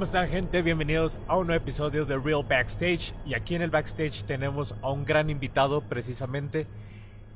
¿Cómo 0.00 0.06
están 0.06 0.30
gente? 0.30 0.62
Bienvenidos 0.62 1.20
a 1.28 1.36
un 1.36 1.48
nuevo 1.48 1.62
episodio 1.62 2.06
de 2.06 2.16
Real 2.16 2.42
Backstage 2.42 3.12
y 3.26 3.34
aquí 3.34 3.54
en 3.54 3.60
el 3.60 3.68
backstage 3.68 4.24
tenemos 4.24 4.74
a 4.80 4.90
un 4.90 5.04
gran 5.04 5.28
invitado 5.28 5.82
precisamente 5.82 6.66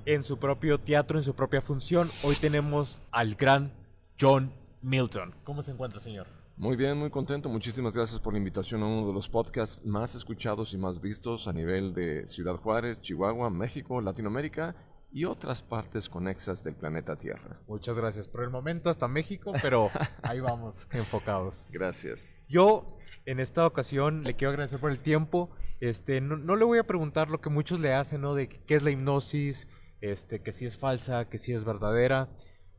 en 0.06 0.22
su 0.22 0.38
propio 0.38 0.80
teatro, 0.80 1.18
en 1.18 1.24
su 1.24 1.34
propia 1.34 1.60
función. 1.60 2.08
Hoy 2.22 2.36
tenemos 2.36 3.00
al 3.10 3.34
gran 3.34 3.70
John 4.18 4.50
Milton. 4.80 5.34
¿Cómo 5.44 5.62
se 5.62 5.72
encuentra 5.72 6.00
señor? 6.00 6.26
Muy 6.56 6.74
bien, 6.74 6.96
muy 6.96 7.10
contento. 7.10 7.50
Muchísimas 7.50 7.94
gracias 7.94 8.18
por 8.18 8.32
la 8.32 8.38
invitación 8.38 8.82
a 8.82 8.86
uno 8.86 9.08
de 9.08 9.12
los 9.12 9.28
podcasts 9.28 9.84
más 9.84 10.14
escuchados 10.14 10.72
y 10.72 10.78
más 10.78 11.02
vistos 11.02 11.46
a 11.46 11.52
nivel 11.52 11.92
de 11.92 12.26
Ciudad 12.26 12.56
Juárez, 12.56 12.98
Chihuahua, 13.02 13.50
México, 13.50 14.00
Latinoamérica 14.00 14.74
y 15.14 15.26
otras 15.26 15.62
partes 15.62 16.08
conexas 16.08 16.64
del 16.64 16.74
planeta 16.74 17.14
Tierra. 17.14 17.60
Muchas 17.68 17.96
gracias. 17.96 18.26
Por 18.26 18.42
el 18.42 18.50
momento 18.50 18.90
hasta 18.90 19.06
México, 19.06 19.52
pero 19.62 19.88
ahí 20.22 20.40
vamos 20.40 20.88
enfocados. 20.90 21.68
Gracias. 21.70 22.36
Yo 22.48 22.98
en 23.24 23.38
esta 23.38 23.64
ocasión 23.64 24.24
le 24.24 24.34
quiero 24.34 24.50
agradecer 24.50 24.80
por 24.80 24.90
el 24.90 24.98
tiempo. 24.98 25.50
Este, 25.78 26.20
no, 26.20 26.36
no 26.36 26.56
le 26.56 26.64
voy 26.64 26.80
a 26.80 26.82
preguntar 26.82 27.30
lo 27.30 27.40
que 27.40 27.48
muchos 27.48 27.78
le 27.78 27.94
hacen, 27.94 28.22
¿no? 28.22 28.34
De 28.34 28.48
qué 28.48 28.74
es 28.74 28.82
la 28.82 28.90
hipnosis, 28.90 29.68
este, 30.00 30.42
que 30.42 30.52
si 30.52 30.66
es 30.66 30.76
falsa, 30.76 31.28
que 31.28 31.38
si 31.38 31.52
es 31.52 31.62
verdadera. 31.62 32.28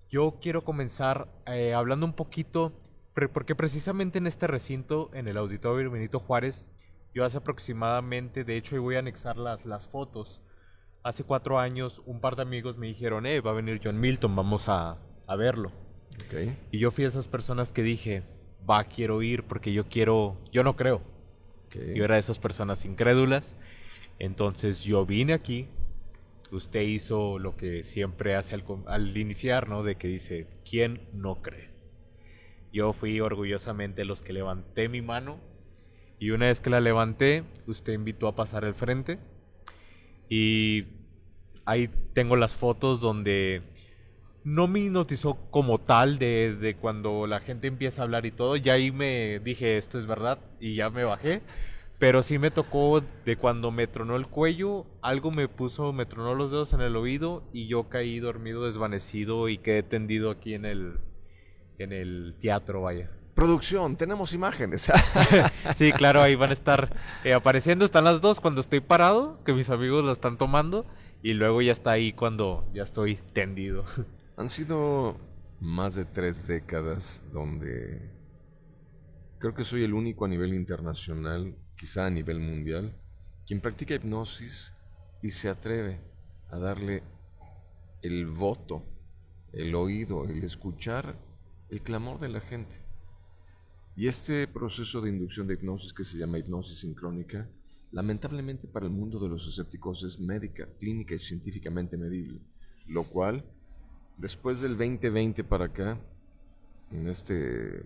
Yo 0.10 0.40
quiero 0.42 0.66
comenzar 0.66 1.30
eh, 1.48 1.74
hablando 1.74 2.06
un 2.06 2.18
poquito 2.18 2.82
porque 3.32 3.56
precisamente 3.56 4.18
en 4.18 4.28
este 4.28 4.46
recinto, 4.46 5.10
en 5.14 5.30
el 5.30 5.38
Auditorio 5.38 5.90
Benito 5.90 6.20
Juárez, 6.20 6.70
yo 7.14 7.24
hace 7.24 7.38
aproximadamente, 7.38 8.44
de 8.44 8.58
hecho, 8.58 8.76
y 8.76 8.80
voy 8.80 8.98
a 8.98 8.99
anexar 8.99 9.38
las, 9.38 9.66
las 9.66 9.88
fotos, 9.88 10.44
hace 11.06 11.24
cuatro 11.24 11.60
años 11.60 12.02
un 12.08 12.20
par 12.20 12.36
de 12.36 12.42
amigos 12.42 12.78
me 12.78 12.88
dijeron, 12.88 13.28
eh, 13.28 13.40
va 13.40 13.52
a 13.52 13.54
venir 13.54 13.80
John 13.82 14.00
Milton, 14.00 14.36
vamos 14.36 14.68
a, 14.68 14.98
a 15.28 15.36
verlo. 15.36 15.72
Okay. 16.26 16.58
Y 16.72 16.80
yo 16.80 16.90
fui 16.90 17.06
a 17.06 17.08
esas 17.08 17.28
personas 17.28 17.72
que 17.72 17.84
dije, 17.84 18.24
va, 18.68 18.84
quiero 18.86 19.22
ir 19.22 19.44
porque 19.44 19.72
yo 19.72 19.88
quiero, 19.88 20.36
yo 20.52 20.64
no 20.64 20.76
creo. 20.76 21.04
Okay. 21.68 21.96
Yo 21.96 22.04
era 22.06 22.16
de 22.16 22.22
esas 22.22 22.40
personas 22.40 22.86
incrédulas. 22.86 23.56
Entonces 24.18 24.84
yo 24.84 25.06
vine 25.06 25.34
aquí. 25.34 25.68
Usted 26.52 26.82
hizo 26.82 27.38
lo 27.38 27.56
que 27.56 27.84
siempre 27.84 28.36
hace 28.36 28.56
al, 28.56 28.64
al 28.88 29.16
iniciar, 29.16 29.70
¿no? 29.70 29.84
De 29.84 29.98
que 29.98 30.08
dice, 30.08 30.48
¿quién 30.68 31.08
no 31.14 31.44
cree? 31.44 31.70
Yo 32.74 32.94
fui 32.94 33.20
orgullosamente 33.20 34.06
los 34.06 34.24
que 34.24 34.34
levanté 34.34 34.90
mi 34.90 35.04
mano 35.04 35.38
y 36.18 36.32
una 36.32 36.48
vez 36.48 36.62
que 36.62 36.72
la 36.72 36.80
levanté, 36.80 37.44
usted 37.68 37.94
invitó 37.94 38.28
a 38.28 38.36
pasar 38.36 38.66
al 38.66 38.74
frente 38.74 39.20
y 40.30 40.86
ahí 41.66 41.90
tengo 42.13 42.35
las 42.35 42.55
fotos 42.55 43.02
donde 43.02 43.63
no 44.44 44.68
me 44.68 44.80
hipnotizó 44.80 45.38
como 45.49 45.80
tal 45.80 46.20
de, 46.20 46.55
de, 46.55 46.76
cuando 46.76 47.26
la 47.27 47.40
gente 47.40 47.68
empieza 47.68 48.02
a 48.02 48.05
hablar 48.05 48.26
y 48.26 48.32
todo, 48.32 48.55
ya 48.55 48.74
ahí 48.74 48.91
me 48.91 49.40
dije 49.40 49.77
esto 49.77 49.98
es 49.98 50.05
verdad 50.05 50.40
y 50.60 50.76
ya 50.76 50.91
me 50.91 51.04
bajé, 51.04 51.41
pero 51.98 52.21
sí 52.21 52.38
me 52.38 52.52
tocó 52.52 53.02
de 53.26 53.38
cuando 53.38 53.71
me 53.71 53.88
tronó 53.88 54.18
el 54.18 54.27
cuello, 54.27 54.86
algo 55.02 55.32
me 55.32 55.48
puso, 55.48 55.93
me 55.93 56.05
tronó 56.05 56.36
los 56.36 56.52
dedos 56.52 56.74
en 56.74 56.82
el 56.82 56.96
oído 56.96 57.43
y 57.54 57.68
yo 57.68 57.90
caí 57.90 58.20
dormido, 58.20 58.66
desvanecido 58.66 59.49
y 59.49 59.58
quedé 59.58 59.82
tendido 59.82 60.30
aquí 60.30 60.54
en 60.54 60.66
el, 60.66 60.99
en 61.80 61.93
el 61.93 62.36
teatro, 62.40 62.82
vaya. 62.82 63.10
Producción, 63.34 63.98
tenemos 63.98 64.34
imágenes. 64.34 64.90
sí, 65.75 65.91
claro, 65.91 66.22
ahí 66.22 66.36
van 66.36 66.52
a 66.52 66.53
estar 66.53 66.96
eh, 67.25 67.34
apareciendo. 67.34 67.84
Están 67.84 68.06
las 68.06 68.22
dos 68.22 68.40
cuando 68.40 68.62
estoy 68.62 68.80
parado, 68.80 69.44
que 69.44 69.53
mis 69.53 69.69
amigos 69.69 70.06
la 70.06 70.13
están 70.13 70.38
tomando, 70.38 70.86
y 71.25 71.34
luego 71.34 71.59
ya 71.59 71.72
está 71.72 71.94
ahí 71.94 72.13
cuando 72.13 72.69
ya 72.72 72.84
estoy 72.84 73.16
tendido. 73.34 73.84
Han 74.38 74.47
sido 74.47 75.18
más 75.59 75.96
de 75.96 76.06
tres 76.06 76.46
décadas 76.46 77.24
donde 77.34 78.12
creo 79.40 79.56
que 79.56 79.66
soy 79.66 79.84
el 79.84 79.96
único 79.96 80.25
a 80.25 80.28
nivel 80.28 80.53
internacional, 80.53 81.58
quizá 81.75 82.06
a 82.06 82.12
nivel 82.12 82.40
mundial, 82.40 82.96
quien 83.47 83.59
practica 83.59 83.96
hipnosis 83.96 84.72
y 85.24 85.31
se 85.31 85.50
atreve 85.50 86.00
a 86.52 86.59
darle 86.59 87.02
el 88.03 88.28
voto, 88.28 88.84
el 89.52 89.74
oído, 89.74 90.25
el 90.25 90.44
escuchar 90.44 91.16
el 91.72 91.81
clamor 91.81 92.19
de 92.19 92.30
la 92.30 92.40
gente. 92.40 92.75
Y 93.96 94.08
este 94.08 94.47
proceso 94.47 95.02
de 95.02 95.09
inducción 95.09 95.47
de 95.47 95.56
hipnosis 95.56 95.91
que 95.91 96.03
se 96.03 96.19
llama 96.19 96.38
hipnosis 96.38 96.81
sincrónica, 96.81 97.50
lamentablemente 97.91 98.68
para 98.68 98.85
el 98.85 98.91
mundo 98.91 99.19
de 99.19 99.29
los 99.29 99.47
escépticos 99.47 100.03
es 100.03 100.19
médica, 100.19 100.68
clínica 100.79 101.16
y 101.16 101.19
científicamente 101.19 101.97
medible, 101.97 102.40
lo 102.88 103.03
cual 103.03 103.44
después 104.18 104.62
del 104.62 104.78
2020 104.78 105.44
para 105.44 105.66
acá, 105.66 105.97
en 106.91 107.07
este 107.07 107.84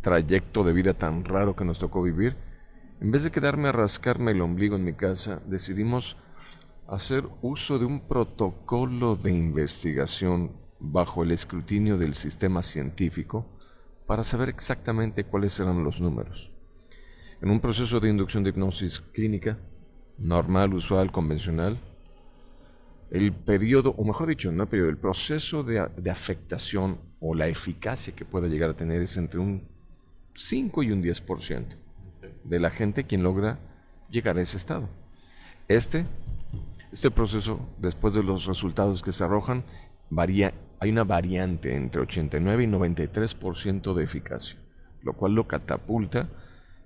trayecto 0.00 0.64
de 0.64 0.72
vida 0.72 0.94
tan 0.94 1.24
raro 1.24 1.54
que 1.54 1.64
nos 1.64 1.78
tocó 1.78 2.02
vivir, 2.02 2.36
en 3.00 3.10
vez 3.10 3.24
de 3.24 3.30
quedarme 3.30 3.68
a 3.68 3.72
rascarme 3.72 4.32
el 4.32 4.40
ombligo 4.40 4.76
en 4.76 4.84
mi 4.84 4.92
casa, 4.92 5.40
decidimos 5.46 6.16
hacer 6.86 7.28
uso 7.40 7.78
de 7.78 7.86
un 7.86 8.00
protocolo 8.00 9.16
de 9.16 9.32
investigación 9.32 10.52
bajo 10.80 11.22
el 11.22 11.30
escrutinio 11.30 11.96
del 11.96 12.14
sistema 12.14 12.62
científico 12.62 13.46
para 14.06 14.24
saber 14.24 14.48
exactamente 14.48 15.24
cuáles 15.24 15.58
eran 15.60 15.84
los 15.84 16.00
números. 16.00 16.52
En 17.42 17.50
un 17.50 17.60
proceso 17.60 18.00
de 18.00 18.10
inducción 18.10 18.44
de 18.44 18.50
hipnosis 18.50 19.00
clínica, 19.00 19.58
normal, 20.18 20.74
usual, 20.74 21.10
convencional, 21.10 21.78
el 23.10 23.32
periodo, 23.32 23.94
o 23.96 24.04
mejor 24.04 24.28
dicho, 24.28 24.52
no 24.52 24.64
el 24.64 24.68
periodo, 24.68 24.90
el 24.90 24.98
proceso 24.98 25.62
de, 25.62 25.88
de 25.96 26.10
afectación 26.10 27.00
o 27.18 27.34
la 27.34 27.48
eficacia 27.48 28.14
que 28.14 28.24
puede 28.24 28.48
llegar 28.48 28.70
a 28.70 28.76
tener 28.76 29.02
es 29.02 29.16
entre 29.16 29.40
un 29.40 29.66
5 30.34 30.82
y 30.82 30.92
un 30.92 31.02
10% 31.02 31.64
de 32.44 32.60
la 32.60 32.70
gente 32.70 33.04
quien 33.04 33.22
logra 33.22 33.58
llegar 34.10 34.36
a 34.36 34.42
ese 34.42 34.56
estado. 34.56 34.88
Este, 35.66 36.04
este 36.92 37.10
proceso, 37.10 37.60
después 37.78 38.14
de 38.14 38.22
los 38.22 38.46
resultados 38.46 39.02
que 39.02 39.12
se 39.12 39.24
arrojan, 39.24 39.64
varía 40.10 40.52
hay 40.80 40.90
una 40.90 41.04
variante 41.04 41.74
entre 41.74 42.00
89 42.00 42.64
y 42.64 42.66
93% 42.66 43.92
de 43.92 44.02
eficacia, 44.02 44.58
lo 45.02 45.12
cual 45.12 45.34
lo 45.34 45.46
catapulta 45.46 46.28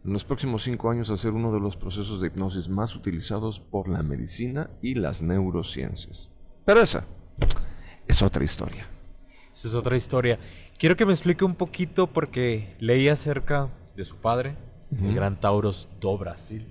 en 0.04 0.12
los 0.12 0.25
próximos 0.25 0.62
cinco 0.62 0.91
años 0.91 1.09
a 1.10 1.16
ser 1.16 1.32
uno 1.32 1.50
de 1.53 1.60
los 1.60 1.76
procesos 1.76 2.20
de 2.20 2.26
hipnosis 2.26 2.69
más 2.69 2.94
utilizados 2.94 3.59
por 3.59 3.88
la 3.88 4.03
medicina 4.03 4.70
y 4.82 4.94
las 4.94 5.22
neurociencias. 5.22 6.31
Pero 6.65 6.82
esa 6.82 7.06
es 8.06 8.22
otra 8.22 8.44
historia. 8.44 8.87
Esa 9.54 9.69
es 9.69 9.75
otra 9.75 9.97
historia. 9.97 10.38
Quiero 10.78 10.97
que 10.97 11.06
me 11.06 11.12
explique 11.12 11.44
un 11.44 11.54
poquito 11.54 12.06
porque 12.09 12.76
leí 12.81 13.09
acerca 13.09 13.70
de 13.97 14.04
su 14.04 14.16
padre, 14.16 14.56
uh 14.91 14.97
-huh. 14.97 15.09
el 15.09 15.15
gran 15.15 15.41
Tauros 15.41 15.88
do 16.00 16.19
Brasil. 16.19 16.66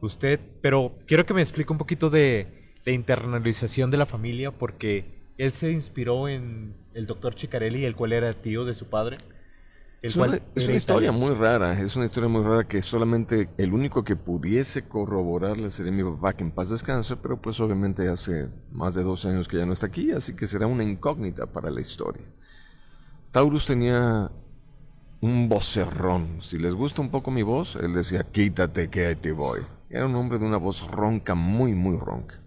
Usted, 0.00 0.40
pero 0.62 0.92
quiero 1.06 1.26
que 1.26 1.34
me 1.34 1.42
explique 1.42 1.72
un 1.72 1.78
poquito 1.78 2.10
de 2.10 2.74
la 2.84 2.92
internalización 2.92 3.90
de 3.90 3.98
la 3.98 4.06
familia 4.06 4.50
porque 4.50 5.16
él 5.38 5.52
se 5.52 5.70
inspiró 5.70 6.28
en 6.28 6.74
el 6.94 7.06
doctor 7.06 7.34
Chicarelli, 7.34 7.84
el 7.84 7.94
cual 7.94 8.12
era 8.12 8.32
tío 8.34 8.64
de 8.64 8.74
su 8.74 8.86
padre. 8.86 9.18
Es 10.06 10.16
una, 10.16 10.38
es 10.54 10.68
una 10.68 10.76
historia 10.76 11.10
muy 11.10 11.34
rara, 11.34 11.72
es 11.80 11.96
una 11.96 12.04
historia 12.04 12.28
muy 12.28 12.44
rara 12.44 12.68
que 12.68 12.80
solamente 12.80 13.48
el 13.58 13.72
único 13.72 14.04
que 14.04 14.14
pudiese 14.14 14.86
corroborarle 14.86 15.68
sería 15.68 15.90
mi 15.90 16.04
papá, 16.04 16.34
que 16.34 16.44
en 16.44 16.52
paz 16.52 16.70
descanse, 16.70 17.16
pero 17.16 17.40
pues 17.40 17.58
obviamente 17.58 18.08
hace 18.08 18.48
más 18.70 18.94
de 18.94 19.02
12 19.02 19.28
años 19.28 19.48
que 19.48 19.56
ya 19.56 19.66
no 19.66 19.72
está 19.72 19.86
aquí, 19.86 20.12
así 20.12 20.34
que 20.36 20.46
será 20.46 20.68
una 20.68 20.84
incógnita 20.84 21.46
para 21.46 21.70
la 21.70 21.80
historia. 21.80 22.24
Taurus 23.32 23.66
tenía 23.66 24.30
un 25.20 25.48
vocerrón, 25.48 26.40
si 26.40 26.56
les 26.58 26.74
gusta 26.74 27.02
un 27.02 27.10
poco 27.10 27.32
mi 27.32 27.42
voz, 27.42 27.74
él 27.74 27.92
decía, 27.92 28.22
quítate 28.22 28.88
que 28.88 29.06
ahí 29.06 29.16
te 29.16 29.32
voy. 29.32 29.60
Era 29.90 30.06
un 30.06 30.14
hombre 30.14 30.38
de 30.38 30.44
una 30.44 30.56
voz 30.56 30.88
ronca, 30.88 31.34
muy, 31.34 31.74
muy 31.74 31.98
ronca. 31.98 32.40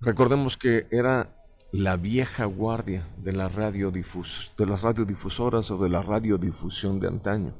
Recordemos 0.00 0.56
que 0.56 0.88
era 0.90 1.37
la 1.70 1.96
vieja 1.96 2.46
guardia 2.46 3.06
de, 3.18 3.32
las 3.32 3.54
radiodifusoras 3.54 5.70
o 5.70 5.78
de 5.78 5.88
la 5.88 6.02
radiodifusión 6.02 6.98
de 6.98 7.08
antaño. 7.08 7.54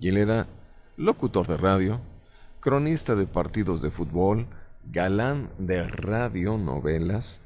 Y 0.00 0.08
él 0.08 0.16
era 0.16 0.48
locutor 0.96 1.46
de 1.46 1.56
radio, 1.56 2.00
cronista 2.60 3.14
de 3.14 3.26
partidos 3.26 3.80
de 3.80 3.90
fútbol, 3.90 4.48
galán 4.90 5.50
de 5.58 5.86
radionovelas. 5.86 7.40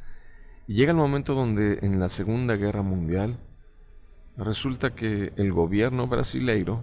Y 0.67 0.75
llega 0.75 0.93
el 0.93 0.97
momento 0.97 1.35
donde 1.35 1.81
en 1.83 2.01
la 2.01 2.09
Segunda 2.09 2.57
Guerra 2.57 2.83
Mundial 2.83 3.39
resulta 4.39 4.95
que 4.95 5.33
el 5.37 5.53
gobierno 5.53 6.07
brasileiro 6.07 6.81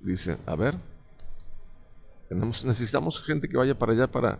dice, 0.00 0.38
a 0.46 0.54
ver, 0.54 0.76
tenemos, 2.28 2.64
necesitamos 2.64 3.22
gente 3.22 3.48
que 3.48 3.56
vaya 3.56 3.78
para 3.78 3.92
allá 3.92 4.10
para 4.10 4.38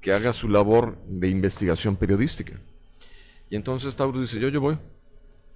que 0.00 0.12
haga 0.12 0.32
su 0.32 0.48
labor 0.48 0.98
de 1.06 1.28
investigación 1.28 1.96
periodística. 1.96 2.60
Y 3.54 3.56
entonces 3.56 3.94
Tauro 3.94 4.20
dice, 4.20 4.40
yo, 4.40 4.48
yo 4.48 4.60
voy. 4.60 4.76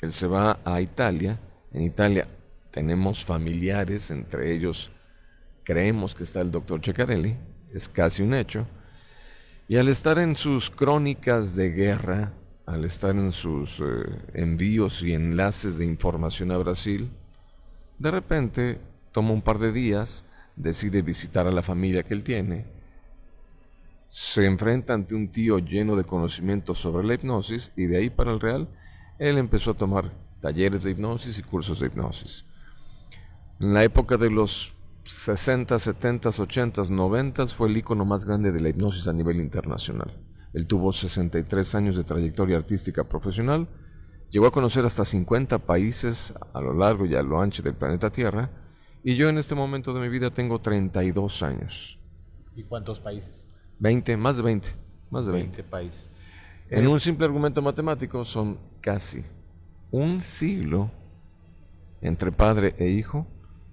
Él 0.00 0.12
se 0.12 0.28
va 0.28 0.60
a 0.64 0.80
Italia. 0.80 1.36
En 1.72 1.82
Italia 1.82 2.28
tenemos 2.70 3.24
familiares, 3.24 4.12
entre 4.12 4.52
ellos 4.54 4.92
creemos 5.64 6.14
que 6.14 6.22
está 6.22 6.40
el 6.40 6.52
doctor 6.52 6.80
Ceccarelli, 6.80 7.36
es 7.74 7.88
casi 7.88 8.22
un 8.22 8.34
hecho. 8.34 8.68
Y 9.66 9.78
al 9.78 9.88
estar 9.88 10.20
en 10.20 10.36
sus 10.36 10.70
crónicas 10.70 11.56
de 11.56 11.72
guerra, 11.72 12.32
al 12.66 12.84
estar 12.84 13.16
en 13.16 13.32
sus 13.32 13.80
eh, 13.80 13.84
envíos 14.32 15.02
y 15.02 15.12
enlaces 15.12 15.76
de 15.76 15.84
información 15.84 16.52
a 16.52 16.58
Brasil, 16.58 17.10
De 17.98 18.12
repente, 18.12 18.78
toma 19.10 19.32
un 19.32 19.42
par 19.42 19.58
de 19.58 19.72
días, 19.72 20.24
decide 20.54 21.02
visitar 21.02 21.48
a 21.48 21.50
la 21.50 21.64
familia 21.64 22.04
que 22.04 22.14
él 22.14 22.22
tiene, 22.22 22.64
se 24.08 24.46
enfrenta 24.46 24.94
ante 24.94 25.14
un 25.14 25.30
tío 25.30 25.58
lleno 25.58 25.94
de 25.94 26.04
conocimientos 26.04 26.78
sobre 26.78 27.06
la 27.06 27.14
hipnosis 27.14 27.72
y 27.76 27.86
de 27.86 27.98
ahí 27.98 28.10
para 28.10 28.32
el 28.32 28.40
real, 28.40 28.68
él 29.18 29.38
empezó 29.38 29.72
a 29.72 29.76
tomar 29.76 30.12
talleres 30.40 30.82
de 30.82 30.90
hipnosis 30.90 31.38
y 31.38 31.42
cursos 31.42 31.80
de 31.80 31.86
hipnosis. 31.86 32.44
En 33.60 33.74
la 33.74 33.84
época 33.84 34.16
de 34.16 34.30
los 34.30 34.74
60, 35.04 35.78
70, 35.78 36.28
80, 36.28 36.82
90 36.88 37.46
fue 37.48 37.68
el 37.68 37.76
icono 37.76 38.04
más 38.04 38.24
grande 38.24 38.52
de 38.52 38.60
la 38.60 38.70
hipnosis 38.70 39.08
a 39.08 39.12
nivel 39.12 39.40
internacional. 39.40 40.10
Él 40.54 40.66
tuvo 40.66 40.92
63 40.92 41.74
años 41.74 41.96
de 41.96 42.04
trayectoria 42.04 42.56
artística 42.56 43.04
profesional, 43.04 43.68
llegó 44.30 44.46
a 44.46 44.52
conocer 44.52 44.84
hasta 44.84 45.04
50 45.04 45.58
países 45.58 46.32
a 46.54 46.60
lo 46.60 46.72
largo 46.72 47.04
y 47.04 47.14
a 47.14 47.22
lo 47.22 47.40
ancho 47.40 47.62
del 47.62 47.74
planeta 47.74 48.10
Tierra, 48.10 48.50
y 49.04 49.16
yo 49.16 49.28
en 49.28 49.38
este 49.38 49.54
momento 49.54 49.92
de 49.92 50.00
mi 50.00 50.08
vida 50.08 50.30
tengo 50.30 50.60
32 50.60 51.42
años. 51.42 51.98
¿Y 52.54 52.64
cuántos 52.64 53.00
países? 53.00 53.47
20, 53.78 54.16
más 54.16 54.36
de 54.36 54.42
20, 54.42 54.68
más 55.10 55.26
de 55.26 55.32
20. 55.32 55.56
20 55.58 55.70
países. 55.70 56.10
En 56.70 56.84
Eh, 56.84 56.88
un 56.88 57.00
simple 57.00 57.26
argumento 57.26 57.62
matemático 57.62 58.24
son 58.24 58.58
casi 58.80 59.24
un 59.90 60.20
siglo 60.20 60.90
entre 62.00 62.30
padre 62.30 62.74
e 62.78 62.88
hijo 62.88 63.26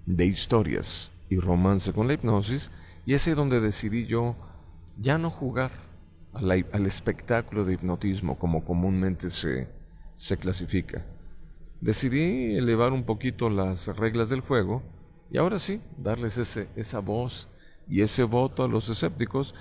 de 0.06 0.24
historias 0.26 1.10
y 1.28 1.38
romance 1.38 1.92
con 1.92 2.06
la 2.08 2.14
hipnosis 2.14 2.70
y 3.04 3.14
ese 3.14 3.30
es 3.32 3.36
donde 3.36 3.60
decidí 3.60 4.06
yo 4.06 4.34
ya 4.98 5.18
no 5.18 5.30
jugar 5.30 5.70
a 6.32 6.40
la- 6.40 6.64
al 6.72 6.86
espectáculo 6.86 7.64
de 7.64 7.74
hipnotismo 7.74 8.38
como 8.38 8.64
comúnmente 8.64 9.30
se, 9.30 9.68
se 10.14 10.36
clasifica. 10.36 11.04
Decidí 11.80 12.56
elevar 12.56 12.92
un 12.92 13.04
poquito 13.04 13.50
las 13.50 13.88
reglas 13.96 14.28
del 14.30 14.40
juego 14.40 14.82
y 15.30 15.38
ahora 15.38 15.58
sí, 15.58 15.80
darles 15.98 16.38
ese, 16.38 16.68
esa 16.76 17.00
voz 17.00 17.48
y 17.88 18.00
ese 18.00 18.22
voto 18.24 18.64
a 18.64 18.68
los 18.68 18.88
escépticos 18.88 19.54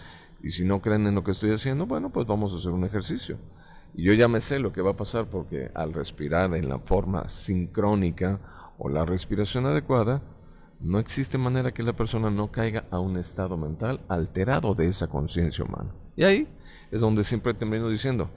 y 0.45 0.51
si 0.51 0.63
no 0.63 0.79
creen 0.79 1.07
en 1.07 1.15
lo 1.15 1.23
que 1.23 1.31
estoy 1.31 1.49
haciendo, 1.49 1.87
bueno, 1.87 2.11
pues 2.11 2.27
vamos 2.27 2.53
a 2.53 2.57
hacer 2.57 2.71
un 2.71 2.83
ejercicio. 2.83 3.39
Y 3.95 4.03
yo 4.03 4.13
ya 4.13 4.27
me 4.27 4.39
sé 4.39 4.59
lo 4.59 4.71
que 4.71 4.83
va 4.83 4.91
a 4.91 4.95
pasar 4.95 5.25
porque 5.27 5.71
al 5.73 5.91
respirar 5.91 6.53
en 6.53 6.69
la 6.69 6.77
forma 6.77 7.27
sincrónica 7.31 8.39
o 8.77 8.87
la 8.87 9.05
respiración 9.05 9.65
adecuada, 9.65 10.21
no 10.79 10.99
existe 10.99 11.39
manera 11.39 11.73
que 11.73 11.81
la 11.81 11.93
persona 11.93 12.29
no 12.29 12.51
caiga 12.51 12.85
a 12.91 12.99
un 12.99 13.17
estado 13.17 13.57
mental 13.57 14.01
alterado 14.07 14.75
de 14.75 14.85
esa 14.85 15.07
conciencia 15.07 15.65
humana. 15.65 15.89
Y 16.15 16.25
ahí 16.25 16.47
es 16.91 17.01
donde 17.01 17.23
siempre 17.23 17.55
termino 17.55 17.89
diciendo, 17.89 18.29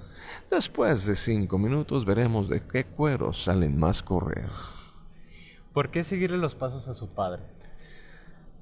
después 0.51 1.05
de 1.05 1.15
cinco 1.15 1.59
minutos 1.59 2.07
veremos 2.07 2.49
de 2.49 2.63
qué 2.63 2.87
cuero 2.87 3.35
salen 3.35 3.79
más 3.79 4.03
correas. 4.03 4.77
¿Por 5.75 5.91
qué 5.91 6.03
seguirle 6.03 6.39
los 6.39 6.55
pasos 6.55 6.89
a 6.89 6.95
su 6.95 7.11
padre? 7.11 7.43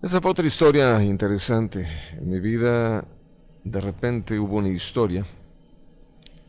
Esa 0.02 0.20
fue 0.20 0.32
otra 0.32 0.46
historia 0.46 1.00
interesante. 1.02 1.86
En 2.12 2.28
mi 2.28 2.40
vida, 2.40 3.06
de 3.66 3.80
repente 3.80 4.38
hubo 4.38 4.56
una 4.56 4.68
historia 4.68 5.26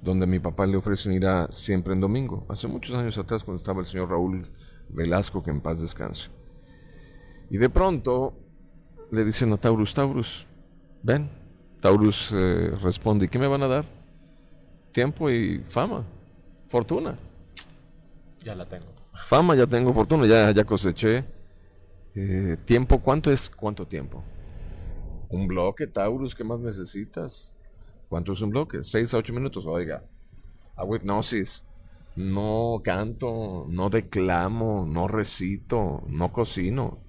donde 0.02 0.26
a 0.26 0.28
mi 0.28 0.40
papá 0.40 0.68
le 0.68 0.78
ofrecen 0.78 1.14
ir 1.14 1.26
a 1.26 1.52
siempre 1.52 1.94
en 1.94 2.00
domingo. 2.00 2.46
Hace 2.48 2.68
muchos 2.68 2.96
años 2.96 3.18
atrás, 3.18 3.44
cuando 3.44 3.60
estaba 3.60 3.80
el 3.80 3.88
señor 3.88 4.12
Raúl 4.12 4.44
Velasco, 4.90 5.44
que 5.44 5.50
en 5.50 5.60
paz 5.60 5.82
descanse. 5.82 6.30
Y 7.50 7.58
de 7.58 7.70
pronto 7.70 8.34
le 9.12 9.26
dicen 9.26 9.52
a 9.52 9.58
Taurus, 9.58 9.96
Taurus, 9.96 10.46
ven. 11.02 11.28
Taurus 11.82 12.32
eh, 12.34 12.72
responde, 12.84 13.26
¿y 13.26 13.30
qué 13.30 13.40
me 13.40 13.48
van 13.48 13.64
a 13.64 13.68
dar? 13.68 13.86
Tiempo 14.92 15.30
y 15.32 15.64
fama, 15.68 16.04
fortuna. 16.68 17.18
Ya 18.44 18.54
la 18.54 18.68
tengo. 18.68 18.86
Fama 19.26 19.56
ya 19.56 19.66
tengo, 19.66 19.92
fortuna 19.92 20.28
ya, 20.28 20.52
ya 20.52 20.64
coseché. 20.64 21.26
Eh, 22.14 22.58
tiempo, 22.66 23.00
¿cuánto 23.00 23.32
es 23.32 23.50
cuánto 23.50 23.88
tiempo? 23.88 24.24
Un 25.30 25.48
bloque, 25.48 25.88
Taurus, 25.88 26.36
¿qué 26.36 26.44
más 26.44 26.60
necesitas? 26.60 27.52
¿Cuánto 28.10 28.32
es 28.32 28.42
un 28.42 28.52
bloque? 28.52 28.84
Seis 28.84 29.14
a 29.14 29.18
ocho 29.18 29.34
minutos, 29.34 29.66
oiga. 29.66 30.04
Hago 30.76 30.96
hipnosis. 30.96 31.66
No 32.16 32.82
canto, 32.84 33.66
no 33.70 33.90
declamo, 33.90 34.86
no 34.88 35.08
recito, 35.08 36.04
no 36.08 36.32
cocino. 36.32 37.00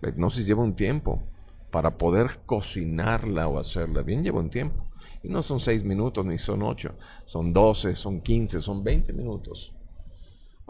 La 0.00 0.10
hipnosis 0.10 0.46
lleva 0.46 0.62
un 0.62 0.74
tiempo. 0.74 1.22
Para 1.70 1.96
poder 1.96 2.40
cocinarla 2.46 3.46
o 3.46 3.58
hacerla 3.58 4.02
bien 4.02 4.24
lleva 4.24 4.40
un 4.40 4.50
tiempo. 4.50 4.88
Y 5.22 5.28
no 5.28 5.42
son 5.42 5.60
seis 5.60 5.84
minutos 5.84 6.26
ni 6.26 6.38
son 6.38 6.62
ocho. 6.62 6.94
Son 7.26 7.52
doce, 7.52 7.94
son 7.94 8.20
quince, 8.20 8.60
son 8.60 8.82
veinte 8.82 9.12
minutos 9.12 9.74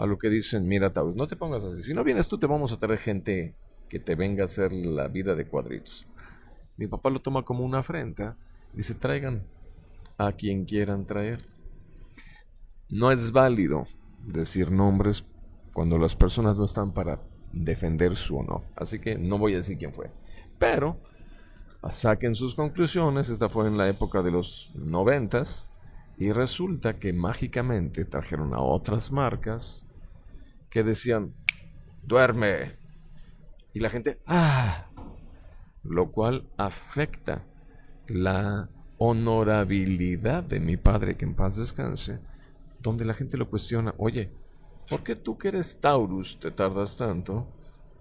a 0.01 0.07
lo 0.07 0.17
que 0.17 0.31
dicen, 0.31 0.67
mira 0.67 0.91
Taurus, 0.95 1.15
no 1.15 1.27
te 1.27 1.37
pongas 1.37 1.63
así, 1.63 1.83
si 1.83 1.93
no 1.93 2.03
vienes 2.03 2.27
tú 2.27 2.39
te 2.39 2.47
vamos 2.47 2.73
a 2.73 2.79
traer 2.79 2.99
gente 2.99 3.55
que 3.91 3.99
te 3.99 4.15
venga 4.15 4.45
a 4.45 4.47
hacer 4.47 4.73
la 4.73 5.09
vida 5.09 5.35
de 5.35 5.47
cuadritos. 5.47 6.07
Mi 6.77 6.87
papá 6.87 7.11
lo 7.11 7.21
toma 7.21 7.43
como 7.43 7.65
una 7.65 7.79
afrenta, 7.79 8.37
dice, 8.73 8.95
traigan 8.95 9.45
a 10.19 10.33
quien 10.33 10.65
quieran 10.65 11.07
traer. 11.07 11.45
No 12.89 13.11
es 13.11 13.33
válido 13.33 13.87
decir 14.27 14.71
nombres 14.71 15.25
cuando 15.73 15.99
las 15.99 16.17
personas 16.17 16.57
no 16.57 16.65
están 16.65 16.93
para 16.93 17.21
defender 17.53 18.17
su 18.17 18.39
honor, 18.39 18.63
así 18.77 18.99
que 18.99 19.17
no 19.17 19.39
voy 19.39 19.55
a 19.55 19.59
decir 19.59 19.79
quién 19.79 19.93
fue. 19.93 20.11
Pero, 20.59 21.01
saquen 21.91 22.35
sus 22.35 22.55
conclusiones, 22.55 23.29
esta 23.29 23.49
fue 23.49 23.67
en 23.67 23.79
la 23.79 23.89
época 23.89 24.23
de 24.23 24.31
los 24.31 24.71
noventas, 24.75 25.69
y 26.19 26.33
resulta 26.33 26.99
que 26.99 27.15
mágicamente 27.15 28.05
trajeron 28.05 28.53
a 28.53 28.61
otras 28.61 29.11
marcas 29.11 29.87
que 30.69 30.83
decían, 30.85 31.33
duerme. 32.03 32.77
Y 33.73 33.81
la 33.81 33.89
gente, 33.89 34.21
ah, 34.27 34.90
lo 35.83 36.11
cual 36.13 36.49
afecta 36.57 37.47
la 38.07 38.69
honorabilidad 38.99 40.43
de 40.43 40.61
mi 40.61 40.77
padre, 40.77 41.17
que 41.17 41.25
en 41.25 41.35
paz 41.35 41.57
descanse, 41.57 42.21
donde 42.81 43.05
la 43.05 43.15
gente 43.15 43.37
lo 43.37 43.49
cuestiona, 43.49 43.95
oye, 43.99 44.33
¿por 44.89 45.03
qué 45.03 45.17
tú 45.17 45.39
que 45.39 45.49
eres 45.49 45.81
Taurus 45.81 46.39
te 46.39 46.51
tardas 46.51 46.97
tanto? 46.97 47.49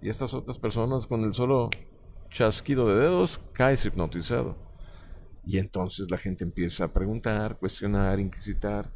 Y 0.02 0.08
estas 0.08 0.34
otras 0.34 0.58
personas 0.58 1.06
con 1.06 1.24
el 1.24 1.34
solo 1.34 1.70
chasquido 2.30 2.88
de 2.88 3.00
dedos 3.00 3.40
caes 3.52 3.84
hipnotizado. 3.84 4.56
Y 5.44 5.58
entonces 5.58 6.10
la 6.10 6.18
gente 6.18 6.44
empieza 6.44 6.84
a 6.84 6.92
preguntar, 6.92 7.58
cuestionar, 7.58 8.20
inquisitar, 8.20 8.92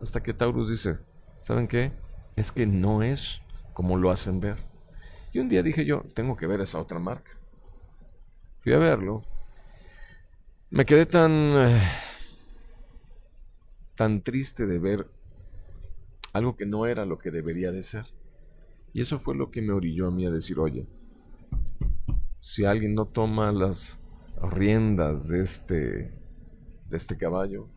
hasta 0.00 0.22
que 0.22 0.32
Taurus 0.32 0.70
dice, 0.70 0.98
¿saben 1.42 1.66
qué? 1.66 1.92
Es 2.36 2.52
que 2.52 2.66
no 2.66 3.02
es 3.02 3.42
como 3.72 3.96
lo 3.96 4.10
hacen 4.10 4.40
ver. 4.40 4.58
Y 5.32 5.40
un 5.40 5.48
día 5.48 5.62
dije 5.62 5.84
yo, 5.84 6.02
tengo 6.14 6.36
que 6.36 6.46
ver 6.46 6.60
esa 6.60 6.80
otra 6.80 6.98
marca. 6.98 7.32
Fui 8.60 8.72
a 8.72 8.78
verlo. 8.78 9.22
Me 10.70 10.84
quedé 10.84 11.06
tan... 11.06 11.32
eh, 11.32 11.80
tan 13.98 14.22
triste 14.22 14.64
de 14.66 14.78
ver 14.78 15.10
algo 16.32 16.56
que 16.56 16.66
no 16.66 16.86
era 16.86 17.04
lo 17.04 17.18
que 17.18 17.32
debería 17.32 17.72
de 17.72 17.82
ser. 17.82 18.06
Y 18.92 19.00
eso 19.00 19.18
fue 19.18 19.34
lo 19.34 19.50
que 19.50 19.60
me 19.60 19.72
orilló 19.72 20.06
a 20.06 20.12
mí 20.12 20.24
a 20.24 20.30
decir, 20.30 20.60
oye, 20.60 20.86
si 22.38 22.64
alguien 22.64 22.94
no 22.94 23.06
toma 23.06 23.50
las 23.50 23.98
riendas 24.40 25.26
de 25.26 25.42
este, 25.42 25.74
de 26.88 26.96
este 26.96 27.16
caballo, 27.16 27.68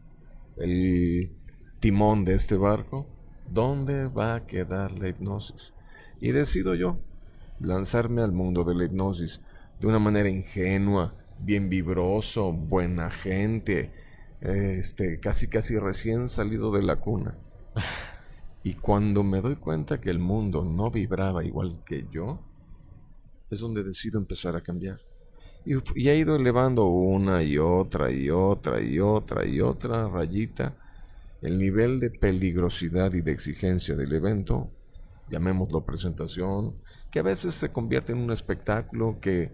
el 0.57 1.31
timón 1.79 2.23
de 2.23 2.35
este 2.35 2.55
barco, 2.55 3.07
¿dónde 3.49 4.07
va 4.07 4.35
a 4.35 4.45
quedar 4.45 4.91
la 4.99 5.09
hipnosis? 5.09 5.73
Y 6.19 6.33
decido 6.33 6.75
yo 6.75 6.99
lanzarme 7.59 8.21
al 8.21 8.31
mundo 8.31 8.63
de 8.63 8.75
la 8.75 8.83
hipnosis 8.85 9.41
de 9.81 9.87
una 9.87 9.99
manera 9.99 10.29
ingenua, 10.29 11.15
bien 11.39 11.67
vibroso, 11.67 12.53
buena 12.53 13.09
gente, 13.09 13.91
este, 14.39 15.19
casi 15.19 15.47
casi 15.47 15.77
recién 15.79 16.29
salido 16.29 16.71
de 16.71 16.83
la 16.83 16.95
cuna. 16.97 17.37
Y 18.63 18.75
cuando 18.75 19.23
me 19.23 19.41
doy 19.41 19.55
cuenta 19.55 19.99
que 19.99 20.11
el 20.11 20.19
mundo 20.19 20.63
no 20.63 20.91
vibraba 20.91 21.43
igual 21.43 21.81
que 21.83 22.05
yo, 22.11 22.39
es 23.49 23.59
donde 23.59 23.83
decido 23.83 24.19
empezar 24.19 24.55
a 24.55 24.61
cambiar. 24.61 24.99
Y, 25.65 25.73
y 25.95 26.09
he 26.09 26.15
ido 26.15 26.35
elevando 26.35 26.85
una 26.85 27.41
y 27.41 27.57
otra 27.57 28.11
y 28.11 28.29
otra 28.29 28.79
y 28.79 28.99
otra 28.99 29.47
y 29.47 29.61
otra 29.61 30.07
rayita 30.07 30.75
el 31.41 31.57
nivel 31.57 31.99
de 31.99 32.11
peligrosidad 32.11 33.13
y 33.13 33.21
de 33.21 33.31
exigencia 33.31 33.95
del 33.95 34.13
evento, 34.13 34.69
llamémoslo 35.29 35.83
presentación, 35.83 36.75
que 37.11 37.19
a 37.19 37.23
veces 37.23 37.53
se 37.53 37.71
convierte 37.71 38.13
en 38.13 38.19
un 38.19 38.31
espectáculo 38.31 39.19
que 39.19 39.51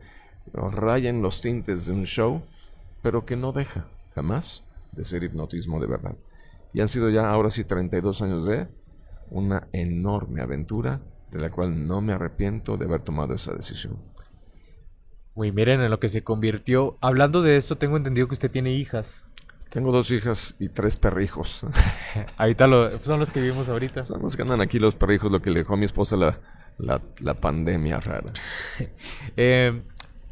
raya 0.54 1.10
en 1.10 1.22
los 1.22 1.42
tintes 1.42 1.86
de 1.86 1.92
un 1.92 2.06
show, 2.06 2.44
pero 3.02 3.26
que 3.26 3.36
no 3.36 3.52
deja 3.52 3.88
jamás 4.16 4.64
de 4.92 5.04
ser 5.04 5.24
hipnotismo 5.24 5.80
de 5.80 5.88
verdad. 5.88 6.16
Y 6.74 6.82
han 6.82 6.90
sido 6.90 7.10
ya 7.10 7.30
ahora 7.30 7.50
sí 7.50 7.64
32 7.64 8.22
años 8.22 8.46
de 8.46 8.68
una 9.30 9.68
enorme 9.74 10.42
aventura 10.42 11.02
de 11.32 11.40
la 11.40 11.52
cual 11.52 11.86
no 11.86 12.02
me 12.02 12.14
arrepiento 12.14 12.78
de 12.78 12.86
haber 12.86 13.02
tomado 13.02 13.34
esa 13.34 13.54
decisión. 13.54 13.98
Uy, 15.34 15.52
miren 15.52 15.82
en 15.82 15.92
lo 15.92 16.00
que 16.00 16.10
se 16.10 16.24
convirtió. 16.24 16.98
Hablando 17.02 17.42
de 17.42 17.58
esto, 17.58 17.78
tengo 17.78 17.98
entendido 17.98 18.28
que 18.28 18.34
usted 18.34 18.50
tiene 18.50 18.74
hijas. 18.74 19.26
Tengo 19.70 19.92
dos 19.92 20.10
hijas 20.12 20.56
y 20.60 20.70
tres 20.70 20.96
perrijos. 20.96 21.66
Ahorita 22.38 22.68
lo, 22.68 22.98
son 23.00 23.20
los 23.20 23.30
que 23.30 23.42
vivimos 23.42 23.68
ahorita. 23.68 24.04
Son 24.04 24.22
los 24.22 24.36
que 24.36 24.42
andan 24.42 24.62
aquí 24.62 24.80
los 24.80 24.96
perrijos, 24.96 25.32
lo 25.32 25.42
que 25.42 25.52
le 25.52 25.60
dejó 25.60 25.76
mi 25.76 25.86
esposa 25.86 26.16
la 26.16 26.40
la, 26.78 27.02
la 27.22 27.34
pandemia 27.36 28.00
rara. 28.00 28.34
Eh, 29.36 29.82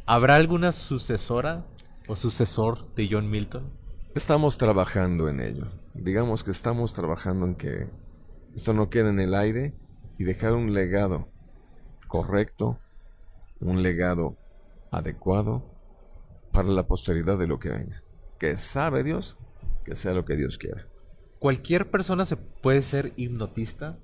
¿Habrá 0.06 0.36
alguna 0.36 0.72
sucesora 0.72 1.66
o 2.06 2.16
sucesor 2.16 2.94
de 2.94 3.08
John 3.10 3.28
Milton? 3.28 3.70
Estamos 4.14 4.56
trabajando 4.56 5.28
en 5.28 5.40
ello. 5.40 5.66
Digamos 5.94 6.44
que 6.44 6.50
estamos 6.50 6.94
trabajando 6.94 7.46
en 7.46 7.54
que 7.54 7.88
esto 8.54 8.72
no 8.72 8.88
quede 8.88 9.10
en 9.10 9.18
el 9.18 9.34
aire 9.34 9.74
y 10.18 10.24
dejar 10.24 10.54
un 10.54 10.72
legado 10.72 11.28
correcto, 12.08 12.78
un 13.60 13.82
legado 13.82 14.36
adecuado 14.90 15.64
para 16.52 16.68
la 16.68 16.86
posteridad 16.86 17.36
de 17.36 17.46
lo 17.46 17.58
que 17.58 17.70
venga. 17.70 18.02
Que 18.38 18.56
sabe 18.56 19.02
Dios, 19.02 19.38
que 19.84 19.94
sea 19.94 20.12
lo 20.12 20.24
que 20.24 20.36
Dios 20.36 20.56
quiera. 20.58 20.86
¿Cualquier 21.38 21.90
persona 21.90 22.24
se 22.24 22.36
puede 22.36 22.82
ser 22.82 23.12
hipnotista? 23.16 23.98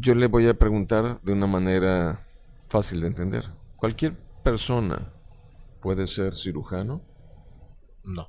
Yo 0.00 0.14
le 0.14 0.28
voy 0.28 0.46
a 0.48 0.54
preguntar 0.54 1.20
de 1.22 1.32
una 1.32 1.46
manera 1.46 2.24
fácil 2.68 3.00
de 3.00 3.08
entender. 3.08 3.50
¿Cualquier 3.76 4.16
persona 4.44 5.12
puede 5.80 6.06
ser 6.06 6.36
cirujano? 6.36 7.02
No, 8.04 8.28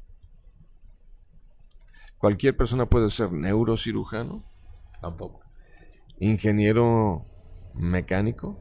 ¿Cualquier 2.18 2.58
persona 2.58 2.86
puede 2.88 3.10
ser 3.10 3.32
neurocirujano? 3.32 4.44
tampoco, 5.00 5.42
¿Ingeniero 6.20 7.26
mecánico? 7.74 8.60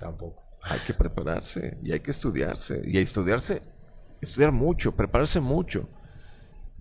tampoco. 0.00 0.42
Hay 0.62 0.80
que 0.80 0.94
prepararse 0.94 1.78
y 1.82 1.92
hay 1.92 2.00
que 2.00 2.10
estudiarse. 2.10 2.82
Y 2.84 2.96
a 2.96 3.00
estudiarse, 3.00 3.62
estudiar 4.20 4.50
mucho, 4.50 4.96
prepararse 4.96 5.38
mucho. 5.40 5.88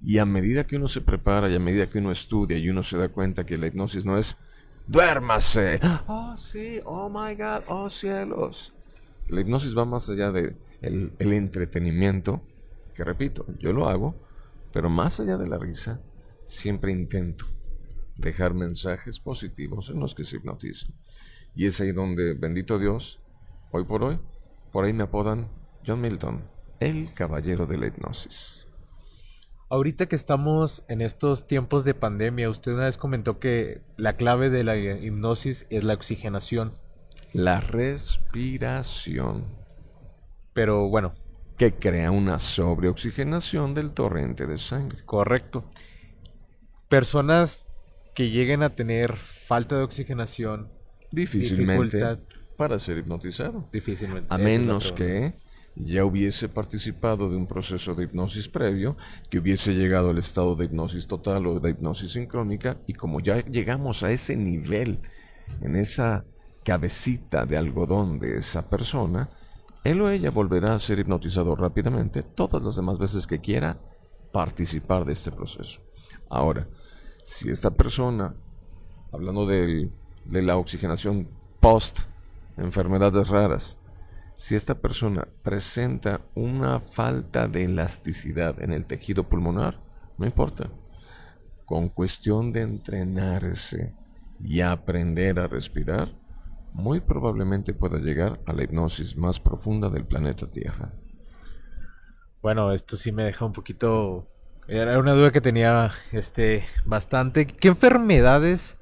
Y 0.01 0.17
a 0.17 0.25
medida 0.25 0.65
que 0.65 0.77
uno 0.77 0.87
se 0.87 1.01
prepara 1.01 1.49
y 1.49 1.55
a 1.55 1.59
medida 1.59 1.87
que 1.89 1.99
uno 1.99 2.11
estudia 2.11 2.57
y 2.57 2.69
uno 2.69 2.81
se 2.81 2.97
da 2.97 3.09
cuenta 3.09 3.45
que 3.45 3.57
la 3.57 3.67
hipnosis 3.67 4.05
no 4.05 4.17
es 4.17 4.37
duérmase. 4.87 5.79
Oh, 6.07 6.35
sí, 6.37 6.79
oh 6.85 7.09
my 7.09 7.35
God, 7.35 7.63
oh 7.67 7.89
cielos. 7.89 8.73
La 9.27 9.41
hipnosis 9.41 9.77
va 9.77 9.85
más 9.85 10.09
allá 10.09 10.31
de 10.31 10.55
el, 10.81 11.13
el 11.19 11.33
entretenimiento, 11.33 12.41
que 12.93 13.03
repito, 13.03 13.45
yo 13.59 13.73
lo 13.73 13.89
hago, 13.89 14.15
pero 14.71 14.89
más 14.89 15.19
allá 15.19 15.37
de 15.37 15.47
la 15.47 15.57
risa, 15.57 16.01
siempre 16.45 16.91
intento 16.91 17.45
dejar 18.17 18.53
mensajes 18.53 19.19
positivos 19.19 19.89
en 19.89 19.99
los 19.99 20.15
que 20.15 20.23
se 20.23 20.37
hipnotizan. 20.37 20.93
Y 21.55 21.65
es 21.65 21.79
ahí 21.79 21.91
donde, 21.91 22.33
bendito 22.33 22.77
Dios, 22.77 23.21
hoy 23.71 23.85
por 23.85 24.03
hoy, 24.03 24.19
por 24.71 24.85
ahí 24.85 24.93
me 24.93 25.03
apodan 25.03 25.49
John 25.85 26.01
Milton, 26.01 26.43
el 26.79 27.13
caballero 27.13 27.65
de 27.65 27.77
la 27.77 27.87
hipnosis. 27.87 28.64
Ahorita 29.69 30.05
que 30.07 30.15
estamos 30.15 30.83
en 30.87 31.01
estos 31.01 31.47
tiempos 31.47 31.85
de 31.85 31.93
pandemia, 31.95 32.49
usted 32.49 32.73
una 32.73 32.85
vez 32.85 32.97
comentó 32.97 33.39
que 33.39 33.81
la 33.97 34.15
clave 34.15 34.49
de 34.49 34.63
la 34.63 34.77
hipnosis 34.77 35.65
es 35.69 35.83
la 35.83 35.95
oxigenación. 35.95 36.71
La 37.33 37.59
respiración, 37.61 39.45
Pero 40.53 40.87
bueno, 40.87 41.11
que 41.57 41.73
crea 41.73 42.11
una 42.11 42.39
sobreoxigenación 42.39 43.73
del 43.73 43.91
torrente 43.91 44.45
de 44.45 44.57
sangre. 44.57 44.99
correcto. 45.05 45.65
Personas 46.87 47.67
que 48.13 48.29
lleguen 48.29 48.61
a 48.63 48.75
tener 48.75 49.17
falta 49.17 49.77
de 49.77 49.83
oxigenación, 49.83 50.69
Difícilmente 51.11 51.97
Dificultad. 51.97 52.19
para 52.57 52.77
ser 52.79 52.97
hipnotizado. 52.99 53.67
difícilmente. 53.71 54.27
A 54.33 54.37
menos 54.37 54.91
que 54.91 55.33
ya 55.75 56.05
hubiese 56.05 56.47
participado 56.47 57.29
de 57.29 57.35
un 57.35 57.47
proceso 57.47 57.95
de 57.95 58.05
hipnosis 58.05 58.47
previo, 58.47 58.95
que 59.29 59.39
hubiese 59.39 59.73
llegado 59.73 60.09
al 60.09 60.17
estado 60.17 60.55
de 60.55 60.65
hipnosis 60.65 61.07
total 61.07 61.47
o 61.47 61.59
de 61.59 61.71
hipnosis 61.71 62.13
sincrónica, 62.13 62.77
y 62.87 62.93
como 62.93 63.19
ya 63.19 63.43
llegamos 63.43 64.03
a 64.03 64.11
ese 64.11 64.35
nivel, 64.35 64.99
en 65.61 65.75
esa 65.75 66.25
cabecita 66.63 67.45
de 67.45 67.57
algodón 67.57 68.19
de 68.19 68.37
esa 68.37 68.69
persona, 68.69 69.29
él 69.83 70.01
o 70.01 70.09
ella 70.09 70.31
volverá 70.31 70.73
a 70.73 70.79
ser 70.79 70.97
hipnotizado 70.99 71.55
rápidamente 71.55 72.23
todas 72.23 72.63
las 72.63 72.75
demás 72.75 72.97
veces 72.97 73.27
que 73.27 73.39
quiera 73.39 73.77
participar 74.31 75.05
de 75.05 75.13
este 75.13 75.31
proceso. 75.31 75.81
Ahora, 76.29 76.67
si 77.23 77.49
esta 77.49 77.71
persona, 77.71 78.33
hablando 79.11 79.45
de 79.45 79.91
la 80.25 80.57
oxigenación 80.57 81.27
post 81.59 81.99
enfermedades 82.57 83.27
raras, 83.27 83.77
si 84.35 84.55
esta 84.55 84.75
persona 84.75 85.27
presenta 85.43 86.21
una 86.35 86.79
falta 86.81 87.47
de 87.47 87.63
elasticidad 87.63 88.61
en 88.61 88.73
el 88.73 88.85
tejido 88.85 89.23
pulmonar, 89.23 89.79
no 90.17 90.25
importa. 90.25 90.69
Con 91.65 91.89
cuestión 91.89 92.51
de 92.51 92.61
entrenarse 92.61 93.93
y 94.43 94.59
aprender 94.61 95.39
a 95.39 95.47
respirar, 95.47 96.13
muy 96.73 96.99
probablemente 96.99 97.73
pueda 97.73 97.97
llegar 97.97 98.41
a 98.45 98.51
la 98.51 98.63
hipnosis 98.63 99.15
más 99.15 99.39
profunda 99.39 99.89
del 99.89 100.05
planeta 100.05 100.51
Tierra. 100.51 100.91
Bueno, 102.41 102.73
esto 102.73 102.97
sí 102.97 103.13
me 103.13 103.23
deja 103.23 103.45
un 103.45 103.53
poquito. 103.53 104.25
Era 104.67 104.99
una 104.99 105.13
duda 105.13 105.31
que 105.31 105.41
tenía 105.41 105.91
este 106.11 106.65
bastante. 106.83 107.47
¿Qué 107.47 107.69
enfermedades 107.69 108.77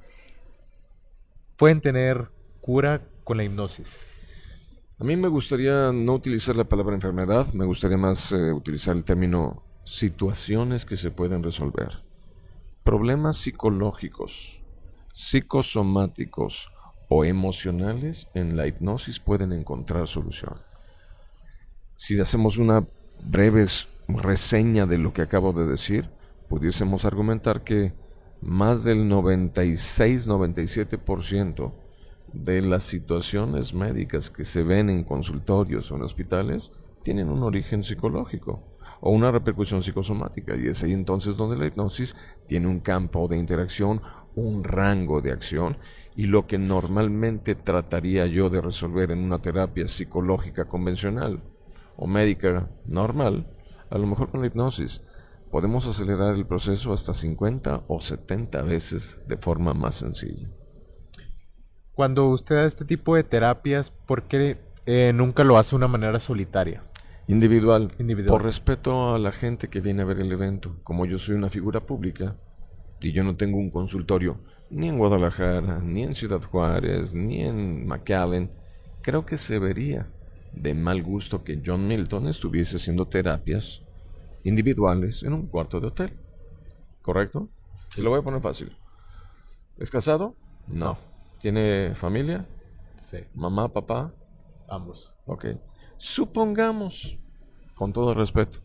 pueden 1.56 1.80
tener 1.80 2.30
cura 2.60 3.02
con 3.22 3.36
la 3.36 3.44
hipnosis? 3.44 4.13
A 4.96 5.02
mí 5.02 5.16
me 5.16 5.26
gustaría 5.26 5.90
no 5.90 6.14
utilizar 6.14 6.54
la 6.54 6.68
palabra 6.68 6.94
enfermedad, 6.94 7.52
me 7.52 7.64
gustaría 7.64 7.96
más 7.96 8.30
eh, 8.30 8.52
utilizar 8.52 8.94
el 8.94 9.02
término 9.02 9.64
situaciones 9.82 10.84
que 10.84 10.96
se 10.96 11.10
pueden 11.10 11.42
resolver. 11.42 12.04
Problemas 12.84 13.38
psicológicos, 13.38 14.62
psicosomáticos 15.12 16.70
o 17.08 17.24
emocionales 17.24 18.28
en 18.34 18.56
la 18.56 18.68
hipnosis 18.68 19.18
pueden 19.18 19.52
encontrar 19.52 20.06
solución. 20.06 20.60
Si 21.96 22.20
hacemos 22.20 22.58
una 22.58 22.86
breve 23.24 23.66
reseña 24.06 24.86
de 24.86 24.98
lo 24.98 25.12
que 25.12 25.22
acabo 25.22 25.52
de 25.52 25.66
decir, 25.66 26.08
pudiésemos 26.48 27.04
argumentar 27.04 27.64
que 27.64 27.92
más 28.40 28.84
del 28.84 29.10
96-97% 29.10 31.72
de 32.34 32.62
las 32.62 32.82
situaciones 32.82 33.74
médicas 33.74 34.30
que 34.30 34.44
se 34.44 34.62
ven 34.62 34.90
en 34.90 35.04
consultorios 35.04 35.90
o 35.90 35.96
en 35.96 36.02
hospitales 36.02 36.72
tienen 37.02 37.28
un 37.28 37.42
origen 37.42 37.84
psicológico 37.84 38.62
o 39.00 39.10
una 39.10 39.30
repercusión 39.30 39.82
psicosomática 39.82 40.56
y 40.56 40.66
es 40.66 40.82
ahí 40.82 40.92
entonces 40.92 41.36
donde 41.36 41.56
la 41.56 41.66
hipnosis 41.66 42.16
tiene 42.46 42.66
un 42.66 42.80
campo 42.80 43.28
de 43.28 43.36
interacción, 43.36 44.00
un 44.34 44.64
rango 44.64 45.20
de 45.20 45.30
acción 45.30 45.76
y 46.16 46.26
lo 46.26 46.46
que 46.46 46.58
normalmente 46.58 47.54
trataría 47.54 48.26
yo 48.26 48.50
de 48.50 48.60
resolver 48.60 49.10
en 49.10 49.20
una 49.20 49.40
terapia 49.40 49.86
psicológica 49.86 50.66
convencional 50.66 51.42
o 51.96 52.06
médica 52.06 52.70
normal, 52.86 53.46
a 53.90 53.98
lo 53.98 54.06
mejor 54.06 54.30
con 54.30 54.40
la 54.40 54.46
hipnosis 54.46 55.02
podemos 55.50 55.86
acelerar 55.86 56.34
el 56.34 56.46
proceso 56.46 56.92
hasta 56.92 57.14
50 57.14 57.84
o 57.86 58.00
70 58.00 58.62
veces 58.62 59.20
de 59.28 59.36
forma 59.36 59.72
más 59.72 59.94
sencilla. 59.96 60.48
Cuando 61.94 62.28
usted 62.28 62.56
da 62.56 62.64
este 62.64 62.84
tipo 62.84 63.14
de 63.14 63.22
terapias, 63.22 63.90
¿por 63.90 64.24
qué 64.24 64.58
eh, 64.86 65.12
nunca 65.14 65.44
lo 65.44 65.58
hace 65.58 65.70
de 65.70 65.76
una 65.76 65.88
manera 65.88 66.18
solitaria? 66.18 66.82
Individual. 67.28 67.90
Individual. 67.98 68.36
Por 68.36 68.44
respeto 68.44 69.14
a 69.14 69.18
la 69.18 69.30
gente 69.32 69.68
que 69.68 69.80
viene 69.80 70.02
a 70.02 70.04
ver 70.04 70.18
el 70.18 70.32
evento. 70.32 70.76
Como 70.82 71.06
yo 71.06 71.18
soy 71.18 71.36
una 71.36 71.50
figura 71.50 71.80
pública 71.80 72.36
y 73.00 73.12
yo 73.12 73.22
no 73.22 73.36
tengo 73.36 73.58
un 73.58 73.70
consultorio 73.70 74.40
ni 74.70 74.88
en 74.88 74.98
Guadalajara, 74.98 75.78
ni 75.80 76.02
en 76.02 76.14
Ciudad 76.14 76.42
Juárez, 76.42 77.14
ni 77.14 77.42
en 77.42 77.86
McAllen, 77.86 78.50
creo 79.02 79.24
que 79.24 79.36
se 79.36 79.58
vería 79.58 80.10
de 80.52 80.74
mal 80.74 81.02
gusto 81.02 81.44
que 81.44 81.62
John 81.64 81.86
Milton 81.86 82.26
estuviese 82.26 82.76
haciendo 82.76 83.06
terapias 83.06 83.82
individuales 84.42 85.22
en 85.22 85.32
un 85.32 85.46
cuarto 85.46 85.80
de 85.80 85.86
hotel. 85.88 86.12
¿Correcto? 87.02 87.48
Se 87.90 88.02
lo 88.02 88.10
voy 88.10 88.20
a 88.20 88.22
poner 88.22 88.40
fácil. 88.40 88.76
¿Es 89.78 89.90
casado? 89.90 90.34
No. 90.66 90.98
¿Tiene 91.44 91.94
familia? 91.94 92.48
Sí, 93.02 93.18
¿Mamá, 93.34 93.70
papá? 93.70 94.14
ambos. 94.66 95.14
Ok. 95.26 95.44
Supongamos, 95.98 97.18
con 97.74 97.92
todo 97.92 98.14
respeto, 98.14 98.60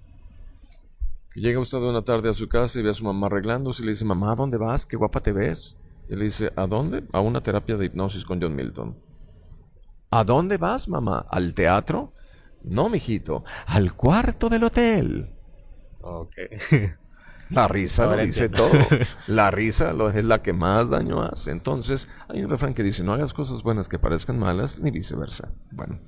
que 1.33 1.41
llega 1.41 1.59
usted 1.59 1.79
una 1.79 2.05
tarde 2.05 2.29
a 2.29 2.33
su 2.33 2.47
casa 2.47 2.79
y 2.79 2.83
ve 2.83 2.91
a 2.91 2.93
su 2.93 3.03
mamá 3.03 3.27
arreglándose 3.27 3.83
y 3.83 3.85
le 3.85 3.91
dice, 3.91 4.05
mamá, 4.05 4.31
¿a 4.31 4.35
dónde 4.37 4.57
vas? 4.57 4.85
Qué 4.85 4.95
guapa 4.95 5.19
te 5.19 5.33
ves. 5.33 5.75
Y 6.07 6.15
le 6.15 6.23
dice, 6.23 6.53
¿a 6.55 6.67
dónde? 6.67 7.03
A 7.11 7.19
una 7.19 7.43
terapia 7.43 7.75
de 7.75 7.87
hipnosis 7.87 8.23
con 8.23 8.41
John 8.41 8.55
Milton. 8.55 8.97
¿A 10.09 10.23
dónde 10.23 10.55
vas, 10.55 10.87
mamá? 10.87 11.25
¿Al 11.29 11.53
teatro? 11.53 12.13
No, 12.63 12.87
mijito, 12.87 13.43
al 13.65 13.93
cuarto 13.93 14.47
del 14.47 14.63
hotel. 14.63 15.35
Ok. 15.99 16.33
La 17.49 17.67
risa 17.67 18.05
lo 18.05 18.23
dice 18.23 18.49
todo. 18.49 18.71
La 19.27 19.49
risa 19.49 19.93
lo, 19.93 20.09
es 20.09 20.23
la 20.23 20.41
que 20.41 20.53
más 20.53 20.89
daño 20.89 21.21
hace. 21.21 21.51
Entonces, 21.51 22.07
hay 22.27 22.43
un 22.43 22.49
refrán 22.49 22.73
que 22.73 22.83
dice, 22.83 23.03
no 23.03 23.13
hagas 23.13 23.33
cosas 23.33 23.63
buenas 23.63 23.89
que 23.89 23.97
parezcan 23.97 24.37
malas, 24.37 24.79
ni 24.79 24.91
viceversa. 24.91 25.51
Bueno, 25.71 25.99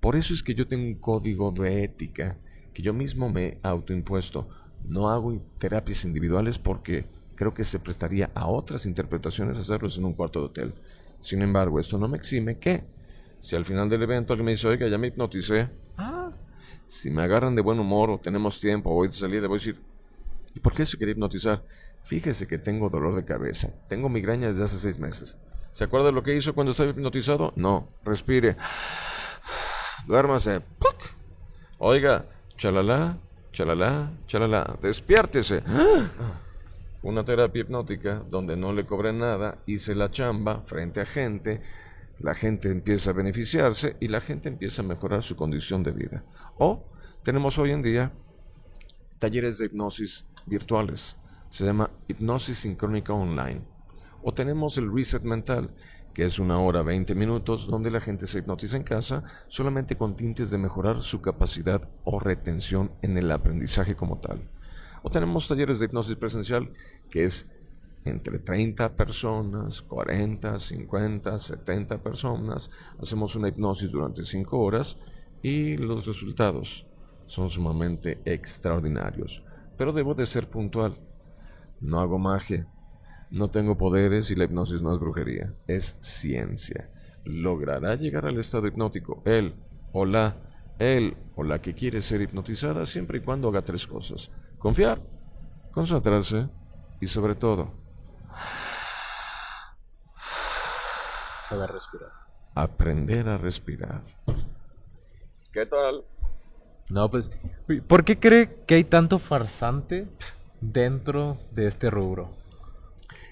por 0.00 0.14
eso 0.14 0.32
es 0.34 0.42
que 0.42 0.54
yo 0.54 0.68
tengo 0.68 0.84
un 0.84 0.94
código 0.94 1.50
de 1.50 1.82
ética 1.82 2.38
que 2.72 2.82
yo 2.82 2.94
mismo 2.94 3.28
me 3.28 3.58
autoimpuesto. 3.62 4.48
No 4.84 5.08
hago 5.08 5.42
terapias 5.58 6.04
individuales 6.04 6.58
porque 6.58 7.06
creo 7.34 7.52
que 7.52 7.64
se 7.64 7.80
prestaría 7.80 8.30
a 8.34 8.46
otras 8.46 8.86
interpretaciones 8.86 9.56
hacerlos 9.56 9.98
en 9.98 10.04
un 10.04 10.12
cuarto 10.12 10.40
de 10.40 10.46
hotel. 10.46 10.74
Sin 11.20 11.42
embargo, 11.42 11.80
esto 11.80 11.98
no 11.98 12.06
me 12.06 12.16
exime 12.16 12.58
que, 12.58 12.84
si 13.40 13.56
al 13.56 13.64
final 13.64 13.88
del 13.88 14.02
evento 14.02 14.32
alguien 14.32 14.46
me 14.46 14.52
dice, 14.52 14.68
oiga, 14.68 14.88
ya 14.88 14.98
me 14.98 15.08
hipnoticé, 15.08 15.68
ah, 15.96 16.30
si 16.86 17.10
me 17.10 17.22
agarran 17.22 17.56
de 17.56 17.62
buen 17.62 17.80
humor 17.80 18.10
o 18.10 18.18
tenemos 18.18 18.60
tiempo 18.60 18.94
voy 18.94 19.08
a 19.08 19.12
salir, 19.12 19.42
le 19.42 19.48
voy 19.48 19.56
a 19.56 19.60
decir, 19.60 19.80
¿y 20.58 20.60
por 20.60 20.74
qué 20.74 20.84
se 20.84 20.96
quiere 20.96 21.12
hipnotizar? 21.12 21.62
Fíjese 22.02 22.48
que 22.48 22.58
tengo 22.58 22.90
dolor 22.90 23.14
de 23.14 23.24
cabeza, 23.24 23.70
tengo 23.88 24.08
migraña 24.08 24.48
desde 24.48 24.64
hace 24.64 24.76
seis 24.76 24.98
meses. 24.98 25.38
¿Se 25.70 25.84
acuerda 25.84 26.06
de 26.06 26.12
lo 26.12 26.24
que 26.24 26.34
hizo 26.34 26.52
cuando 26.52 26.72
estaba 26.72 26.90
hipnotizado? 26.90 27.52
No, 27.54 27.86
respire. 28.04 28.56
Duérmase. 30.08 30.62
Oiga, 31.78 32.26
chalala, 32.56 33.18
chalala, 33.52 34.10
chalala, 34.26 34.76
despiértese. 34.82 35.62
Una 37.02 37.24
terapia 37.24 37.60
hipnótica 37.60 38.24
donde 38.28 38.56
no 38.56 38.72
le 38.72 38.84
cobren 38.84 39.20
nada, 39.20 39.58
hice 39.66 39.94
la 39.94 40.10
chamba 40.10 40.62
frente 40.62 41.00
a 41.00 41.06
gente, 41.06 41.62
la 42.18 42.34
gente 42.34 42.68
empieza 42.72 43.10
a 43.10 43.12
beneficiarse 43.12 43.96
y 44.00 44.08
la 44.08 44.20
gente 44.20 44.48
empieza 44.48 44.82
a 44.82 44.86
mejorar 44.86 45.22
su 45.22 45.36
condición 45.36 45.84
de 45.84 45.92
vida. 45.92 46.24
O 46.56 46.84
tenemos 47.22 47.58
hoy 47.58 47.70
en 47.70 47.82
día 47.82 48.10
talleres 49.20 49.58
de 49.58 49.66
hipnosis 49.66 50.24
virtuales. 50.48 51.16
Se 51.48 51.64
llama 51.64 51.90
hipnosis 52.08 52.58
sincrónica 52.58 53.12
online. 53.12 53.62
O 54.22 54.34
tenemos 54.34 54.76
el 54.78 54.92
reset 54.92 55.22
mental, 55.22 55.74
que 56.12 56.24
es 56.24 56.38
una 56.38 56.58
hora 56.58 56.82
20 56.82 57.14
minutos 57.14 57.68
donde 57.68 57.90
la 57.90 58.00
gente 58.00 58.26
se 58.26 58.38
hipnotiza 58.38 58.76
en 58.76 58.82
casa 58.82 59.22
solamente 59.46 59.96
con 59.96 60.16
tintes 60.16 60.50
de 60.50 60.58
mejorar 60.58 61.00
su 61.00 61.20
capacidad 61.20 61.88
o 62.04 62.18
retención 62.18 62.90
en 63.02 63.16
el 63.16 63.30
aprendizaje 63.30 63.94
como 63.94 64.18
tal. 64.18 64.50
O 65.02 65.10
tenemos 65.10 65.46
talleres 65.46 65.78
de 65.78 65.84
hipnosis 65.84 66.16
presencial, 66.16 66.72
que 67.08 67.24
es 67.24 67.46
entre 68.04 68.38
30 68.38 68.96
personas, 68.96 69.82
40, 69.82 70.58
50, 70.58 71.38
70 71.38 72.02
personas. 72.02 72.70
Hacemos 73.00 73.36
una 73.36 73.48
hipnosis 73.48 73.90
durante 73.90 74.24
5 74.24 74.58
horas 74.58 74.98
y 75.42 75.76
los 75.76 76.06
resultados 76.06 76.86
son 77.26 77.48
sumamente 77.50 78.20
extraordinarios. 78.24 79.42
Pero 79.78 79.92
debo 79.92 80.14
de 80.14 80.26
ser 80.26 80.50
puntual. 80.50 80.98
No 81.80 82.00
hago 82.00 82.18
magia. 82.18 82.66
No 83.30 83.50
tengo 83.50 83.76
poderes 83.76 84.30
y 84.30 84.34
la 84.34 84.44
hipnosis 84.44 84.82
no 84.82 84.92
es 84.92 85.00
brujería. 85.00 85.54
Es 85.66 85.96
ciencia. 86.00 86.90
Logrará 87.24 87.94
llegar 87.94 88.26
al 88.26 88.38
estado 88.38 88.66
hipnótico 88.66 89.22
él 89.24 89.54
o 89.92 90.04
la, 90.04 90.36
él 90.78 91.16
o 91.36 91.42
la 91.44 91.60
que 91.60 91.74
quiere 91.74 92.02
ser 92.02 92.20
hipnotizada 92.22 92.84
siempre 92.86 93.18
y 93.18 93.20
cuando 93.20 93.48
haga 93.48 93.62
tres 93.62 93.86
cosas. 93.86 94.30
Confiar, 94.58 95.00
concentrarse 95.72 96.48
y 97.00 97.06
sobre 97.06 97.34
todo 97.36 97.72
Saber 101.48 101.70
respirar. 101.70 102.10
aprender 102.54 103.28
a 103.28 103.38
respirar. 103.38 104.02
¿Qué 105.52 105.64
tal? 105.66 106.04
No, 106.90 107.10
pues, 107.10 107.30
¿por 107.86 108.04
qué 108.04 108.18
cree 108.18 108.62
que 108.66 108.76
hay 108.76 108.84
tanto 108.84 109.18
farsante 109.18 110.08
dentro 110.60 111.38
de 111.52 111.66
este 111.66 111.90
rubro? 111.90 112.30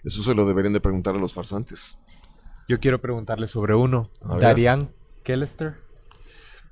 Eso 0.05 0.23
se 0.23 0.35
lo 0.35 0.47
deberían 0.47 0.75
de 0.75 0.81
preguntar 0.81 1.15
a 1.15 1.19
los 1.19 1.33
farsantes. 1.33 1.99
Yo 2.69 2.81
quiero 2.81 3.01
preguntarle 3.01 3.47
sobre 3.47 3.75
uno. 3.75 4.11
Darian 4.41 4.93
Kellester, 5.23 5.77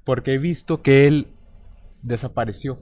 porque 0.05 0.35
he 0.35 0.39
visto 0.39 0.83
que 0.83 1.07
él 1.07 1.29
desapareció. 2.03 2.77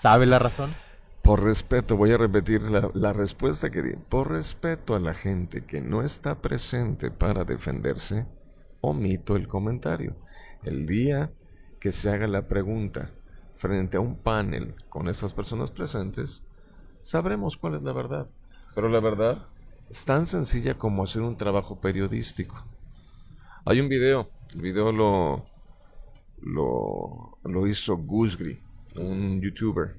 ¿Sabe 0.00 0.26
la 0.26 0.38
razón? 0.38 0.74
Por 1.22 1.44
respeto, 1.44 1.96
voy 1.96 2.10
a 2.10 2.18
repetir 2.18 2.62
la, 2.62 2.88
la 2.94 3.12
respuesta 3.12 3.70
que 3.70 3.82
di. 3.82 3.94
Por 3.94 4.32
respeto 4.32 4.96
a 4.96 5.00
la 5.00 5.14
gente 5.14 5.64
que 5.64 5.80
no 5.80 6.02
está 6.02 6.40
presente 6.42 7.12
para 7.12 7.44
defenderse, 7.44 8.26
omito 8.80 9.36
el 9.36 9.46
comentario. 9.46 10.16
El 10.64 10.86
día 10.86 11.30
que 11.82 11.90
se 11.90 12.10
haga 12.10 12.28
la 12.28 12.46
pregunta 12.46 13.10
frente 13.56 13.96
a 13.96 14.00
un 14.00 14.14
panel 14.14 14.76
con 14.88 15.08
estas 15.08 15.34
personas 15.34 15.72
presentes, 15.72 16.44
sabremos 17.00 17.56
cuál 17.56 17.74
es 17.74 17.82
la 17.82 17.92
verdad. 17.92 18.28
Pero 18.72 18.88
la 18.88 19.00
verdad 19.00 19.48
es 19.90 20.04
tan 20.04 20.26
sencilla 20.26 20.78
como 20.78 21.02
hacer 21.02 21.22
un 21.22 21.36
trabajo 21.36 21.80
periodístico. 21.80 22.54
Hay 23.64 23.80
un 23.80 23.88
video, 23.88 24.30
el 24.54 24.60
video 24.60 24.92
lo, 24.92 25.44
lo, 26.40 27.38
lo 27.42 27.66
hizo 27.66 27.96
Gusgri, 27.96 28.62
un 28.94 29.40
youtuber. 29.40 29.96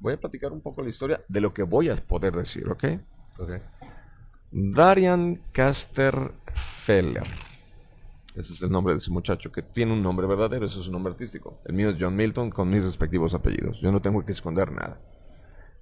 Voy 0.00 0.14
a 0.14 0.20
platicar 0.20 0.50
un 0.50 0.60
poco 0.60 0.82
la 0.82 0.88
historia 0.88 1.22
de 1.28 1.40
lo 1.40 1.54
que 1.54 1.62
voy 1.62 1.90
a 1.90 1.94
poder 1.94 2.34
decir, 2.34 2.68
¿ok? 2.68 2.84
Darian 4.50 5.44
Casterfeller. 5.52 7.47
Ese 8.38 8.52
es 8.52 8.62
el 8.62 8.70
nombre 8.70 8.94
de 8.94 8.98
ese 8.98 9.10
muchacho, 9.10 9.50
que 9.50 9.62
tiene 9.62 9.92
un 9.92 10.00
nombre 10.00 10.24
verdadero, 10.24 10.64
ese 10.64 10.78
es 10.78 10.84
su 10.84 10.92
nombre 10.92 11.10
artístico. 11.10 11.60
El 11.64 11.74
mío 11.74 11.90
es 11.90 11.96
John 11.98 12.14
Milton 12.14 12.50
con 12.50 12.70
mis 12.70 12.84
respectivos 12.84 13.34
apellidos. 13.34 13.80
Yo 13.80 13.90
no 13.90 14.00
tengo 14.00 14.24
que 14.24 14.30
esconder 14.30 14.70
nada. 14.70 15.00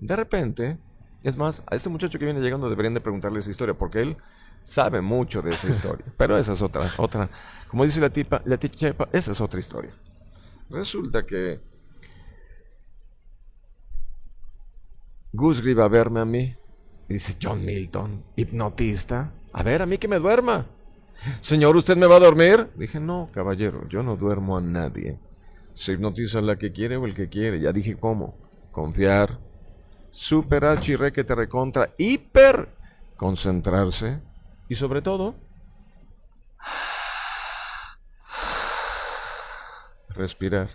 De 0.01 0.16
repente, 0.16 0.79
es 1.23 1.37
más, 1.37 1.62
a 1.66 1.77
este 1.77 1.90
muchacho 1.90 2.19
que 2.19 2.25
viene 2.25 2.40
llegando 2.40 2.71
deberían 2.71 2.95
de 2.95 3.03
preguntarle 3.03 3.40
esa 3.40 3.51
historia, 3.51 3.77
porque 3.77 4.01
él 4.01 4.16
sabe 4.62 5.03
mucho 5.03 5.42
de 5.42 5.53
esa 5.53 5.69
historia. 5.69 6.07
Pero 6.16 6.38
esa 6.38 6.55
es 6.55 6.62
otra, 6.62 6.90
otra. 6.97 7.29
Como 7.69 7.85
dice 7.85 8.01
la 8.01 8.09
tipa, 8.09 8.40
la 8.47 8.57
tipa, 8.57 9.07
esa 9.12 9.33
es 9.33 9.40
otra 9.42 9.61
historia. 9.61 9.92
Resulta 10.71 11.27
que 11.27 11.61
Gusgri 15.31 15.75
va 15.75 15.85
a 15.85 15.88
verme 15.88 16.21
a 16.21 16.25
mí 16.25 16.57
y 17.07 17.12
dice, 17.12 17.37
John 17.40 17.66
Milton, 17.66 18.25
hipnotista. 18.35 19.35
A 19.53 19.62
ver, 19.62 19.83
a 19.83 19.87
mí 19.87 19.99
que 19.99 20.09
me 20.09 20.19
duerma. 20.19 20.71
Señor, 21.41 21.77
¿usted 21.77 21.97
me 21.97 22.07
va 22.07 22.17
a 22.17 22.21
dormir? 22.21 22.71
Dije, 22.77 23.01
no, 23.01 23.29
caballero, 23.33 23.89
yo 23.89 24.03
no 24.03 24.17
duermo 24.17 24.57
a 24.57 24.61
nadie. 24.61 25.19
Se 25.75 25.93
hipnotiza 25.93 26.41
la 26.41 26.57
que 26.57 26.73
quiere 26.73 26.97
o 26.97 27.05
el 27.05 27.15
que 27.15 27.29
quiere. 27.29 27.61
Ya 27.61 27.73
dije 27.73 27.97
cómo. 27.97 28.37
Confiar. 28.71 29.39
Super 30.11 30.65
archi 30.65 30.97
re 30.97 31.13
que 31.13 31.25
te 31.25 31.35
recontra. 31.35 31.95
Hiper. 31.99 32.69
Concentrarse. 33.17 34.21
Y 34.69 34.75
sobre 34.75 35.03
todo. 35.03 35.35
Respirar. 40.09 40.69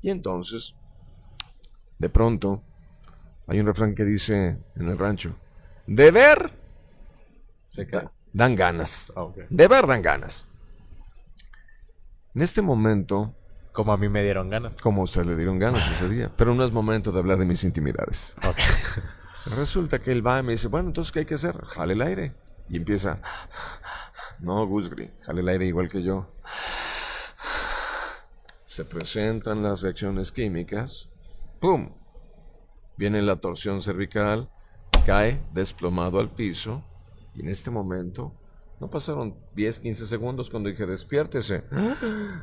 Y 0.00 0.10
entonces, 0.10 0.74
de 1.98 2.08
pronto, 2.08 2.62
hay 3.46 3.60
un 3.60 3.66
refrán 3.66 3.94
que 3.94 4.04
dice 4.04 4.58
en 4.76 4.88
el 4.88 4.96
rancho, 4.96 5.36
de 5.86 6.10
ver, 6.10 6.52
Se 7.70 7.86
queda. 7.86 8.12
Dan 8.32 8.54
ganas. 8.54 9.12
Ah. 9.16 9.26
De 9.48 9.68
ver 9.68 9.86
dan 9.86 10.02
ganas. 10.02 10.46
En 12.34 12.42
este 12.42 12.62
momento, 12.62 13.34
Como 13.72 13.92
a 13.92 13.96
mí 13.96 14.08
me 14.08 14.22
dieron 14.22 14.48
ganas. 14.50 14.74
como 14.74 15.00
a 15.00 15.04
usted 15.04 15.24
le 15.24 15.34
dieron 15.36 15.58
ganas 15.58 15.90
ese 15.90 16.08
día, 16.08 16.30
pero 16.36 16.54
no 16.54 16.64
es 16.64 16.72
momento 16.72 17.10
de 17.12 17.18
hablar 17.18 17.38
de 17.38 17.44
mis 17.46 17.64
intimidades. 17.64 18.36
Ok. 18.46 18.58
Resulta 19.56 19.98
que 19.98 20.12
él 20.12 20.24
va 20.26 20.40
y 20.40 20.42
me 20.42 20.52
dice, 20.52 20.68
bueno, 20.68 20.88
entonces, 20.88 21.10
¿qué 21.12 21.20
hay 21.20 21.24
que 21.24 21.34
hacer? 21.34 21.56
Jale 21.64 21.94
el 21.94 22.02
aire. 22.02 22.34
Y 22.68 22.76
empieza, 22.76 23.20
no, 24.40 24.66
Gusgri, 24.66 25.10
jale 25.22 25.40
el 25.40 25.48
aire 25.48 25.66
igual 25.66 25.88
que 25.88 26.02
yo. 26.02 26.30
Se 28.64 28.84
presentan 28.84 29.62
las 29.62 29.80
reacciones 29.80 30.30
químicas. 30.32 31.08
¡Pum! 31.60 31.94
Viene 32.96 33.22
la 33.22 33.36
torsión 33.36 33.80
cervical, 33.82 34.50
cae 35.06 35.40
desplomado 35.52 36.18
al 36.20 36.30
piso. 36.30 36.84
Y 37.38 37.42
en 37.42 37.48
este 37.50 37.70
momento, 37.70 38.34
no 38.80 38.90
pasaron 38.90 39.36
10, 39.54 39.78
15 39.78 40.06
segundos 40.08 40.50
cuando 40.50 40.70
dije, 40.70 40.86
despiértese. 40.86 41.62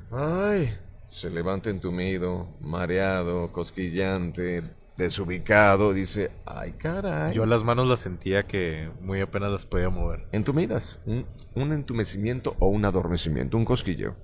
¡Ay! 0.09 0.73
Se 1.05 1.29
levanta 1.29 1.69
entumido, 1.69 2.47
mareado, 2.61 3.51
cosquillante, 3.51 4.63
desubicado. 4.97 5.91
Dice, 5.91 6.31
¡ay, 6.45 6.71
caray! 6.77 7.35
Yo 7.35 7.45
las 7.45 7.65
manos 7.65 7.89
las 7.89 7.99
sentía 7.99 8.43
que 8.43 8.89
muy 9.01 9.19
apenas 9.19 9.51
las 9.51 9.65
podía 9.65 9.89
mover. 9.89 10.29
Entumidas, 10.31 11.01
un, 11.05 11.25
un 11.55 11.73
entumecimiento 11.73 12.55
o 12.59 12.67
un 12.67 12.85
adormecimiento, 12.85 13.57
un 13.57 13.65
cosquilleo. 13.65 14.15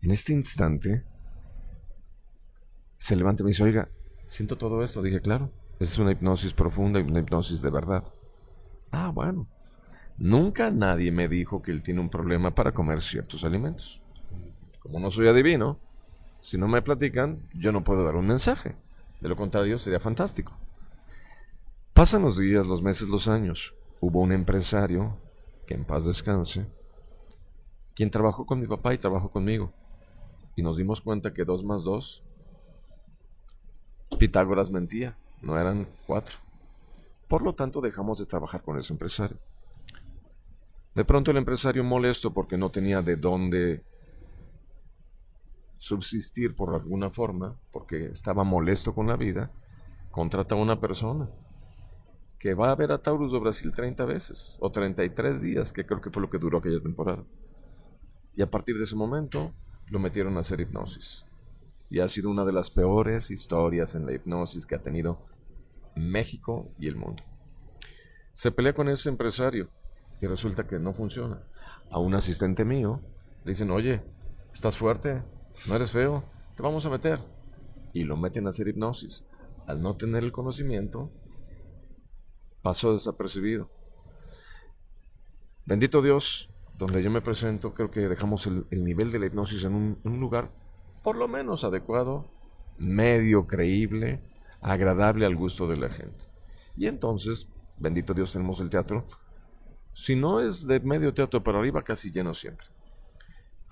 En 0.00 0.12
este 0.12 0.32
instante, 0.32 1.04
se 2.96 3.16
levanta 3.16 3.42
y 3.42 3.44
me 3.44 3.50
dice, 3.50 3.64
oiga, 3.64 3.90
siento 4.26 4.56
todo 4.56 4.82
esto. 4.82 5.02
Dije, 5.02 5.20
claro, 5.20 5.52
es 5.78 5.98
una 5.98 6.12
hipnosis 6.12 6.54
profunda 6.54 7.00
y 7.00 7.02
una 7.02 7.20
hipnosis 7.20 7.60
de 7.60 7.70
verdad. 7.70 8.04
Ah, 8.90 9.10
bueno. 9.14 9.46
Nunca 10.18 10.70
nadie 10.70 11.12
me 11.12 11.28
dijo 11.28 11.62
que 11.62 11.70
él 11.70 11.82
tiene 11.82 12.00
un 12.00 12.10
problema 12.10 12.54
para 12.54 12.72
comer 12.72 13.02
ciertos 13.02 13.44
alimentos. 13.44 14.02
Como 14.80 14.98
no 14.98 15.10
soy 15.10 15.28
adivino, 15.28 15.78
si 16.40 16.58
no 16.58 16.66
me 16.66 16.82
platican, 16.82 17.48
yo 17.54 17.70
no 17.70 17.84
puedo 17.84 18.04
dar 18.04 18.16
un 18.16 18.26
mensaje. 18.26 18.74
De 19.20 19.28
lo 19.28 19.36
contrario, 19.36 19.78
sería 19.78 20.00
fantástico. 20.00 20.52
Pasan 21.94 22.22
los 22.22 22.36
días, 22.36 22.66
los 22.66 22.82
meses, 22.82 23.08
los 23.08 23.28
años. 23.28 23.74
Hubo 24.00 24.20
un 24.20 24.32
empresario, 24.32 25.16
que 25.66 25.74
en 25.74 25.84
paz 25.84 26.04
descanse, 26.04 26.66
quien 27.94 28.10
trabajó 28.10 28.46
con 28.46 28.60
mi 28.60 28.66
papá 28.66 28.94
y 28.94 28.98
trabajó 28.98 29.30
conmigo. 29.30 29.72
Y 30.56 30.62
nos 30.62 30.76
dimos 30.76 31.00
cuenta 31.00 31.32
que 31.32 31.44
dos 31.44 31.64
más 31.64 31.84
dos, 31.84 32.24
Pitágoras 34.18 34.70
mentía, 34.70 35.16
no 35.42 35.58
eran 35.58 35.86
cuatro. 36.06 36.38
Por 37.28 37.42
lo 37.42 37.54
tanto, 37.54 37.80
dejamos 37.80 38.18
de 38.18 38.26
trabajar 38.26 38.62
con 38.62 38.78
ese 38.78 38.92
empresario. 38.92 39.38
De 40.94 41.04
pronto 41.04 41.30
el 41.30 41.36
empresario 41.36 41.84
molesto 41.84 42.32
porque 42.32 42.56
no 42.56 42.70
tenía 42.70 43.02
de 43.02 43.16
dónde 43.16 43.84
subsistir 45.76 46.54
por 46.56 46.74
alguna 46.74 47.08
forma, 47.08 47.56
porque 47.70 48.06
estaba 48.06 48.44
molesto 48.44 48.94
con 48.94 49.06
la 49.06 49.16
vida, 49.16 49.52
contrata 50.10 50.54
a 50.54 50.58
una 50.58 50.80
persona 50.80 51.30
que 52.38 52.54
va 52.54 52.70
a 52.70 52.76
ver 52.76 52.92
a 52.92 52.98
Taurus 52.98 53.32
do 53.32 53.40
Brasil 53.40 53.72
30 53.72 54.04
veces, 54.04 54.56
o 54.60 54.70
33 54.70 55.42
días, 55.42 55.72
que 55.72 55.84
creo 55.84 56.00
que 56.00 56.10
fue 56.10 56.22
lo 56.22 56.30
que 56.30 56.38
duró 56.38 56.58
aquella 56.58 56.80
temporada. 56.80 57.24
Y 58.36 58.42
a 58.42 58.50
partir 58.50 58.76
de 58.76 58.84
ese 58.84 58.94
momento 58.94 59.52
lo 59.86 59.98
metieron 59.98 60.36
a 60.36 60.40
hacer 60.40 60.60
hipnosis. 60.60 61.24
Y 61.90 61.98
ha 61.98 62.08
sido 62.08 62.30
una 62.30 62.44
de 62.44 62.52
las 62.52 62.70
peores 62.70 63.30
historias 63.30 63.94
en 63.94 64.06
la 64.06 64.12
hipnosis 64.12 64.66
que 64.66 64.76
ha 64.76 64.82
tenido 64.82 65.24
México 65.96 66.70
y 66.78 66.86
el 66.86 66.96
mundo. 66.96 67.24
Se 68.32 68.52
pelea 68.52 68.72
con 68.72 68.88
ese 68.88 69.08
empresario 69.08 69.68
y 70.20 70.26
resulta 70.26 70.66
que 70.66 70.78
no 70.78 70.92
funciona. 70.92 71.42
A 71.90 71.98
un 71.98 72.14
asistente 72.14 72.64
mío 72.64 73.00
le 73.44 73.52
dicen, 73.52 73.70
oye, 73.70 74.02
estás 74.52 74.76
fuerte, 74.76 75.22
no 75.66 75.76
eres 75.76 75.92
feo, 75.92 76.24
te 76.56 76.62
vamos 76.62 76.84
a 76.86 76.90
meter. 76.90 77.20
Y 77.92 78.04
lo 78.04 78.16
meten 78.16 78.46
a 78.46 78.50
hacer 78.50 78.68
hipnosis. 78.68 79.24
Al 79.66 79.82
no 79.82 79.96
tener 79.96 80.24
el 80.24 80.32
conocimiento, 80.32 81.10
pasó 82.62 82.92
desapercibido. 82.92 83.70
Bendito 85.66 86.02
Dios, 86.02 86.50
donde 86.76 87.02
yo 87.02 87.10
me 87.10 87.20
presento, 87.20 87.74
creo 87.74 87.90
que 87.90 88.08
dejamos 88.08 88.46
el, 88.46 88.84
nivel 88.84 89.12
de 89.12 89.18
la 89.18 89.26
hipnosis 89.26 89.64
en 89.64 89.74
un, 89.74 90.00
en 90.04 90.12
un 90.12 90.20
lugar 90.20 90.50
por 91.02 91.16
lo 91.16 91.28
menos 91.28 91.64
adecuado, 91.64 92.30
medio 92.76 93.46
creíble, 93.46 94.22
agradable 94.60 95.26
al 95.26 95.36
gusto 95.36 95.66
de 95.66 95.76
la 95.76 95.90
gente. 95.90 96.26
Y 96.76 96.86
entonces, 96.86 97.48
bendito 97.78 98.14
Dios, 98.14 98.32
tenemos 98.32 98.60
el 98.60 98.70
teatro. 98.70 99.06
Si 99.98 100.14
no 100.14 100.40
es 100.40 100.64
de 100.64 100.78
medio 100.78 101.12
teatro 101.12 101.42
para 101.42 101.58
arriba, 101.58 101.82
casi 101.82 102.12
lleno 102.12 102.32
siempre. 102.32 102.68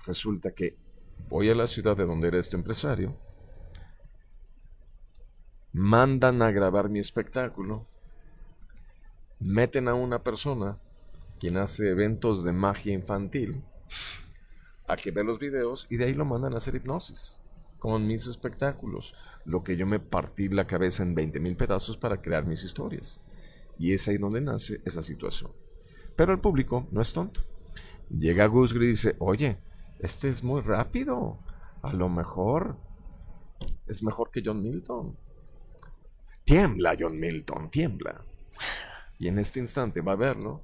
Resulta 0.05 0.51
que 0.51 0.75
voy 1.29 1.49
a 1.49 1.55
la 1.55 1.67
ciudad 1.67 1.95
de 1.95 2.05
donde 2.05 2.27
era 2.27 2.37
este 2.37 2.57
empresario, 2.57 3.17
mandan 5.71 6.41
a 6.41 6.51
grabar 6.51 6.89
mi 6.89 6.99
espectáculo, 6.99 7.87
meten 9.39 9.87
a 9.87 9.93
una 9.93 10.21
persona, 10.21 10.77
quien 11.39 11.55
hace 11.55 11.91
eventos 11.91 12.43
de 12.43 12.51
magia 12.51 12.93
infantil, 12.93 13.63
a 14.85 14.97
que 14.97 15.11
ve 15.11 15.23
los 15.23 15.39
videos 15.39 15.87
y 15.89 15.95
de 15.95 16.05
ahí 16.05 16.13
lo 16.13 16.25
mandan 16.25 16.53
a 16.53 16.57
hacer 16.57 16.75
hipnosis 16.75 17.41
con 17.79 18.05
mis 18.05 18.27
espectáculos, 18.27 19.15
lo 19.45 19.63
que 19.63 19.77
yo 19.77 19.87
me 19.87 20.01
partí 20.01 20.49
la 20.49 20.67
cabeza 20.67 21.03
en 21.03 21.15
20 21.15 21.39
mil 21.39 21.55
pedazos 21.55 21.95
para 21.95 22.21
crear 22.21 22.45
mis 22.45 22.65
historias. 22.65 23.21
Y 23.79 23.93
es 23.93 24.05
ahí 24.09 24.17
donde 24.17 24.41
nace 24.41 24.81
esa 24.83 25.01
situación. 25.01 25.51
Pero 26.17 26.33
el 26.33 26.39
público 26.39 26.87
no 26.91 26.99
es 26.99 27.13
tonto. 27.13 27.41
Llega 28.09 28.47
Gusgri 28.47 28.85
y 28.85 28.89
dice, 28.89 29.15
oye, 29.19 29.59
este 29.99 30.27
es 30.29 30.43
muy 30.43 30.61
rápido. 30.61 31.37
A 31.83 31.93
lo 31.93 32.09
mejor 32.09 32.75
es 33.85 34.03
mejor 34.03 34.31
que 34.31 34.41
John 34.43 34.61
Milton. 34.61 35.15
Tiembla 36.43 36.95
John 36.99 37.19
Milton, 37.19 37.69
tiembla. 37.69 38.25
Y 39.19 39.27
en 39.27 39.37
este 39.37 39.59
instante 39.59 40.01
va 40.01 40.13
a 40.13 40.15
verlo. 40.15 40.63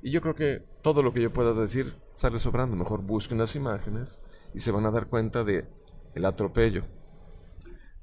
Y 0.00 0.12
yo 0.12 0.20
creo 0.20 0.36
que 0.36 0.64
todo 0.80 1.02
lo 1.02 1.12
que 1.12 1.22
yo 1.22 1.32
pueda 1.32 1.52
decir 1.54 1.94
sale 2.12 2.38
sobrando. 2.38 2.76
Mejor 2.76 3.02
busquen 3.02 3.38
las 3.38 3.56
imágenes 3.56 4.20
y 4.54 4.60
se 4.60 4.70
van 4.70 4.86
a 4.86 4.92
dar 4.92 5.08
cuenta 5.08 5.42
de 5.42 5.66
el 6.14 6.24
atropello, 6.24 6.84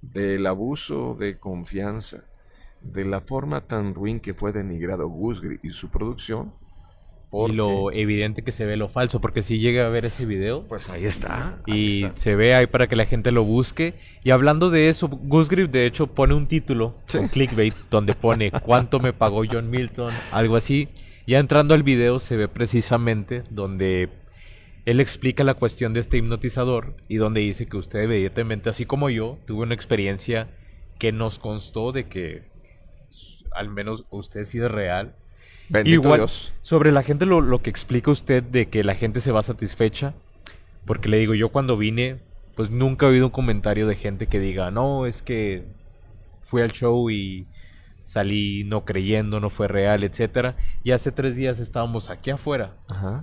del 0.01 0.45
abuso 0.45 1.15
de 1.15 1.39
confianza, 1.39 2.25
de 2.81 3.05
la 3.05 3.21
forma 3.21 3.67
tan 3.67 3.93
ruin 3.93 4.19
que 4.19 4.33
fue 4.33 4.51
denigrado 4.51 5.07
Gusgri 5.07 5.61
y 5.63 5.69
su 5.69 5.89
producción 5.89 6.59
y 7.31 7.51
lo 7.53 7.91
evidente 7.91 8.43
que 8.43 8.51
se 8.51 8.65
ve 8.65 8.75
lo 8.75 8.89
falso, 8.89 9.21
porque 9.21 9.41
si 9.41 9.59
llega 9.59 9.85
a 9.85 9.89
ver 9.89 10.05
ese 10.05 10.25
video. 10.25 10.67
Pues 10.67 10.89
ahí 10.89 11.05
está. 11.05 11.61
y 11.65 12.07
se 12.15 12.35
ve 12.35 12.53
ahí 12.55 12.67
para 12.67 12.87
que 12.87 12.95
la 12.95 13.05
gente 13.05 13.31
lo 13.31 13.43
busque. 13.43 13.93
Y 14.23 14.31
hablando 14.31 14.69
de 14.69 14.89
eso, 14.89 15.07
Gus 15.07 15.47
de 15.49 15.85
hecho 15.85 16.07
pone 16.07 16.33
un 16.33 16.47
título 16.47 16.95
con 17.11 17.27
clickbait 17.29 17.73
donde 17.89 18.13
pone 18.13 18.51
cuánto 18.51 18.99
me 18.99 19.13
pagó 19.13 19.43
John 19.49 19.69
Milton, 19.69 20.13
algo 20.31 20.55
así. 20.57 20.89
Ya 21.25 21.39
entrando 21.39 21.73
al 21.73 21.83
video 21.83 22.19
se 22.19 22.35
ve 22.35 22.47
precisamente 22.47 23.43
donde 23.49 24.09
él 24.85 24.99
explica 24.99 25.43
la 25.43 25.53
cuestión 25.53 25.93
de 25.93 25.99
este 25.99 26.17
hipnotizador 26.17 26.95
y 27.07 27.15
donde 27.15 27.41
dice 27.41 27.67
que 27.67 27.77
usted 27.77 28.01
evidentemente, 28.01 28.69
así 28.69 28.85
como 28.85 29.09
yo, 29.09 29.37
tuvo 29.45 29.61
una 29.61 29.75
experiencia 29.75 30.49
que 30.97 31.11
nos 31.11 31.39
constó 31.39 31.91
de 31.91 32.07
que 32.07 32.51
al 33.51 33.69
menos 33.69 34.05
usted 34.09 34.45
sí 34.45 34.57
es 34.59 34.71
real 34.71 35.15
Igual, 35.85 36.25
sobre 36.61 36.91
la 36.91 37.03
gente, 37.03 37.25
lo, 37.25 37.61
que 37.61 37.69
explica 37.69 38.11
usted 38.11 38.43
de 38.43 38.67
que 38.69 38.83
la 38.83 38.95
gente 38.95 39.21
se 39.21 39.31
va 39.31 39.43
satisfecha, 39.43 40.13
porque 40.85 41.09
le 41.09 41.17
digo, 41.17 41.33
yo 41.33 41.49
cuando 41.49 41.77
vine, 41.77 42.19
pues 42.55 42.69
nunca 42.69 43.05
he 43.05 43.09
oído 43.09 43.27
un 43.27 43.31
comentario 43.31 43.87
de 43.87 43.95
gente 43.95 44.27
que 44.27 44.39
diga, 44.39 44.71
no, 44.71 45.05
es 45.05 45.23
que 45.23 45.65
fui 46.41 46.61
al 46.61 46.71
show 46.71 47.09
y 47.09 47.47
salí 48.03 48.63
no 48.65 48.83
creyendo, 48.83 49.39
no 49.39 49.49
fue 49.49 49.67
real, 49.67 50.03
etcétera. 50.03 50.57
Y 50.83 50.91
hace 50.91 51.11
tres 51.11 51.35
días 51.35 51.59
estábamos 51.59 52.09
aquí 52.09 52.29
afuera 52.29 52.75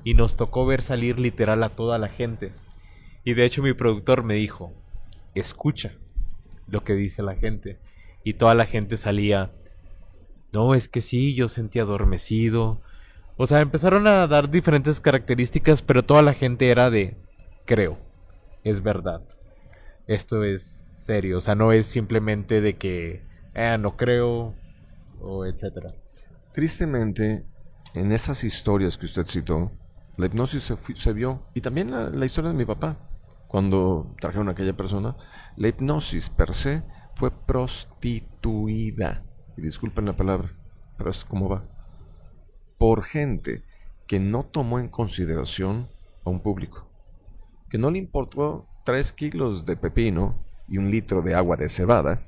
y 0.05 0.15
nos 0.15 0.37
tocó 0.37 0.65
ver 0.65 0.81
salir 0.81 1.21
literal 1.21 1.63
a 1.63 1.71
toda 1.71 1.99
la 1.99 2.09
gente. 2.09 2.53
Y 3.25 3.35
de 3.35 3.45
hecho 3.45 3.63
mi 3.63 3.75
productor 3.75 4.23
me 4.23 4.35
dijo, 4.35 4.73
escucha 5.35 5.93
lo 6.67 6.85
que 6.85 6.95
dice 6.95 7.23
la 7.23 7.35
gente. 7.35 7.79
Y 8.25 8.35
toda 8.35 8.55
la 8.55 8.67
gente 8.67 8.97
salía, 8.97 9.51
no, 10.53 10.75
es 10.75 10.89
que 10.89 11.01
sí, 11.01 11.35
yo 11.35 11.49
sentí 11.49 11.79
adormecido. 11.79 12.81
O 13.37 13.47
sea, 13.47 13.61
empezaron 13.61 14.07
a 14.07 14.27
dar 14.27 14.51
diferentes 14.51 15.01
características, 15.01 15.83
pero 15.83 16.05
toda 16.05 16.23
la 16.23 16.33
gente 16.33 16.71
era 16.71 16.91
de, 16.91 17.17
creo, 17.67 17.99
es 18.65 18.83
verdad. 18.83 19.23
Esto 20.07 20.43
es 20.43 20.63
serio, 20.63 21.37
o 21.37 21.41
sea, 21.41 21.55
no 21.55 21.73
es 21.73 21.87
simplemente 21.87 22.61
de 22.61 22.77
que, 22.77 23.23
eh, 23.55 23.77
no 23.79 23.97
creo, 23.97 24.55
o 25.21 25.45
etcétera. 25.45 25.89
Tristemente, 26.53 27.47
en 27.95 28.13
esas 28.13 28.43
historias 28.43 28.97
que 28.97 29.07
usted 29.07 29.27
citó, 29.27 29.71
la 30.17 30.27
hipnosis 30.27 30.75
se, 30.95 31.13
vio, 31.13 31.47
y 31.55 31.61
también 31.61 31.91
la, 31.91 32.11
la, 32.11 32.27
historia 32.27 32.51
de 32.51 32.57
mi 32.57 32.65
papá, 32.65 32.97
cuando 33.47 34.15
trajeron 34.21 34.49
a 34.49 34.53
aquella 34.53 34.77
persona, 34.77 35.17
la 35.57 35.69
hipnosis 35.69 36.31
per 36.31 36.55
se 36.55 36.83
fue 37.15 37.31
prostituida 37.31 39.28
y 39.59 39.61
disculpen 39.61 40.07
la 40.07 40.17
palabra, 40.17 40.51
pero 40.97 41.11
es 41.11 41.25
como 41.25 41.49
va, 41.49 41.65
por 42.79 43.03
gente 43.03 43.65
que 44.07 44.21
no 44.21 44.45
tomó 44.45 44.79
en 44.79 44.89
consideración 44.89 45.89
a 46.25 46.31
un 46.31 46.41
público, 46.41 46.89
que 47.69 47.77
no 47.77 47.91
le 47.91 47.99
importó 47.99 48.69
tres 48.85 49.13
kilos 49.13 49.67
de 49.67 49.77
pepino 49.77 50.37
y 50.69 50.79
un 50.79 50.93
litro 50.93 51.23
de 51.23 51.35
agua 51.35 51.57
de 51.57 51.69
cebada, 51.69 52.25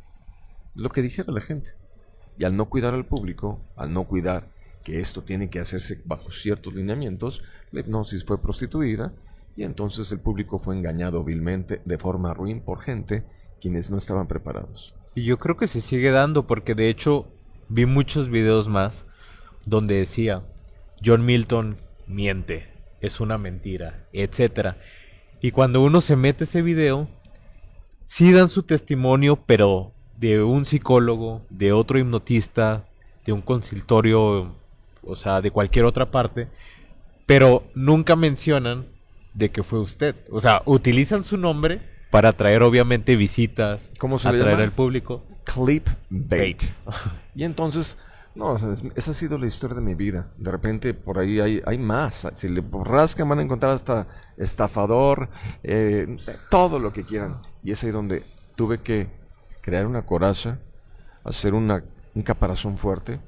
lo 0.74 0.88
que 0.88 1.02
dijera 1.02 1.32
la 1.32 1.40
gente. 1.40 1.70
Y 2.36 2.44
al 2.44 2.56
no 2.56 2.68
cuidar 2.68 2.94
al 2.94 3.06
público, 3.06 3.60
al 3.76 3.92
no 3.92 4.08
cuidar 4.08 4.50
que 4.82 4.98
esto 4.98 5.22
tiene 5.22 5.50
que 5.50 5.60
hacerse 5.60 6.02
bajo 6.04 6.32
ciertos 6.32 6.74
lineamientos, 6.74 7.44
la 7.70 7.80
hipnosis 7.80 8.24
fue 8.24 8.42
prostituida 8.42 9.14
y 9.54 9.62
entonces 9.62 10.10
el 10.10 10.18
público 10.18 10.58
fue 10.58 10.76
engañado 10.76 11.22
vilmente 11.22 11.80
de 11.84 11.98
forma 11.98 12.34
ruin 12.34 12.60
por 12.60 12.80
gente 12.80 13.24
quienes 13.60 13.88
no 13.88 13.98
estaban 13.98 14.26
preparados. 14.26 14.96
Y 15.14 15.24
yo 15.24 15.38
creo 15.38 15.56
que 15.56 15.66
se 15.66 15.80
sigue 15.80 16.10
dando 16.10 16.46
porque 16.46 16.74
de 16.74 16.88
hecho 16.88 17.26
vi 17.68 17.86
muchos 17.86 18.28
videos 18.28 18.68
más 18.68 19.06
donde 19.66 19.96
decía 19.96 20.42
John 21.04 21.24
Milton 21.24 21.76
miente, 22.06 22.68
es 23.00 23.20
una 23.20 23.38
mentira, 23.38 24.06
etcétera. 24.12 24.78
Y 25.40 25.52
cuando 25.52 25.82
uno 25.82 26.00
se 26.00 26.16
mete 26.16 26.44
ese 26.44 26.62
video, 26.62 27.08
sí 28.04 28.32
dan 28.32 28.48
su 28.48 28.62
testimonio, 28.62 29.36
pero 29.46 29.92
de 30.18 30.42
un 30.42 30.64
psicólogo, 30.64 31.42
de 31.48 31.72
otro 31.72 31.98
hipnotista, 31.98 32.84
de 33.24 33.32
un 33.32 33.40
consultorio, 33.40 34.54
o 35.02 35.16
sea, 35.16 35.40
de 35.40 35.50
cualquier 35.50 35.86
otra 35.86 36.06
parte, 36.06 36.48
pero 37.26 37.64
nunca 37.74 38.16
mencionan 38.16 38.86
de 39.32 39.50
que 39.50 39.62
fue 39.62 39.78
usted. 39.78 40.16
O 40.30 40.40
sea, 40.40 40.62
utilizan 40.66 41.24
su 41.24 41.36
nombre, 41.36 41.80
para 42.10 42.30
atraer 42.30 42.62
obviamente 42.62 43.16
visitas, 43.16 43.90
¿Cómo 43.98 44.18
se 44.18 44.28
atraer 44.28 44.60
al 44.60 44.72
público. 44.72 45.24
Clipbait. 45.44 46.62
y 47.34 47.44
entonces, 47.44 47.96
no, 48.34 48.56
esa 48.94 49.10
ha 49.10 49.14
sido 49.14 49.38
la 49.38 49.46
historia 49.46 49.76
de 49.76 49.82
mi 49.82 49.94
vida. 49.94 50.28
De 50.36 50.50
repente 50.50 50.92
por 50.94 51.18
ahí 51.18 51.40
hay, 51.40 51.62
hay 51.64 51.78
más. 51.78 52.26
Si 52.34 52.48
le 52.48 52.62
rascan 52.84 53.28
van 53.28 53.38
a 53.38 53.42
encontrar 53.42 53.72
hasta 53.72 54.06
estafador, 54.36 55.28
eh, 55.62 56.18
todo 56.50 56.78
lo 56.78 56.92
que 56.92 57.04
quieran. 57.04 57.40
Y 57.62 57.72
es 57.72 57.82
ahí 57.84 57.90
donde 57.90 58.24
tuve 58.56 58.78
que 58.78 59.08
crear 59.60 59.86
una 59.86 60.02
coraza, 60.02 60.58
hacer 61.24 61.54
una, 61.54 61.82
un 62.14 62.22
caparazón 62.22 62.76
fuerte 62.76 63.20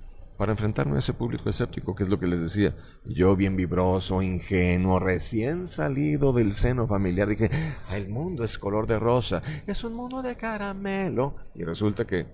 para 0.42 0.55
enfrentarme 0.55 0.96
a 0.96 0.98
ese 0.98 1.14
público 1.14 1.48
escéptico, 1.48 1.94
que 1.94 2.02
es 2.02 2.09
lo 2.09 2.18
que 2.18 2.26
les 2.26 2.40
decía. 2.40 2.74
Yo 3.05 3.37
bien 3.37 3.55
vibroso, 3.55 4.22
ingenuo, 4.22 4.98
recién 4.98 5.68
salido 5.68 6.33
del 6.33 6.55
seno 6.55 6.88
familiar, 6.88 7.28
dije, 7.28 7.48
el 7.92 8.09
mundo 8.09 8.42
es 8.42 8.59
color 8.59 8.88
de 8.88 8.98
rosa, 8.98 9.40
es 9.68 9.85
un 9.85 9.94
mundo 9.94 10.20
de 10.20 10.35
caramelo. 10.35 11.37
Y 11.55 11.62
resulta 11.62 12.09
que, 12.09 12.26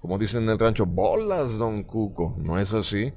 como 0.00 0.18
dicen 0.18 0.42
en 0.42 0.50
el 0.50 0.58
rancho, 0.58 0.84
bolas, 0.84 1.56
don 1.56 1.84
Cuco, 1.84 2.34
no 2.38 2.58
es 2.58 2.74
así. 2.74 3.14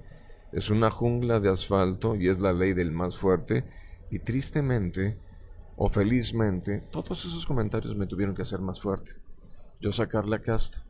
Es 0.52 0.70
una 0.70 0.92
jungla 0.92 1.40
de 1.40 1.50
asfalto 1.50 2.16
y 2.16 2.28
es 2.28 2.38
la 2.38 2.54
ley 2.54 2.74
del 2.74 2.92
más 2.92 3.18
fuerte. 3.18 3.66
Y 4.12 4.20
tristemente, 4.20 5.18
o 5.78 5.90
felizmente, 5.90 6.84
todos 6.92 7.26
esos 7.26 7.48
comentarios 7.48 7.96
me 7.96 8.06
tuvieron 8.06 8.36
que 8.36 8.44
hacer 8.44 8.60
más 8.60 8.82
fuerte. 8.82 9.14
Yo 9.82 9.92
sacar 9.92 10.28
la 10.28 10.44
casta, 10.44 10.84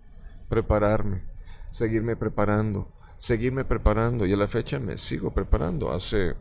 prepararme, 0.49 1.23
seguirme 1.71 2.17
preparando, 2.17 2.91
seguirme 3.17 3.65
preparando. 3.65 4.25
Y 4.25 4.33
a 4.33 4.37
la 4.37 4.47
fecha 4.47 4.79
me 4.79 4.97
sigo 4.97 5.33
preparando. 5.33 5.91
Hace 5.91 6.35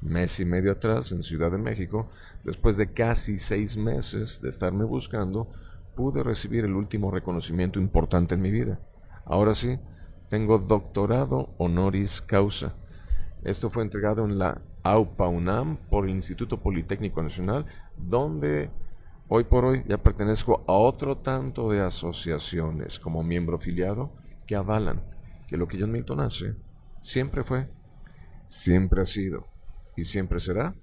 mes 0.00 0.40
y 0.40 0.44
medio 0.44 0.72
atrás, 0.72 1.12
en 1.12 1.22
Ciudad 1.22 1.50
de 1.50 1.58
México, 1.58 2.08
después 2.44 2.76
de 2.76 2.92
casi 2.92 3.38
seis 3.38 3.76
meses 3.76 4.40
de 4.40 4.48
estarme 4.48 4.84
buscando, 4.84 5.50
pude 5.94 6.22
recibir 6.22 6.64
el 6.64 6.74
último 6.74 7.10
reconocimiento 7.10 7.78
importante 7.78 8.34
en 8.34 8.42
mi 8.42 8.50
vida. 8.50 8.80
Ahora 9.24 9.54
sí, 9.54 9.78
tengo 10.28 10.58
doctorado 10.58 11.54
honoris 11.58 12.22
causa. 12.22 12.74
Esto 13.44 13.70
fue 13.70 13.82
entregado 13.82 14.24
en 14.24 14.38
la 14.38 14.62
AUPA 14.82 15.28
UNAM 15.28 15.76
por 15.76 16.04
el 16.04 16.10
Instituto 16.10 16.60
Politécnico 16.60 17.22
Nacional, 17.22 17.66
donde 17.96 18.70
hoy 19.28 19.44
por 19.44 19.64
hoy 19.64 19.84
ya 19.86 19.98
pertenezco 19.98 20.64
a 20.66 20.72
otro 20.72 21.16
tanto 21.18 21.70
de 21.70 21.80
asociaciones 21.80 22.98
como 22.98 23.22
miembro 23.22 23.56
afiliado 23.56 24.12
que 24.46 24.56
avalan 24.56 25.11
que 25.52 25.58
lo 25.58 25.68
que 25.68 25.78
John 25.78 25.92
Milton 25.92 26.18
hace 26.20 26.54
siempre 27.02 27.44
fue, 27.44 27.68
siempre 28.46 29.02
ha 29.02 29.04
sido 29.04 29.48
y 29.94 30.06
siempre 30.06 30.40
será 30.40 30.74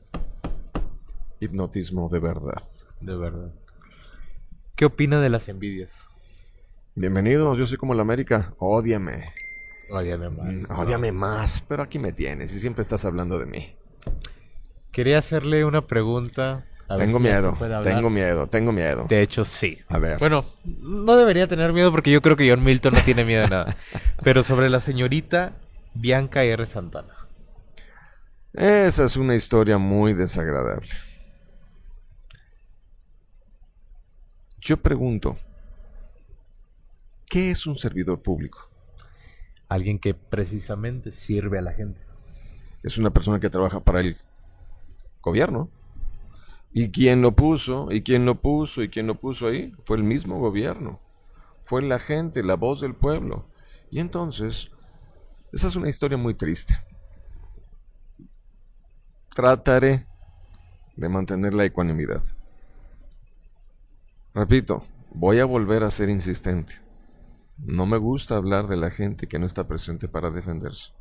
hipnotismo 1.39 2.07
de 2.07 2.19
verdad. 2.19 2.61
De 3.01 3.15
verdad. 3.15 3.51
¿Qué 4.75 4.85
opina 4.85 5.21
de 5.21 5.29
las 5.31 5.49
envidias? 5.49 6.07
Bienvenido, 6.93 7.55
yo 7.55 7.65
soy 7.65 7.77
como 7.77 7.95
la 7.95 8.03
América. 8.03 8.53
Ódiame. 8.59 9.33
Ódiame 9.89 10.29
más. 10.29 10.53
Mm, 10.53 10.79
Ódiame 10.79 11.11
más, 11.13 11.65
pero 11.67 11.81
aquí 11.81 11.97
me 11.97 12.13
tienes 12.13 12.53
y 12.53 12.59
siempre 12.59 12.83
estás 12.83 13.05
hablando 13.05 13.39
de 13.39 13.47
mí. 13.47 13.75
Quería 14.91 15.17
hacerle 15.17 15.65
una 15.65 15.87
pregunta. 15.87 16.67
A 16.89 16.97
Tengo 16.97 17.19
miedo, 17.19 17.55
tengo 17.83 18.09
miedo, 18.09 18.47
tengo 18.47 18.71
miedo. 18.71 19.05
De 19.07 19.21
hecho, 19.21 19.45
sí. 19.45 19.77
A 19.87 19.99
ver. 19.99 20.17
Bueno, 20.17 20.43
no 20.65 21.15
debería 21.15 21.47
tener 21.47 21.71
miedo 21.71 21.91
porque 21.91 22.09
yo 22.09 22.21
creo 22.21 22.35
que 22.35 22.49
John 22.49 22.63
Milton 22.63 22.95
no 22.95 23.01
tiene 23.01 23.23
miedo 23.23 23.43
de 23.43 23.49
nada. 23.49 23.75
Pero 24.23 24.41
sobre 24.41 24.69
la 24.69 24.79
señorita 24.79 25.53
Bianca 25.93 26.43
R. 26.43 26.65
Santana. 26.65 27.13
Esa 28.53 29.05
es 29.05 29.15
una 29.17 29.35
historia 29.35 29.77
muy 29.77 30.13
desagradable. 30.13 30.89
Yo 34.57 34.77
pregunto, 34.77 35.37
¿qué 37.27 37.51
es 37.51 37.67
un 37.67 37.75
servidor 37.75 38.21
público? 38.21 38.67
Alguien 39.67 39.99
que 39.99 40.15
precisamente 40.15 41.11
sirve 41.11 41.59
a 41.59 41.61
la 41.61 41.73
gente. 41.73 42.01
Es 42.81 42.97
una 42.97 43.11
persona 43.11 43.39
que 43.39 43.51
trabaja 43.51 43.79
para 43.79 43.99
el 43.99 44.17
gobierno. 45.21 45.69
¿Y 46.71 46.91
quién 46.91 47.21
lo 47.21 47.35
puso? 47.35 47.91
¿Y 47.91 48.03
quién 48.03 48.25
lo 48.25 48.41
puso? 48.41 48.83
¿Y 48.83 48.89
quién 48.89 49.07
lo 49.07 49.15
puso 49.15 49.47
ahí? 49.47 49.73
Fue 49.85 49.97
el 49.97 50.03
mismo 50.03 50.39
gobierno. 50.39 50.99
Fue 51.63 51.81
la 51.81 51.99
gente, 51.99 52.43
la 52.43 52.55
voz 52.55 52.81
del 52.81 52.95
pueblo. 52.95 53.47
Y 53.91 53.99
entonces, 53.99 54.71
esa 55.51 55.67
es 55.67 55.75
una 55.75 55.89
historia 55.89 56.17
muy 56.17 56.35
triste. 56.35 56.75
Trataré 59.33 60.07
de 60.95 61.09
mantener 61.09 61.53
la 61.53 61.65
ecuanimidad. 61.65 62.23
Repito, 64.33 64.83
voy 65.11 65.39
a 65.39 65.45
volver 65.45 65.83
a 65.83 65.91
ser 65.91 66.09
insistente. 66.09 66.73
No 67.57 67.85
me 67.85 67.97
gusta 67.97 68.35
hablar 68.35 68.67
de 68.67 68.77
la 68.77 68.91
gente 68.91 69.27
que 69.27 69.39
no 69.39 69.45
está 69.45 69.67
presente 69.67 70.07
para 70.07 70.29
defenderse. 70.29 70.93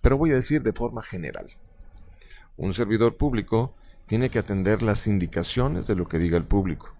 Pero 0.00 0.16
voy 0.16 0.30
a 0.30 0.36
decir 0.36 0.62
de 0.62 0.72
forma 0.72 1.02
general. 1.02 1.48
Un 2.56 2.72
servidor 2.72 3.16
público 3.16 3.74
tiene 4.06 4.30
que 4.30 4.38
atender 4.38 4.82
las 4.82 5.06
indicaciones 5.06 5.86
de 5.86 5.96
lo 5.96 6.06
que 6.06 6.18
diga 6.18 6.36
el 6.36 6.44
público, 6.44 6.94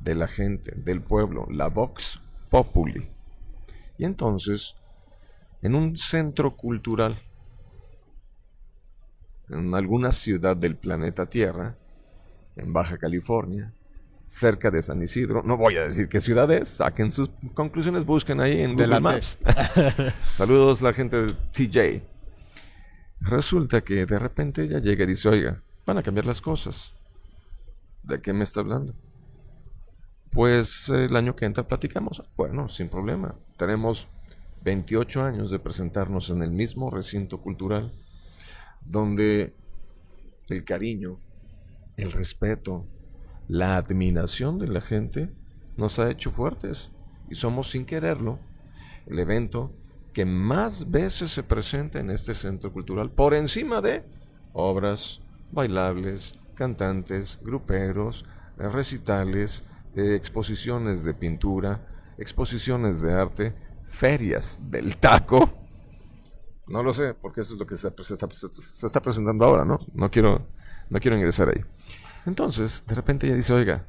de 0.00 0.14
la 0.14 0.28
gente, 0.28 0.72
del 0.76 1.00
pueblo, 1.02 1.46
la 1.50 1.68
vox 1.68 2.20
populi. 2.48 3.08
Y 3.98 4.04
entonces, 4.04 4.76
en 5.62 5.74
un 5.74 5.96
centro 5.96 6.56
cultural, 6.56 7.20
en 9.50 9.74
alguna 9.74 10.12
ciudad 10.12 10.56
del 10.56 10.76
planeta 10.76 11.26
Tierra, 11.26 11.76
en 12.56 12.72
Baja 12.72 12.98
California, 12.98 13.72
cerca 14.26 14.70
de 14.70 14.82
San 14.82 15.02
Isidro, 15.02 15.42
no 15.42 15.56
voy 15.56 15.76
a 15.76 15.84
decir 15.84 16.08
qué 16.08 16.20
ciudad 16.20 16.50
es, 16.50 16.68
saquen 16.68 17.12
sus 17.12 17.30
conclusiones, 17.54 18.04
busquen 18.04 18.40
ahí 18.40 18.60
en 18.60 18.72
Google. 18.72 19.00
Maps. 19.00 19.38
Saludos 20.34 20.82
la 20.82 20.92
gente 20.92 21.16
de 21.16 21.32
TJ. 21.52 22.02
Resulta 23.20 23.80
que 23.82 24.06
de 24.06 24.18
repente 24.18 24.62
ella 24.62 24.78
llega 24.78 25.04
y 25.04 25.08
dice, 25.08 25.28
oiga, 25.28 25.62
van 25.88 25.96
a 25.96 26.02
cambiar 26.02 26.26
las 26.26 26.42
cosas. 26.42 26.92
¿De 28.02 28.20
qué 28.20 28.34
me 28.34 28.44
está 28.44 28.60
hablando? 28.60 28.94
Pues 30.30 30.90
el 30.90 31.16
año 31.16 31.34
que 31.34 31.46
entra 31.46 31.66
platicamos. 31.66 32.22
Bueno, 32.36 32.68
sin 32.68 32.90
problema. 32.90 33.34
Tenemos 33.56 34.06
28 34.64 35.22
años 35.22 35.50
de 35.50 35.58
presentarnos 35.58 36.28
en 36.28 36.42
el 36.42 36.50
mismo 36.50 36.90
recinto 36.90 37.40
cultural, 37.40 37.90
donde 38.84 39.54
el 40.50 40.62
cariño, 40.64 41.20
el 41.96 42.12
respeto, 42.12 42.86
la 43.48 43.78
admiración 43.78 44.58
de 44.58 44.68
la 44.68 44.82
gente 44.82 45.32
nos 45.78 45.98
ha 45.98 46.10
hecho 46.10 46.30
fuertes 46.30 46.92
y 47.30 47.34
somos 47.34 47.70
sin 47.70 47.86
quererlo 47.86 48.40
el 49.06 49.18
evento 49.18 49.72
que 50.12 50.26
más 50.26 50.90
veces 50.90 51.30
se 51.30 51.42
presenta 51.42 51.98
en 51.98 52.10
este 52.10 52.34
centro 52.34 52.74
cultural 52.74 53.10
por 53.10 53.32
encima 53.32 53.80
de 53.80 54.04
obras, 54.52 55.22
bailables, 55.52 56.38
cantantes, 56.54 57.38
gruperos, 57.42 58.24
eh, 58.58 58.68
recitales, 58.68 59.64
eh, 59.94 60.14
exposiciones 60.14 61.04
de 61.04 61.14
pintura, 61.14 61.86
exposiciones 62.18 63.00
de 63.00 63.12
arte, 63.12 63.54
ferias 63.84 64.58
del 64.70 64.96
taco. 64.96 65.52
No 66.66 66.82
lo 66.82 66.92
sé, 66.92 67.14
porque 67.14 67.40
eso 67.40 67.54
es 67.54 67.58
lo 67.58 67.66
que 67.66 67.76
se, 67.76 67.88
está, 67.88 68.28
se 68.30 68.86
está 68.86 69.00
presentando 69.00 69.44
ahora, 69.44 69.64
¿no? 69.64 69.78
No 69.94 70.10
quiero, 70.10 70.46
no 70.90 71.00
quiero 71.00 71.16
ingresar 71.16 71.48
ahí. 71.48 71.64
Entonces, 72.26 72.84
de 72.86 72.94
repente 72.94 73.26
ella 73.26 73.36
dice, 73.36 73.54
oiga, 73.54 73.86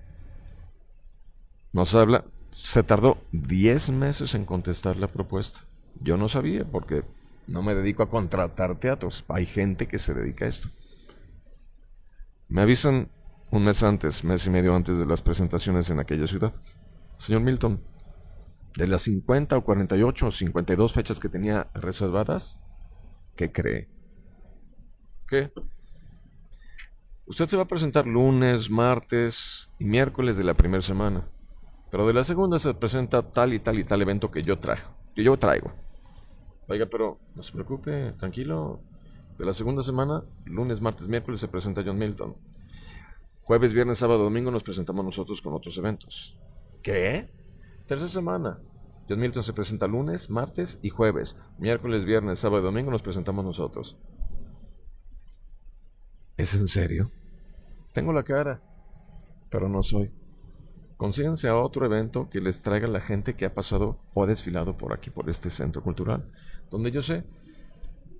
nos 1.73 1.93
habla, 1.93 2.23
se 2.51 2.83
tardó 2.83 3.17
10 3.31 3.91
meses 3.91 4.33
en 4.33 4.45
contestar 4.45 4.97
la 4.97 5.07
propuesta. 5.07 5.61
Yo 6.01 6.17
no 6.17 6.29
sabía 6.29 6.63
porque 6.65 7.03
no 7.47 7.61
me 7.61 7.75
dedico 7.75 8.03
a 8.03 8.09
contratar 8.09 8.79
teatros. 8.79 9.25
Hay 9.27 9.45
gente 9.45 9.87
que 9.87 9.99
se 9.99 10.13
dedica 10.13 10.45
a 10.45 10.47
esto. 10.47 10.69
Me 12.49 12.61
avisan 12.61 13.11
un 13.51 13.63
mes 13.63 13.83
antes, 13.83 14.23
mes 14.23 14.45
y 14.47 14.49
medio 14.49 14.75
antes 14.75 14.97
de 14.97 15.05
las 15.05 15.21
presentaciones 15.21 15.89
en 15.91 15.99
aquella 15.99 16.25
ciudad. 16.25 16.51
Señor 17.15 17.41
Milton, 17.41 17.83
de 18.75 18.87
las 18.87 19.03
50 19.03 19.55
o 19.55 19.63
48 19.63 20.27
o 20.27 20.31
52 20.31 20.93
fechas 20.93 21.19
que 21.19 21.29
tenía 21.29 21.69
reservadas, 21.75 22.59
¿qué 23.35 23.51
cree? 23.51 23.87
¿Qué? 25.27 25.51
Usted 27.27 27.45
se 27.45 27.55
va 27.57 27.63
a 27.63 27.67
presentar 27.67 28.07
lunes, 28.07 28.71
martes 28.71 29.69
y 29.77 29.85
miércoles 29.85 30.35
de 30.35 30.43
la 30.43 30.55
primera 30.55 30.81
semana. 30.81 31.29
Pero 31.91 32.07
de 32.07 32.13
la 32.13 32.23
segunda 32.23 32.57
se 32.57 32.73
presenta 32.73 33.21
tal 33.21 33.53
y 33.53 33.59
tal 33.59 33.77
y 33.77 33.83
tal 33.83 34.01
evento 34.01 34.31
que 34.31 34.41
yo 34.41 34.57
trajo. 34.57 34.91
Yo 35.15 35.37
traigo. 35.37 35.71
Oiga, 36.67 36.87
pero 36.87 37.19
no 37.35 37.43
se 37.43 37.51
preocupe, 37.51 38.13
tranquilo. 38.13 38.81
De 39.39 39.45
la 39.45 39.53
segunda 39.53 39.81
semana, 39.81 40.25
lunes, 40.43 40.81
martes, 40.81 41.07
miércoles 41.07 41.39
se 41.39 41.47
presenta 41.47 41.81
John 41.81 41.97
Milton. 41.97 42.35
Jueves, 43.43 43.73
viernes, 43.73 43.99
sábado, 43.99 44.23
domingo 44.23 44.51
nos 44.51 44.63
presentamos 44.63 45.05
nosotros 45.05 45.41
con 45.41 45.53
otros 45.53 45.77
eventos. 45.77 46.37
¿Qué? 46.83 47.31
Tercera 47.87 48.09
semana. 48.09 48.59
John 49.07 49.21
Milton 49.21 49.41
se 49.41 49.53
presenta 49.53 49.87
lunes, 49.87 50.29
martes 50.29 50.77
y 50.81 50.89
jueves. 50.89 51.37
Miércoles, 51.57 52.03
viernes, 52.03 52.39
sábado 52.39 52.63
y 52.63 52.65
domingo 52.65 52.91
nos 52.91 53.01
presentamos 53.01 53.45
nosotros. 53.45 53.97
¿Es 56.35 56.53
en 56.55 56.67
serio? 56.67 57.09
Tengo 57.93 58.11
la 58.11 58.23
cara, 58.23 58.61
pero 59.49 59.69
no 59.69 59.83
soy. 59.83 60.11
Consíguense 60.97 61.47
a 61.47 61.55
otro 61.55 61.85
evento 61.85 62.29
que 62.29 62.41
les 62.41 62.61
traiga 62.61 62.87
la 62.87 62.99
gente 62.99 63.37
que 63.37 63.45
ha 63.45 63.53
pasado 63.53 64.01
o 64.13 64.21
ha 64.21 64.27
desfilado 64.27 64.75
por 64.75 64.91
aquí, 64.91 65.09
por 65.11 65.29
este 65.29 65.49
centro 65.49 65.81
cultural, 65.81 66.29
donde 66.69 66.91
yo 66.91 67.01
sé 67.01 67.23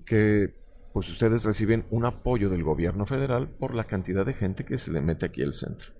que 0.05 0.57
pues 0.93 1.09
ustedes 1.09 1.43
reciben 1.43 1.85
un 1.91 2.05
apoyo 2.05 2.49
del 2.49 2.63
gobierno 2.63 3.05
federal 3.05 3.49
por 3.49 3.75
la 3.75 3.85
cantidad 3.85 4.25
de 4.25 4.33
gente 4.33 4.65
que 4.65 4.77
se 4.77 4.91
le 4.91 5.01
mete 5.01 5.25
aquí 5.25 5.43
al 5.43 5.53
centro. 5.53 5.93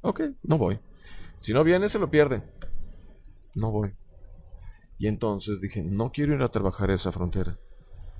Ok, 0.00 0.22
no 0.42 0.58
voy. 0.58 0.80
Si 1.40 1.52
no 1.52 1.62
viene, 1.64 1.88
se 1.88 1.98
lo 1.98 2.10
pierde. 2.10 2.42
No 3.54 3.70
voy. 3.70 3.94
Y 4.98 5.06
entonces 5.06 5.60
dije, 5.60 5.82
no 5.82 6.12
quiero 6.12 6.34
ir 6.34 6.42
a 6.42 6.50
trabajar 6.50 6.90
a 6.90 6.94
esa 6.94 7.12
frontera. 7.12 7.58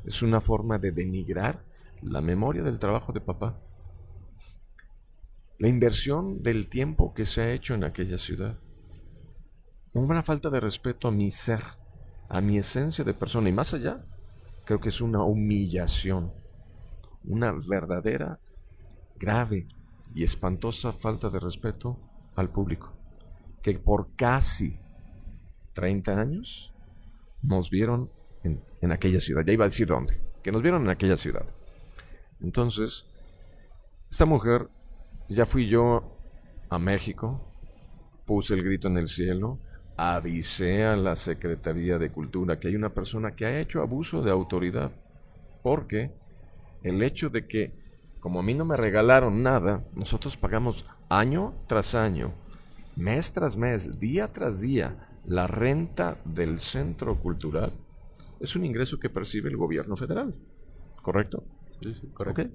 Es 0.04 0.22
una 0.22 0.40
forma 0.40 0.78
de 0.78 0.92
denigrar 0.92 1.64
la 2.02 2.20
memoria 2.20 2.62
del 2.62 2.78
trabajo 2.78 3.12
de 3.12 3.20
papá. 3.20 3.60
La 5.58 5.68
inversión 5.68 6.42
del 6.42 6.68
tiempo 6.68 7.14
que 7.14 7.24
se 7.24 7.40
ha 7.40 7.52
hecho 7.52 7.74
en 7.74 7.84
aquella 7.84 8.18
ciudad. 8.18 8.58
Una 9.92 10.22
falta 10.22 10.50
de 10.50 10.60
respeto 10.60 11.08
a 11.08 11.12
mi 11.12 11.30
ser, 11.30 11.60
a 12.28 12.40
mi 12.40 12.58
esencia 12.58 13.04
de 13.04 13.14
persona 13.14 13.48
y 13.48 13.52
más 13.52 13.74
allá, 13.74 14.04
creo 14.64 14.80
que 14.80 14.88
es 14.88 15.00
una 15.00 15.22
humillación, 15.22 16.32
una 17.24 17.52
verdadera, 17.52 18.40
grave 19.16 19.66
y 20.14 20.24
espantosa 20.24 20.92
falta 20.92 21.30
de 21.30 21.40
respeto 21.40 21.98
al 22.36 22.50
público, 22.50 22.92
que 23.62 23.78
por 23.78 24.14
casi 24.16 24.78
30 25.74 26.20
años 26.20 26.74
nos 27.42 27.70
vieron 27.70 28.10
en, 28.42 28.62
en 28.80 28.92
aquella 28.92 29.20
ciudad, 29.20 29.44
ya 29.44 29.52
iba 29.52 29.64
a 29.64 29.68
decir 29.68 29.86
dónde, 29.86 30.20
que 30.42 30.52
nos 30.52 30.62
vieron 30.62 30.82
en 30.82 30.90
aquella 30.90 31.16
ciudad. 31.16 31.46
Entonces, 32.40 33.06
esta 34.10 34.26
mujer, 34.26 34.68
ya 35.28 35.46
fui 35.46 35.68
yo 35.68 36.18
a 36.68 36.78
México, 36.78 37.52
puse 38.26 38.54
el 38.54 38.62
grito 38.62 38.88
en 38.88 38.98
el 38.98 39.08
cielo, 39.08 39.58
avisé 39.96 40.84
a 40.84 40.96
la 40.96 41.16
Secretaría 41.16 41.98
de 41.98 42.10
Cultura 42.10 42.58
que 42.58 42.68
hay 42.68 42.76
una 42.76 42.94
persona 42.94 43.34
que 43.34 43.46
ha 43.46 43.60
hecho 43.60 43.80
abuso 43.80 44.22
de 44.22 44.30
autoridad, 44.30 44.92
porque 45.62 46.12
el 46.82 47.02
hecho 47.02 47.30
de 47.30 47.46
que, 47.46 47.72
como 48.20 48.40
a 48.40 48.42
mí 48.42 48.54
no 48.54 48.64
me 48.64 48.76
regalaron 48.76 49.42
nada, 49.42 49.84
nosotros 49.94 50.36
pagamos 50.36 50.86
año 51.08 51.54
tras 51.66 51.94
año, 51.94 52.32
mes 52.96 53.32
tras 53.32 53.56
mes, 53.56 53.98
día 54.00 54.32
tras 54.32 54.60
día, 54.60 55.08
la 55.24 55.46
renta 55.46 56.18
del 56.24 56.58
centro 56.58 57.18
cultural, 57.20 57.72
es 58.40 58.56
un 58.56 58.64
ingreso 58.64 58.98
que 58.98 59.10
percibe 59.10 59.48
el 59.48 59.56
gobierno 59.56 59.96
federal, 59.96 60.34
¿correcto? 61.00 61.44
Sí, 61.80 61.94
sí, 62.00 62.08
correcto. 62.08 62.48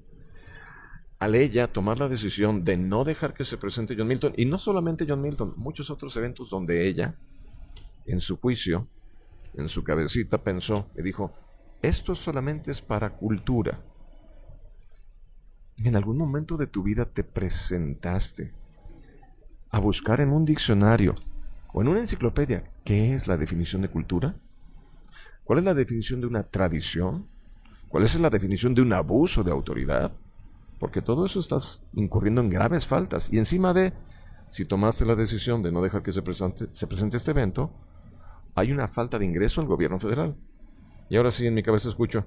Al 1.19 1.33
ella 1.33 1.71
tomar 1.71 1.97
la 1.97 2.07
decisión 2.07 2.63
de 2.63 2.77
no 2.77 3.03
dejar 3.03 3.33
que 3.33 3.43
se 3.43 3.57
presente 3.57 3.95
John 3.97 4.07
Milton, 4.07 4.33
y 4.37 4.45
no 4.45 4.59
solamente 4.59 5.05
John 5.07 5.21
Milton, 5.21 5.53
muchos 5.57 5.89
otros 5.89 6.15
eventos 6.17 6.49
donde 6.49 6.87
ella, 6.87 7.15
en 8.05 8.21
su 8.21 8.37
juicio, 8.37 8.87
en 9.55 9.67
su 9.67 9.83
cabecita 9.83 10.43
pensó 10.43 10.87
y 10.95 11.01
dijo, 11.01 11.33
esto 11.81 12.13
solamente 12.13 12.69
es 12.71 12.81
para 12.81 13.17
cultura. 13.17 13.83
¿En 15.83 15.95
algún 15.95 16.17
momento 16.17 16.57
de 16.57 16.67
tu 16.67 16.83
vida 16.83 17.05
te 17.05 17.23
presentaste 17.23 18.53
a 19.69 19.79
buscar 19.79 20.21
en 20.21 20.31
un 20.31 20.45
diccionario 20.45 21.15
o 21.73 21.81
en 21.81 21.87
una 21.87 21.99
enciclopedia 21.99 22.71
qué 22.83 23.13
es 23.13 23.27
la 23.27 23.37
definición 23.37 23.81
de 23.81 23.89
cultura? 23.89 24.35
¿Cuál 25.43 25.59
es 25.59 25.65
la 25.65 25.73
definición 25.73 26.21
de 26.21 26.27
una 26.27 26.43
tradición? 26.43 27.27
¿Cuál 27.89 28.03
es 28.03 28.19
la 28.19 28.29
definición 28.29 28.75
de 28.75 28.81
un 28.81 28.93
abuso 28.93 29.43
de 29.43 29.51
autoridad? 29.51 30.11
Porque 30.79 31.01
todo 31.01 31.25
eso 31.25 31.39
estás 31.39 31.83
incurriendo 31.93 32.41
en 32.41 32.49
graves 32.49 32.85
faltas. 32.85 33.31
Y 33.31 33.37
encima 33.37 33.73
de, 33.73 33.93
si 34.49 34.65
tomaste 34.65 35.05
la 35.05 35.15
decisión 35.15 35.63
de 35.63 35.71
no 35.71 35.81
dejar 35.81 36.03
que 36.03 36.11
se 36.11 36.21
presente, 36.21 36.67
se 36.71 36.87
presente 36.87 37.17
este 37.17 37.31
evento, 37.31 37.71
hay 38.55 38.71
una 38.71 38.87
falta 38.87 39.19
de 39.19 39.25
ingreso 39.25 39.61
al 39.61 39.67
gobierno 39.67 39.99
federal. 39.99 40.35
Y 41.09 41.17
ahora 41.17 41.31
sí, 41.31 41.47
en 41.47 41.53
mi 41.53 41.63
cabeza 41.63 41.89
escucho. 41.89 42.25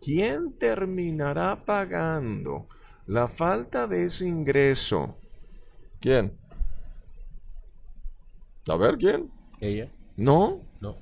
¿Quién 0.00 0.52
terminará 0.52 1.64
pagando 1.64 2.68
la 3.06 3.28
falta 3.28 3.86
de 3.86 4.04
ese 4.04 4.26
ingreso? 4.26 5.16
¿Quién? 6.00 6.36
A 8.68 8.76
ver, 8.76 8.96
¿quién? 8.98 9.30
¿Ella? 9.60 9.90
¿No? 10.16 10.60
No. 10.80 10.96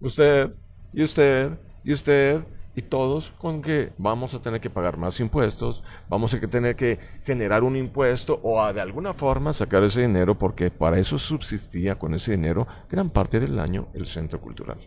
Usted, 0.00 0.54
y 0.92 1.02
usted, 1.02 1.58
y 1.82 1.92
usted, 1.92 2.44
y 2.76 2.82
todos 2.82 3.32
con 3.38 3.62
que 3.62 3.92
vamos 3.98 4.34
a 4.34 4.42
tener 4.42 4.60
que 4.60 4.70
pagar 4.70 4.96
más 4.96 5.20
impuestos, 5.20 5.84
vamos 6.08 6.34
a 6.34 6.40
tener 6.40 6.76
que 6.76 6.98
generar 7.22 7.62
un 7.62 7.76
impuesto 7.76 8.40
o 8.42 8.60
a 8.60 8.72
de 8.72 8.80
alguna 8.80 9.14
forma 9.14 9.52
sacar 9.52 9.84
ese 9.84 10.02
dinero 10.02 10.38
porque 10.38 10.70
para 10.70 10.98
eso 10.98 11.18
subsistía 11.18 11.98
con 11.98 12.14
ese 12.14 12.32
dinero 12.32 12.66
gran 12.88 13.10
parte 13.10 13.40
del 13.40 13.58
año 13.58 13.88
el 13.94 14.06
centro 14.06 14.40
cultural. 14.40 14.78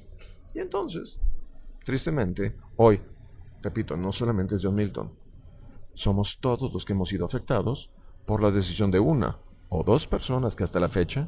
Y 0.54 0.60
entonces, 0.60 1.22
tristemente, 1.84 2.56
hoy 2.76 3.00
repito, 3.62 3.98
no 3.98 4.12
solamente 4.12 4.56
es 4.56 4.62
John 4.64 4.76
Milton, 4.76 5.12
somos 5.94 6.38
todos 6.40 6.74
los 6.74 6.86
que 6.86 6.94
hemos 6.94 7.10
sido 7.10 7.26
afectados 7.26 7.92
por 8.26 8.42
la 8.42 8.52
decisión 8.52 8.92
de 8.92 9.00
una 9.00 9.40
o 9.70 9.84
dos 9.84 10.08
personas 10.08 10.56
que 10.56 10.64
hasta 10.64 10.80
la 10.80 10.90
fecha 10.90 11.28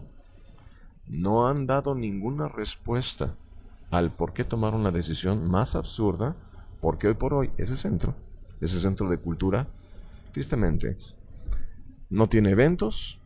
no 1.08 1.48
han 1.48 1.65
dado 1.65 1.95
ninguna 1.95 2.48
respuesta 2.48 3.36
al 3.89 4.12
por 4.12 4.34
qué 4.34 4.43
tomaron 4.43 4.84
la 4.84 4.91
decisión 4.91 5.50
más 5.50 5.76
absurda, 5.76 6.36
porque 6.81 7.07
hoy 7.07 7.13
por 7.15 7.33
hoy 7.33 7.51
ese 7.57 7.75
centro, 7.75 8.15
ese 8.61 8.79
centro 8.79 9.09
de 9.09 9.17
cultura, 9.17 9.67
tristemente, 10.31 10.97
no 12.09 12.27
tiene 12.29 12.51
eventos, 12.51 13.21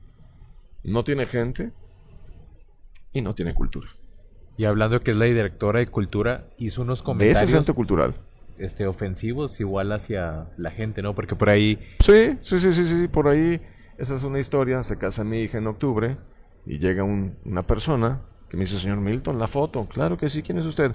no 0.83 1.03
tiene 1.03 1.25
gente 1.25 1.71
y 3.11 3.21
no 3.21 3.33
tiene 3.35 3.53
cultura. 3.53 3.89
Y 4.57 4.65
hablando 4.65 4.99
que 5.01 5.11
es 5.11 5.17
la 5.17 5.25
directora 5.25 5.79
de 5.79 5.87
cultura, 5.87 6.47
hizo 6.57 6.81
unos 6.83 6.99
De 7.01 7.05
comentarios 7.05 7.43
ese 7.49 7.57
centro 7.57 7.73
cultural. 7.75 8.15
este, 8.57 8.85
ofensivos 8.85 9.59
igual 9.59 9.91
hacia 9.91 10.49
la 10.57 10.69
gente, 10.71 11.01
¿no? 11.01 11.15
Porque 11.15 11.35
por 11.35 11.49
ahí 11.49 11.79
Sí, 11.99 12.37
sí, 12.41 12.59
sí, 12.59 12.71
sí, 12.73 12.85
sí, 12.85 13.07
por 13.07 13.27
ahí, 13.27 13.59
esa 13.97 14.15
es 14.15 14.23
una 14.23 14.39
historia, 14.39 14.83
se 14.83 14.97
casa 14.97 15.23
mi 15.23 15.39
hija 15.41 15.57
en 15.57 15.67
octubre 15.67 16.17
y 16.65 16.77
llega 16.77 17.03
un- 17.03 17.35
una 17.45 17.65
persona 17.65 18.21
que 18.49 18.57
me 18.57 18.63
dice, 18.65 18.77
señor 18.77 18.99
Milton, 18.99 19.39
la 19.39 19.47
foto, 19.47 19.85
claro 19.87 20.17
que 20.17 20.29
sí, 20.29 20.43
¿quién 20.43 20.59
es 20.59 20.65
usted? 20.65 20.91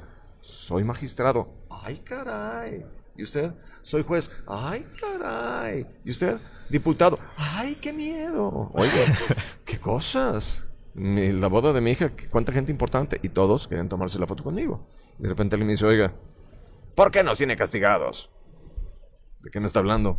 Soy 0.48 0.82
magistrado. 0.82 1.46
Ay, 1.68 1.98
caray. 1.98 2.86
¿Y 3.14 3.22
usted? 3.22 3.52
Soy 3.82 4.02
juez. 4.02 4.30
Ay, 4.46 4.86
caray. 4.98 5.86
¿Y 6.06 6.10
usted? 6.10 6.38
Diputado. 6.70 7.18
Ay, 7.36 7.74
qué 7.74 7.92
miedo. 7.92 8.70
Oye, 8.72 8.90
qué 9.66 9.78
cosas. 9.78 10.66
Mi- 10.94 11.32
la 11.32 11.48
boda 11.48 11.74
de 11.74 11.82
mi 11.82 11.90
hija, 11.90 12.12
cuánta 12.30 12.50
gente 12.52 12.72
importante. 12.72 13.20
Y 13.22 13.28
todos 13.28 13.68
querían 13.68 13.90
tomarse 13.90 14.18
la 14.18 14.26
foto 14.26 14.42
conmigo. 14.42 14.88
Y 15.18 15.24
de 15.24 15.28
repente 15.28 15.56
él 15.56 15.64
me 15.66 15.72
dice, 15.72 15.84
oiga, 15.84 16.14
¿por 16.94 17.10
qué 17.10 17.22
nos 17.22 17.36
tiene 17.36 17.54
castigados? 17.58 18.30
¿De 19.40 19.50
qué 19.50 19.60
me 19.60 19.66
está 19.66 19.80
hablando? 19.80 20.18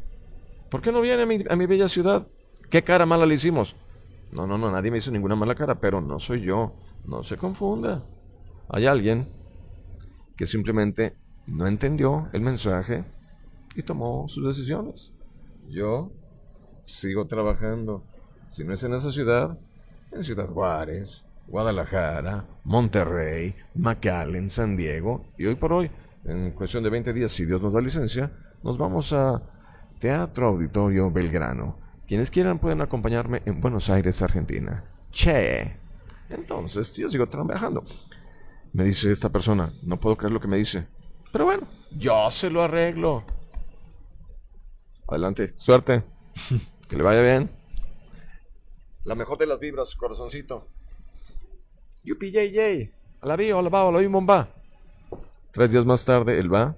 ¿Por 0.69 0.81
qué 0.81 0.91
no 0.91 1.01
viene 1.01 1.23
a 1.23 1.25
mi, 1.25 1.43
a 1.49 1.55
mi 1.55 1.65
bella 1.65 1.87
ciudad? 1.87 2.27
¿Qué 2.69 2.83
cara 2.83 3.07
mala 3.07 3.25
le 3.25 3.33
hicimos? 3.33 3.75
No, 4.31 4.45
no, 4.45 4.59
no, 4.59 4.69
nadie 4.71 4.91
me 4.91 4.99
hizo 4.99 5.09
ninguna 5.09 5.35
mala 5.35 5.55
cara, 5.55 5.81
pero 5.81 6.01
no 6.01 6.19
soy 6.19 6.41
yo. 6.41 6.75
No 7.03 7.23
se 7.23 7.35
confunda. 7.35 8.03
Hay 8.69 8.85
alguien 8.85 9.38
que 10.39 10.47
simplemente 10.47 11.17
no 11.47 11.67
entendió 11.67 12.29
el 12.31 12.39
mensaje 12.39 13.03
y 13.75 13.83
tomó 13.83 14.25
sus 14.29 14.47
decisiones. 14.47 15.11
Yo 15.67 16.13
sigo 16.81 17.27
trabajando. 17.27 18.05
Si 18.47 18.63
no 18.63 18.73
es 18.73 18.81
en 18.83 18.93
esa 18.93 19.11
ciudad, 19.11 19.59
en 20.13 20.23
Ciudad 20.23 20.47
Juárez, 20.47 21.25
Guadalajara, 21.45 22.45
Monterrey, 22.63 23.53
McAllen, 23.75 24.49
San 24.49 24.77
Diego. 24.77 25.25
Y 25.37 25.45
hoy 25.45 25.55
por 25.55 25.73
hoy, 25.73 25.91
en 26.23 26.51
cuestión 26.51 26.85
de 26.85 26.89
20 26.89 27.11
días, 27.11 27.33
si 27.33 27.45
Dios 27.45 27.61
nos 27.61 27.73
da 27.73 27.81
licencia, 27.81 28.31
nos 28.63 28.77
vamos 28.77 29.11
a 29.11 29.43
Teatro 29.99 30.47
Auditorio 30.47 31.11
Belgrano. 31.11 31.77
Quienes 32.07 32.31
quieran 32.31 32.59
pueden 32.59 32.79
acompañarme 32.79 33.41
en 33.45 33.59
Buenos 33.59 33.89
Aires, 33.89 34.21
Argentina. 34.21 34.85
Che. 35.11 35.75
Entonces, 36.29 36.95
yo 36.95 37.09
sigo 37.09 37.27
trabajando. 37.27 37.83
Me 38.73 38.83
dice 38.83 39.11
esta 39.11 39.29
persona, 39.29 39.71
no 39.83 39.99
puedo 39.99 40.15
creer 40.15 40.31
lo 40.31 40.39
que 40.39 40.47
me 40.47 40.57
dice. 40.57 40.87
Pero 41.31 41.45
bueno, 41.45 41.67
yo 41.91 42.29
se 42.31 42.49
lo 42.49 42.61
arreglo. 42.61 43.23
Adelante, 45.07 45.53
suerte. 45.57 46.03
que 46.87 46.97
le 46.97 47.03
vaya 47.03 47.21
bien. 47.21 47.49
La 49.03 49.15
mejor 49.15 49.37
de 49.37 49.47
las 49.47 49.59
vibras, 49.59 49.95
corazoncito. 49.95 50.67
Yay. 52.03 52.91
A 53.21 53.27
la 53.27 53.35
vi, 53.35 53.51
a 53.51 53.61
la 53.61 53.69
va, 53.69 53.87
a 53.87 53.91
la 53.91 53.99
vi, 53.99 54.07
bomba. 54.07 54.49
Tres 55.51 55.71
días 55.71 55.85
más 55.85 56.05
tarde, 56.05 56.37
él 56.37 56.53
va. 56.53 56.75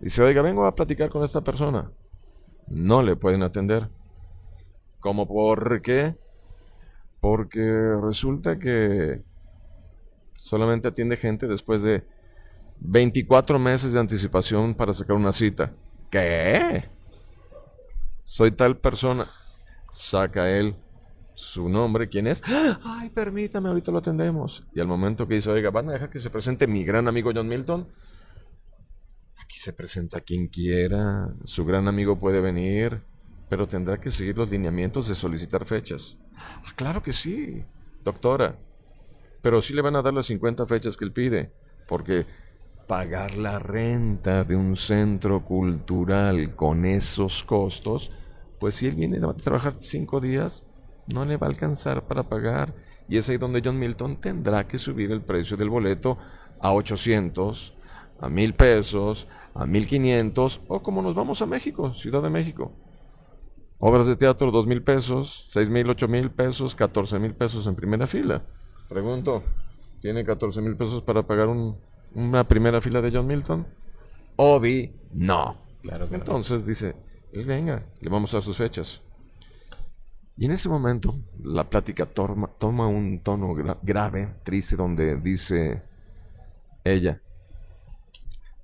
Dice, 0.00 0.22
oiga, 0.22 0.42
vengo 0.42 0.66
a 0.66 0.74
platicar 0.74 1.08
con 1.08 1.24
esta 1.24 1.42
persona. 1.42 1.90
No 2.66 3.02
le 3.02 3.16
pueden 3.16 3.42
atender. 3.42 3.88
¿Cómo 5.00 5.26
por 5.26 5.80
qué? 5.82 6.16
Porque 7.20 7.96
resulta 8.02 8.58
que 8.58 9.22
solamente 10.44 10.88
atiende 10.88 11.16
gente 11.16 11.46
después 11.46 11.82
de 11.82 12.04
24 12.80 13.58
meses 13.58 13.94
de 13.94 14.00
anticipación 14.00 14.74
para 14.74 14.92
sacar 14.92 15.16
una 15.16 15.32
cita. 15.32 15.72
¿Qué? 16.10 16.84
Soy 18.24 18.50
tal 18.50 18.76
persona. 18.76 19.30
Saca 19.90 20.50
él 20.50 20.76
su 21.32 21.70
nombre, 21.70 22.10
¿quién 22.10 22.26
es? 22.26 22.42
Ay, 22.84 23.08
permítame, 23.08 23.70
ahorita 23.70 23.90
lo 23.90 23.98
atendemos. 23.98 24.66
Y 24.74 24.80
al 24.80 24.86
momento 24.86 25.26
que 25.26 25.36
dice, 25.36 25.50
oiga, 25.50 25.70
¿van 25.70 25.88
a 25.88 25.92
dejar 25.92 26.10
que 26.10 26.20
se 26.20 26.28
presente 26.28 26.66
mi 26.66 26.84
gran 26.84 27.08
amigo 27.08 27.32
John 27.34 27.48
Milton? 27.48 27.88
Aquí 29.38 29.58
se 29.58 29.72
presenta 29.72 30.20
quien 30.20 30.48
quiera. 30.48 31.34
Su 31.44 31.64
gran 31.64 31.88
amigo 31.88 32.18
puede 32.18 32.42
venir, 32.42 33.00
pero 33.48 33.66
tendrá 33.66 33.98
que 33.98 34.10
seguir 34.10 34.36
los 34.36 34.50
lineamientos 34.50 35.08
de 35.08 35.14
solicitar 35.14 35.64
fechas. 35.64 36.18
Ah, 36.36 36.72
claro 36.76 37.02
que 37.02 37.14
sí, 37.14 37.64
doctora. 38.04 38.58
Pero 39.44 39.60
sí 39.60 39.74
le 39.74 39.82
van 39.82 39.94
a 39.94 40.00
dar 40.00 40.14
las 40.14 40.24
50 40.24 40.66
fechas 40.66 40.96
que 40.96 41.04
él 41.04 41.12
pide, 41.12 41.52
porque 41.86 42.24
pagar 42.88 43.36
la 43.36 43.58
renta 43.58 44.42
de 44.42 44.56
un 44.56 44.74
centro 44.74 45.44
cultural 45.44 46.56
con 46.56 46.86
esos 46.86 47.44
costos, 47.44 48.10
pues 48.58 48.76
si 48.76 48.86
él 48.86 48.94
viene 48.94 49.18
a 49.18 49.34
trabajar 49.34 49.76
cinco 49.80 50.18
días, 50.18 50.64
no 51.12 51.26
le 51.26 51.36
va 51.36 51.46
a 51.46 51.50
alcanzar 51.50 52.06
para 52.06 52.22
pagar 52.22 52.74
Y 53.06 53.18
es 53.18 53.28
ahí 53.28 53.36
donde 53.36 53.60
John 53.62 53.78
Milton 53.78 54.16
tendrá 54.18 54.66
que 54.66 54.78
subir 54.78 55.12
el 55.12 55.20
precio 55.20 55.58
del 55.58 55.68
boleto 55.68 56.16
a 56.58 56.72
800, 56.72 57.76
a 58.20 58.30
1000 58.30 58.54
pesos, 58.54 59.28
a 59.52 59.66
1500 59.66 60.62
o 60.68 60.82
como 60.82 61.02
nos 61.02 61.14
vamos 61.14 61.42
a 61.42 61.46
México, 61.46 61.92
Ciudad 61.92 62.22
de 62.22 62.30
México. 62.30 62.72
Obras 63.78 64.06
de 64.06 64.16
teatro, 64.16 64.50
dos 64.50 64.66
mil 64.66 64.82
pesos, 64.82 65.44
seis 65.50 65.68
mil, 65.68 65.90
ocho 65.90 66.08
mil 66.08 66.30
pesos, 66.30 66.74
catorce 66.74 67.18
mil 67.18 67.34
pesos 67.34 67.66
en 67.66 67.74
primera 67.74 68.06
fila. 68.06 68.42
Pregunto, 68.88 69.42
¿tiene 70.00 70.24
14 70.24 70.60
mil 70.60 70.76
pesos 70.76 71.02
para 71.02 71.22
pagar 71.26 71.48
una 72.14 72.44
primera 72.46 72.80
fila 72.80 73.00
de 73.00 73.10
John 73.10 73.26
Milton? 73.26 73.66
Obi, 74.36 74.92
no. 75.12 75.56
Claro 75.82 76.08
Entonces 76.10 76.66
dice, 76.66 76.94
pues 77.32 77.46
venga, 77.46 77.84
le 78.00 78.08
vamos 78.08 78.32
a 78.32 78.38
dar 78.38 78.42
sus 78.42 78.56
fechas. 78.56 79.02
Y 80.36 80.46
en 80.46 80.52
ese 80.52 80.68
momento 80.68 81.14
la 81.42 81.68
plática 81.68 82.06
toma, 82.06 82.88
un 82.88 83.20
tono 83.20 83.54
grave, 83.82 84.34
triste, 84.42 84.76
donde 84.76 85.16
dice 85.16 85.82
ella, 86.82 87.20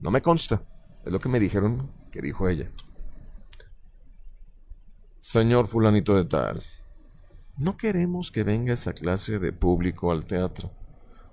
no 0.00 0.10
me 0.10 0.20
consta, 0.20 0.62
es 1.04 1.12
lo 1.12 1.20
que 1.20 1.28
me 1.28 1.38
dijeron 1.38 1.90
que 2.10 2.20
dijo 2.20 2.48
ella. 2.48 2.70
Señor 5.20 5.66
fulanito 5.66 6.16
de 6.16 6.24
tal, 6.24 6.62
no 7.60 7.76
queremos 7.76 8.30
que 8.30 8.42
venga 8.42 8.72
esa 8.72 8.94
clase 8.94 9.38
de 9.38 9.52
público 9.52 10.10
al 10.10 10.24
teatro. 10.24 10.70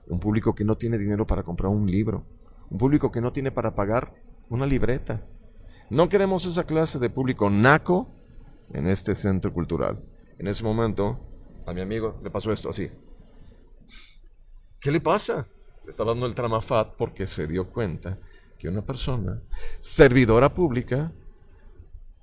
Un 0.08 0.20
público 0.20 0.54
que 0.54 0.66
no 0.66 0.76
tiene 0.76 0.98
dinero 0.98 1.26
para 1.26 1.42
comprar 1.42 1.72
un 1.72 1.90
libro. 1.90 2.26
Un 2.70 2.78
público 2.78 3.10
que 3.10 3.22
no 3.22 3.32
tiene 3.32 3.50
para 3.50 3.74
pagar 3.74 4.14
una 4.50 4.66
libreta. 4.66 5.26
No 5.90 6.10
queremos 6.10 6.46
esa 6.46 6.66
clase 6.66 7.00
de 7.00 7.10
público 7.10 7.50
naco 7.50 8.14
en 8.74 8.88
este 8.88 9.16
centro 9.16 9.54
cultural. 9.54 10.04
En 10.38 10.48
ese 10.48 10.66
momento, 10.66 11.18
a 11.66 11.74
mi 11.74 11.80
amigo 11.80 12.20
le 12.22 12.30
pasó 12.30 12.52
esto 12.52 12.72
así. 12.72 12.92
¿Qué 14.82 14.92
le 14.92 15.00
pasa? 15.00 15.48
Le 15.86 15.92
está 15.92 16.04
dando 16.04 16.26
el 16.26 16.36
tramafat 16.36 16.98
porque 16.98 17.26
se 17.26 17.48
dio 17.48 17.70
cuenta 17.70 18.20
que 18.60 18.68
una 18.68 18.86
persona, 18.86 19.42
servidora 19.80 20.54
pública, 20.54 21.14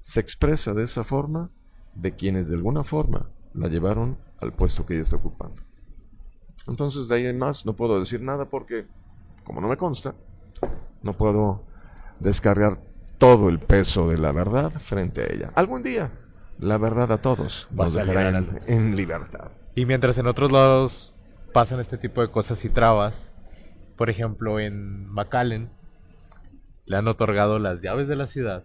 se 0.02 0.20
expresa 0.20 0.74
de 0.74 0.82
esa 0.84 1.04
forma 1.04 1.50
de 1.94 2.14
quienes 2.14 2.50
de 2.50 2.56
alguna 2.56 2.84
forma 2.84 3.30
la 3.54 3.68
llevaron 3.68 4.18
al 4.40 4.52
puesto 4.52 4.84
que 4.84 4.94
ella 4.94 5.02
está 5.02 5.16
ocupando. 5.16 5.62
Entonces 6.66 7.08
de 7.08 7.16
ahí 7.16 7.26
en 7.26 7.38
más 7.38 7.66
no 7.66 7.74
puedo 7.74 7.98
decir 8.00 8.20
nada 8.20 8.48
porque, 8.48 8.86
como 9.44 9.60
no 9.60 9.68
me 9.68 9.76
consta, 9.76 10.14
no 11.02 11.12
puedo 11.14 11.64
descargar 12.20 12.80
todo 13.18 13.48
el 13.48 13.58
peso 13.58 14.08
de 14.08 14.18
la 14.18 14.32
verdad 14.32 14.70
frente 14.70 15.22
a 15.22 15.32
ella. 15.32 15.52
Algún 15.54 15.82
día, 15.82 16.12
la 16.58 16.78
verdad 16.78 17.12
a 17.12 17.18
todos 17.18 17.68
nos 17.70 17.94
dejará 17.94 18.28
en, 18.28 18.58
en 18.66 18.96
libertad. 18.96 19.50
Y 19.74 19.86
mientras 19.86 20.18
en 20.18 20.26
otros 20.26 20.52
lados 20.52 21.14
pasan 21.52 21.80
este 21.80 21.98
tipo 21.98 22.20
de 22.20 22.30
cosas 22.30 22.64
y 22.64 22.68
trabas, 22.68 23.34
por 23.96 24.10
ejemplo 24.10 24.58
en 24.58 25.08
McAllen, 25.08 25.70
le 26.86 26.96
han 26.96 27.08
otorgado 27.08 27.58
las 27.58 27.80
llaves 27.80 28.08
de 28.08 28.16
la 28.16 28.26
ciudad 28.26 28.62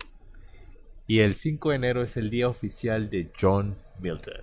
y 1.09 1.21
el 1.21 1.33
5 1.33 1.71
de 1.71 1.75
enero 1.75 2.03
es 2.03 2.17
el 2.17 2.29
día 2.29 2.47
oficial 2.47 3.09
de 3.09 3.31
John 3.39 3.75
Milton. 3.99 4.41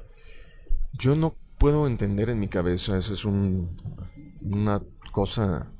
Yo 0.98 1.16
no 1.16 1.34
puedo 1.58 1.86
entender 1.86 2.30
en 2.30 2.40
mi 2.40 2.48
cabeza, 2.48 2.96
esa 2.96 3.12
es 3.12 3.24
un, 3.24 3.76
una 4.42 4.82
cosa 5.12 5.70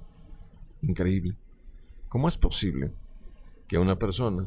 increíble. 0.82 1.36
¿Cómo 2.08 2.28
es 2.28 2.36
posible 2.36 2.92
que 3.68 3.78
una 3.78 3.98
persona 3.98 4.46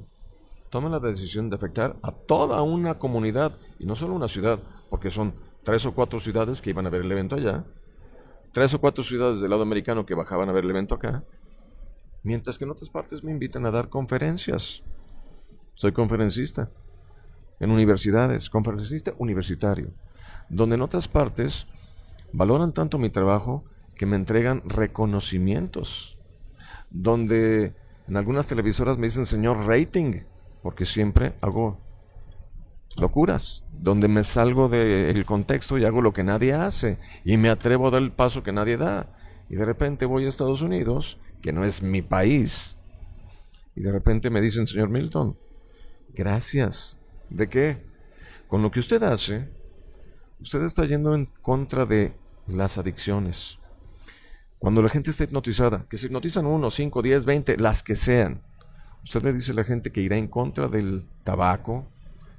tome 0.69 0.89
la 0.89 0.99
decisión 0.99 1.49
de 1.49 1.55
afectar 1.55 1.97
a 2.01 2.11
toda 2.11 2.61
una 2.61 2.99
comunidad 2.99 3.57
y 3.79 3.85
no 3.85 3.95
solo 3.95 4.15
una 4.15 4.27
ciudad, 4.27 4.59
porque 4.89 5.11
son 5.11 5.33
tres 5.63 5.85
o 5.85 5.93
cuatro 5.93 6.19
ciudades 6.19 6.61
que 6.61 6.69
iban 6.69 6.85
a 6.85 6.89
ver 6.89 7.01
el 7.01 7.11
evento 7.11 7.35
allá, 7.35 7.65
tres 8.51 8.73
o 8.73 8.79
cuatro 8.79 9.03
ciudades 9.03 9.41
del 9.41 9.49
lado 9.49 9.63
americano 9.63 10.05
que 10.05 10.15
bajaban 10.15 10.49
a 10.49 10.51
ver 10.51 10.65
el 10.65 10.71
evento 10.71 10.95
acá, 10.95 11.23
mientras 12.23 12.57
que 12.57 12.65
en 12.65 12.71
otras 12.71 12.89
partes 12.89 13.23
me 13.23 13.31
invitan 13.31 13.65
a 13.65 13.71
dar 13.71 13.89
conferencias 13.89 14.83
soy 15.79 15.93
conferencista 15.93 16.69
en 17.57 17.71
universidades, 17.71 18.49
conferencista 18.49 19.13
universitario, 19.17 19.93
donde 20.49 20.75
en 20.75 20.81
otras 20.81 21.07
partes 21.07 21.67
valoran 22.31 22.73
tanto 22.73 22.97
mi 22.97 23.09
trabajo 23.09 23.63
que 23.95 24.05
me 24.05 24.15
entregan 24.15 24.61
reconocimientos, 24.65 26.17
donde 26.89 27.75
en 28.07 28.17
algunas 28.17 28.47
televisoras 28.47 28.97
me 28.97 29.07
dicen 29.07 29.25
señor 29.25 29.65
rating, 29.67 30.21
porque 30.61 30.85
siempre 30.85 31.33
hago 31.41 31.79
locuras, 32.97 33.65
donde 33.71 34.07
me 34.07 34.23
salgo 34.23 34.67
del 34.69 35.25
contexto 35.25 35.77
y 35.77 35.85
hago 35.85 36.01
lo 36.01 36.13
que 36.13 36.23
nadie 36.23 36.53
hace 36.53 36.97
y 37.23 37.37
me 37.37 37.49
atrevo 37.49 37.87
a 37.87 37.91
dar 37.91 38.01
el 38.01 38.11
paso 38.11 38.43
que 38.43 38.51
nadie 38.51 38.77
da. 38.77 39.15
Y 39.49 39.55
de 39.55 39.65
repente 39.65 40.05
voy 40.05 40.25
a 40.25 40.29
Estados 40.29 40.61
Unidos, 40.61 41.19
que 41.41 41.53
no 41.53 41.63
es 41.63 41.81
mi 41.81 42.01
país, 42.01 42.75
y 43.75 43.81
de 43.81 43.91
repente 43.91 44.29
me 44.29 44.41
dicen, 44.41 44.67
señor 44.67 44.89
Milton, 44.89 45.37
Gracias. 46.13 46.99
¿De 47.29 47.47
qué? 47.47 47.77
Con 48.47 48.61
lo 48.61 48.71
que 48.71 48.79
usted 48.79 49.01
hace, 49.03 49.47
usted 50.41 50.63
está 50.63 50.85
yendo 50.85 51.15
en 51.15 51.25
contra 51.41 51.85
de 51.85 52.13
las 52.47 52.77
adicciones. 52.77 53.59
Cuando 54.57 54.81
la 54.81 54.89
gente 54.89 55.11
está 55.11 55.23
hipnotizada, 55.23 55.85
que 55.89 55.97
se 55.97 56.07
hipnotizan 56.07 56.45
uno, 56.45 56.71
cinco, 56.71 57.01
diez, 57.01 57.25
veinte, 57.25 57.57
las 57.57 57.83
que 57.83 57.95
sean, 57.95 58.41
usted 59.03 59.23
le 59.23 59.33
dice 59.33 59.51
a 59.51 59.55
la 59.55 59.63
gente 59.63 59.91
que 59.91 60.01
irá 60.01 60.17
en 60.17 60.27
contra 60.27 60.67
del 60.67 61.07
tabaco, 61.23 61.87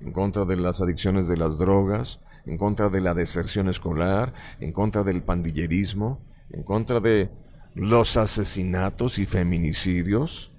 en 0.01 0.12
contra 0.12 0.44
de 0.44 0.57
las 0.57 0.80
adicciones 0.80 1.28
de 1.28 1.36
las 1.36 1.59
drogas, 1.59 2.20
en 2.46 2.59
contra 2.59 2.88
de 2.88 3.01
la 3.01 3.14
deserción 3.14 3.68
escolar, 3.68 4.34
en 4.61 4.72
contra 4.72 5.03
del 5.03 5.22
pandillerismo, 5.22 6.20
en 6.51 6.62
contra 6.62 7.01
de 7.01 7.30
los 7.74 8.16
asesinatos 8.16 9.18
y 9.18 9.26
feminicidios. 9.26 10.53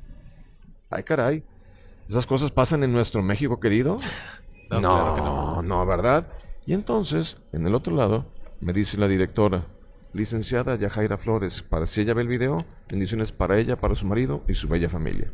Ay, 0.90 1.04
caray, 1.04 1.44
¿Esas 2.12 2.28
cosas 2.28 2.52
pasan 2.52 2.84
en 2.84 2.92
nuestro 2.92 3.24
México 3.24 3.62
querido? 3.62 3.96
No, 4.70 4.82
no, 4.82 5.62
no, 5.62 5.86
¿verdad? 5.86 6.28
Y 6.66 6.74
entonces, 6.74 7.38
en 7.52 7.66
el 7.66 7.76
otro 7.76 7.96
lado, 7.96 8.32
me 8.60 8.74
dice 8.74 8.98
la 8.98 9.08
directora, 9.08 9.68
licenciada 10.14 10.76
Yajaira 10.76 11.18
Flores, 11.18 11.64
para 11.64 11.86
si 11.86 12.02
ella 12.02 12.14
ve 12.14 12.22
el 12.22 12.28
video, 12.28 12.66
bendiciones 12.90 13.32
para 13.32 13.58
ella, 13.58 13.80
para 13.80 13.96
su 13.96 14.06
marido 14.06 14.44
y 14.48 14.54
su 14.54 14.68
bella 14.68 14.90
familia. 14.90 15.34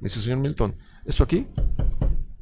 Me 0.00 0.08
dice, 0.08 0.20
señor 0.20 0.38
Milton, 0.38 0.76
esto 1.04 1.24
aquí 1.24 1.46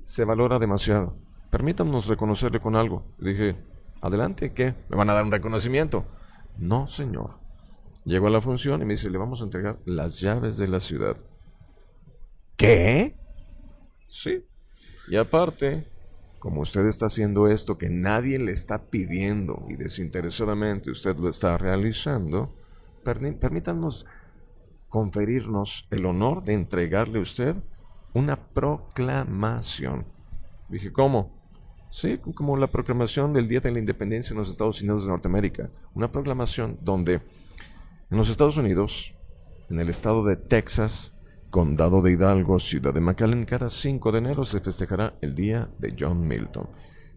se 0.04 0.24
valora 0.24 0.58
demasiado. 0.58 1.16
Permítanos 1.50 2.06
reconocerle 2.06 2.60
con 2.60 2.76
algo. 2.76 3.04
Dije, 3.18 3.56
adelante, 4.00 4.52
¿qué? 4.52 4.74
¿Me 4.88 4.96
van 4.96 5.10
a 5.10 5.14
dar 5.14 5.24
un 5.24 5.32
reconocimiento? 5.32 6.04
No, 6.58 6.88
señor. 6.88 7.38
Llego 8.04 8.26
a 8.26 8.30
la 8.30 8.40
función 8.40 8.82
y 8.82 8.84
me 8.84 8.94
dice, 8.94 9.08
le 9.10 9.18
vamos 9.18 9.40
a 9.40 9.44
entregar 9.44 9.78
las 9.84 10.20
llaves 10.20 10.56
de 10.56 10.68
la 10.68 10.80
ciudad. 10.80 11.16
¿Qué? 12.56 13.16
Sí. 14.08 14.44
Y 15.08 15.16
aparte, 15.16 15.86
como 16.44 16.60
usted 16.60 16.86
está 16.88 17.06
haciendo 17.06 17.48
esto 17.48 17.78
que 17.78 17.88
nadie 17.88 18.38
le 18.38 18.52
está 18.52 18.90
pidiendo 18.90 19.64
y 19.70 19.76
desinteresadamente 19.76 20.90
usted 20.90 21.16
lo 21.16 21.30
está 21.30 21.56
realizando, 21.56 22.54
permítanos 23.02 24.04
conferirnos 24.90 25.88
el 25.90 26.04
honor 26.04 26.44
de 26.44 26.52
entregarle 26.52 27.18
a 27.18 27.22
usted 27.22 27.56
una 28.12 28.36
proclamación. 28.36 30.04
Dije, 30.68 30.92
¿cómo? 30.92 31.34
Sí, 31.90 32.18
como 32.18 32.58
la 32.58 32.66
proclamación 32.66 33.32
del 33.32 33.48
Día 33.48 33.60
de 33.60 33.72
la 33.72 33.78
Independencia 33.78 34.34
en 34.34 34.38
los 34.38 34.50
Estados 34.50 34.82
Unidos 34.82 35.04
de 35.04 35.08
Norteamérica. 35.08 35.70
Una 35.94 36.12
proclamación 36.12 36.76
donde 36.82 37.14
en 37.14 38.18
los 38.18 38.28
Estados 38.28 38.58
Unidos, 38.58 39.14
en 39.70 39.80
el 39.80 39.88
estado 39.88 40.22
de 40.22 40.36
Texas, 40.36 41.13
Condado 41.54 42.02
de 42.02 42.10
Hidalgo, 42.10 42.58
Ciudad 42.58 42.92
de 42.92 43.00
McAllen, 43.00 43.44
cada 43.44 43.70
5 43.70 44.10
de 44.10 44.18
enero 44.18 44.44
se 44.44 44.58
festejará 44.58 45.14
el 45.20 45.36
día 45.36 45.70
de 45.78 45.94
John 45.96 46.26
Milton. 46.26 46.68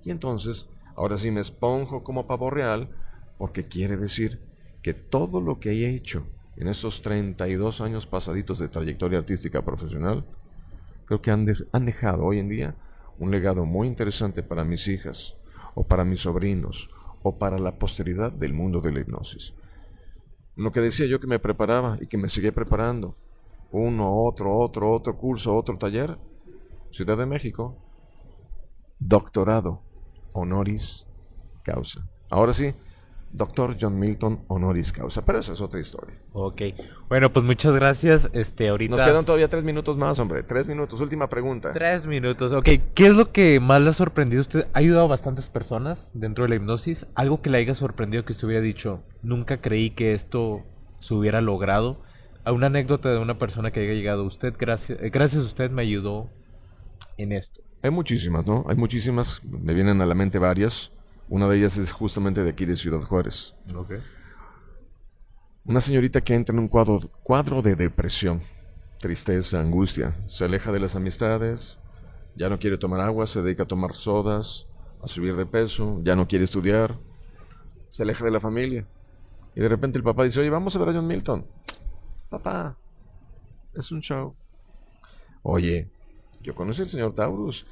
Y 0.03 0.11
entonces, 0.11 0.69
ahora 0.95 1.17
sí 1.17 1.31
me 1.31 1.41
esponjo 1.41 2.03
como 2.03 2.27
pavo 2.27 2.51
real, 2.51 2.91
porque 3.39 3.63
quiere 3.63 3.97
decir 3.97 4.39
que 4.83 4.93
todo 4.93 5.41
lo 5.41 5.59
que 5.59 5.71
he 5.71 5.89
hecho 5.89 6.27
en 6.55 6.67
esos 6.67 7.01
32 7.01 7.81
años 7.81 8.05
pasaditos 8.05 8.59
de 8.59 8.67
trayectoria 8.67 9.17
artística 9.17 9.65
profesional, 9.65 10.23
creo 11.05 11.19
que 11.19 11.31
han, 11.31 11.47
han 11.71 11.85
dejado 11.88 12.23
hoy 12.23 12.38
en 12.38 12.49
día 12.49 12.75
un 13.17 13.31
legado 13.31 13.65
muy 13.65 13.88
interesante 13.88 14.43
para 14.43 14.63
mis 14.63 14.88
hijas, 14.88 15.35
o 15.73 15.88
para 15.88 16.05
mis 16.05 16.19
sobrinos, 16.19 16.91
o 17.23 17.39
para 17.39 17.57
la 17.57 17.79
posteridad 17.79 18.31
del 18.31 18.53
mundo 18.53 18.81
de 18.81 18.91
la 18.91 18.99
hipnosis. 18.99 19.55
Lo 20.55 20.71
que 20.71 20.81
decía 20.81 21.07
yo 21.07 21.19
que 21.19 21.25
me 21.25 21.39
preparaba 21.39 21.97
y 21.99 22.05
que 22.05 22.19
me 22.19 22.29
seguía 22.29 22.51
preparando, 22.51 23.17
uno, 23.72 24.24
otro, 24.24 24.57
otro, 24.57 24.91
otro 24.91 25.18
curso, 25.18 25.55
otro 25.55 25.78
taller. 25.78 26.18
Ciudad 26.89 27.18
de 27.18 27.26
México, 27.26 27.76
doctorado, 28.99 29.82
honoris 30.34 31.07
causa. 31.63 32.07
Ahora 32.30 32.53
sí, 32.53 32.74
Doctor 33.32 33.76
John 33.80 33.99
Milton 33.99 34.39
honoris 34.47 34.91
causa. 34.91 35.24
Pero 35.24 35.39
esa 35.39 35.53
es 35.53 35.61
otra 35.61 35.80
historia. 35.80 36.15
Ok. 36.34 36.61
Bueno, 37.09 37.32
pues 37.32 37.45
muchas 37.45 37.74
gracias. 37.76 38.30
Este, 38.34 38.70
ahorita... 38.70 38.95
Nos 38.95 39.05
quedan 39.05 39.26
todavía 39.26 39.49
tres 39.49 39.63
minutos 39.63 39.97
más, 39.97 40.18
hombre. 40.20 40.43
Tres 40.43 40.68
minutos. 40.68 41.01
Última 41.01 41.28
pregunta. 41.28 41.74
Tres 41.74 42.07
minutos. 42.07 42.53
Ok. 42.53 42.70
¿Qué 42.93 43.07
es 43.07 43.13
lo 43.13 43.32
que 43.32 43.59
más 43.59 43.82
le 43.82 43.89
ha 43.89 43.93
sorprendido? 43.93 44.41
Usted 44.41 44.68
ha 44.74 44.80
ayudado 44.80 45.05
a 45.05 45.09
bastantes 45.09 45.49
personas 45.49 46.09
dentro 46.13 46.45
de 46.45 46.49
la 46.49 46.55
hipnosis. 46.55 47.05
Algo 47.15 47.41
que 47.41 47.49
le 47.49 47.57
haya 47.57 47.76
sorprendido 47.76 48.24
que 48.24 48.32
usted 48.32 48.47
hubiera 48.47 48.61
dicho, 48.61 49.03
nunca 49.22 49.61
creí 49.61 49.91
que 49.91 50.13
esto 50.13 50.63
se 50.99 51.13
hubiera 51.13 51.41
logrado. 51.41 52.01
A 52.47 52.53
una 52.53 52.67
anécdota 52.67 53.11
de 53.11 53.17
una 53.17 53.37
persona 53.37 53.71
que 53.71 53.81
haya 53.81 53.91
llegado. 53.91 54.23
Usted, 54.23 54.53
gracias, 54.57 54.97
eh, 55.01 55.09
gracias 55.09 55.43
a 55.43 55.45
usted 55.45 55.69
me 55.69 55.81
ayudó 55.81 56.29
en 57.17 57.33
esto. 57.33 57.61
Hay 57.81 57.91
muchísimas, 57.91 58.47
¿no? 58.47 58.63
Hay 58.69 58.77
muchísimas. 58.77 59.43
Me 59.43 59.73
vienen 59.73 59.99
a 59.99 60.05
la 60.05 60.15
mente 60.15 60.39
varias. 60.39 60.93
Una 61.27 61.49
de 61.49 61.57
ellas 61.57 61.75
es 61.75 61.91
justamente 61.91 62.45
de 62.45 62.51
aquí 62.51 62.63
de 62.63 62.77
Ciudad 62.77 63.01
Juárez. 63.01 63.53
Ok. 63.75 63.95
Una 65.65 65.81
señorita 65.81 66.21
que 66.21 66.35
entra 66.35 66.53
en 66.53 66.59
un 66.59 66.69
cuadro, 66.69 67.01
cuadro 67.21 67.61
de 67.61 67.75
depresión, 67.75 68.41
tristeza, 68.97 69.59
angustia. 69.59 70.15
Se 70.27 70.45
aleja 70.45 70.71
de 70.71 70.79
las 70.79 70.95
amistades, 70.95 71.79
ya 72.37 72.47
no 72.47 72.59
quiere 72.59 72.77
tomar 72.77 73.01
agua, 73.01 73.27
se 73.27 73.41
dedica 73.41 73.63
a 73.63 73.67
tomar 73.67 73.93
sodas, 73.93 74.67
a 75.03 75.07
subir 75.09 75.35
de 75.35 75.45
peso, 75.45 75.99
ya 76.01 76.15
no 76.15 76.29
quiere 76.29 76.45
estudiar, 76.45 76.97
se 77.89 78.03
aleja 78.03 78.23
de 78.23 78.31
la 78.31 78.39
familia. 78.39 78.87
Y 79.53 79.59
de 79.59 79.67
repente 79.67 79.97
el 79.97 80.05
papá 80.05 80.23
dice, 80.23 80.39
oye, 80.39 80.49
vamos 80.49 80.73
a 80.77 80.79
ver 80.79 80.87
a 80.87 80.93
John 80.93 81.07
Milton. 81.07 81.45
Papá, 82.30 82.78
es 83.73 83.91
un 83.91 84.01
show. 84.01 84.36
Oye, 85.43 85.89
yo 86.41 86.53
conocí 86.55 86.82
al 86.82 86.88
señor 86.89 87.13
Taurus. 87.13 87.65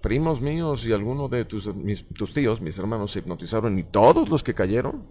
Primos 0.00 0.40
míos 0.40 0.86
y 0.86 0.92
algunos 0.92 1.30
de 1.30 1.44
tus, 1.44 1.70
tus 2.14 2.32
tíos, 2.32 2.60
mis 2.60 2.78
hermanos, 2.78 3.12
se 3.12 3.20
hipnotizaron 3.20 3.78
y 3.78 3.84
todos 3.84 4.28
los 4.28 4.42
que 4.42 4.52
cayeron 4.52 5.06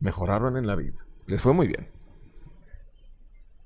mejoraron 0.00 0.56
en 0.56 0.66
la 0.66 0.74
vida. 0.74 1.06
Les 1.26 1.40
fue 1.40 1.52
muy 1.52 1.68
bien. 1.68 1.88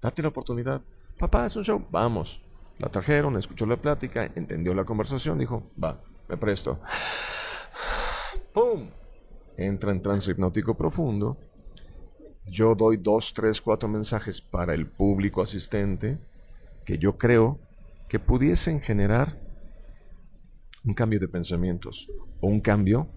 Date 0.02 0.20
la 0.20 0.28
oportunidad. 0.28 0.82
Papá, 1.18 1.46
es 1.46 1.56
un 1.56 1.62
show. 1.62 1.86
Vamos. 1.90 2.42
La 2.78 2.88
trajeron, 2.88 3.36
escuchó 3.36 3.64
la 3.66 3.76
plática, 3.76 4.30
entendió 4.34 4.74
la 4.74 4.84
conversación, 4.84 5.38
dijo, 5.38 5.70
va, 5.82 6.02
me 6.28 6.36
presto. 6.36 6.80
¡Pum! 8.52 8.88
Entra 9.56 9.92
en 9.92 10.02
trance 10.02 10.30
hipnótico 10.30 10.74
profundo. 10.76 11.36
Yo 12.46 12.74
doy 12.74 12.96
dos, 12.96 13.32
tres, 13.34 13.60
cuatro 13.60 13.88
mensajes 13.88 14.40
para 14.40 14.74
el 14.74 14.86
público 14.86 15.42
asistente 15.42 16.18
que 16.84 16.98
yo 16.98 17.16
creo 17.16 17.60
que 18.08 18.18
pudiesen 18.18 18.80
generar 18.80 19.40
un 20.84 20.94
cambio 20.94 21.20
de 21.20 21.28
pensamientos 21.28 22.10
o 22.40 22.48
un 22.48 22.60
cambio 22.60 23.08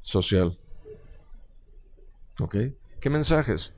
social. 0.00 0.58
¿Ok? 2.40 2.56
¿Qué 3.00 3.10
mensajes? 3.10 3.74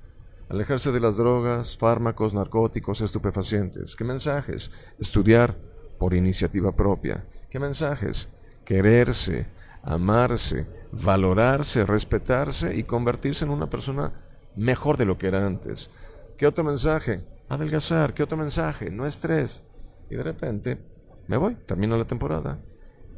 Alejarse 0.49 0.93
de 0.93 1.01
las 1.01 1.17
drogas, 1.17 1.79
fármacos, 1.79 2.35
narcóticos, 2.35 3.01
estupefacientes. 3.01 3.97
¿Qué 3.97 4.05
mensajes? 4.05 4.71
Estudiar 4.99 5.57
por 5.99 6.15
iniciativa 6.15 6.77
propia. 6.77 7.27
¿Qué 7.49 7.59
mensajes? 7.59 8.29
Quererse, 8.65 9.47
amarse, 9.83 10.67
valorarse, 10.93 11.87
respetarse 11.87 12.77
y 12.77 12.85
convertirse 12.85 13.45
en 13.45 13.51
una 13.51 13.71
persona 13.71 14.13
mejor 14.57 14.97
de 14.97 15.05
lo 15.05 15.19
que 15.19 15.27
era 15.27 15.47
antes. 15.47 15.91
¿Qué 16.37 16.47
otro 16.47 16.65
mensaje? 16.65 17.25
Adelgazar. 17.49 18.15
¿Qué 18.15 18.23
otro 18.23 18.37
mensaje? 18.37 18.91
No 18.91 19.07
estrés. 19.07 19.63
Y 20.11 20.17
de 20.17 20.23
repente 20.23 20.79
me 21.27 21.37
voy, 21.37 21.57
termino 21.67 21.97
la 21.97 22.07
temporada. 22.07 22.61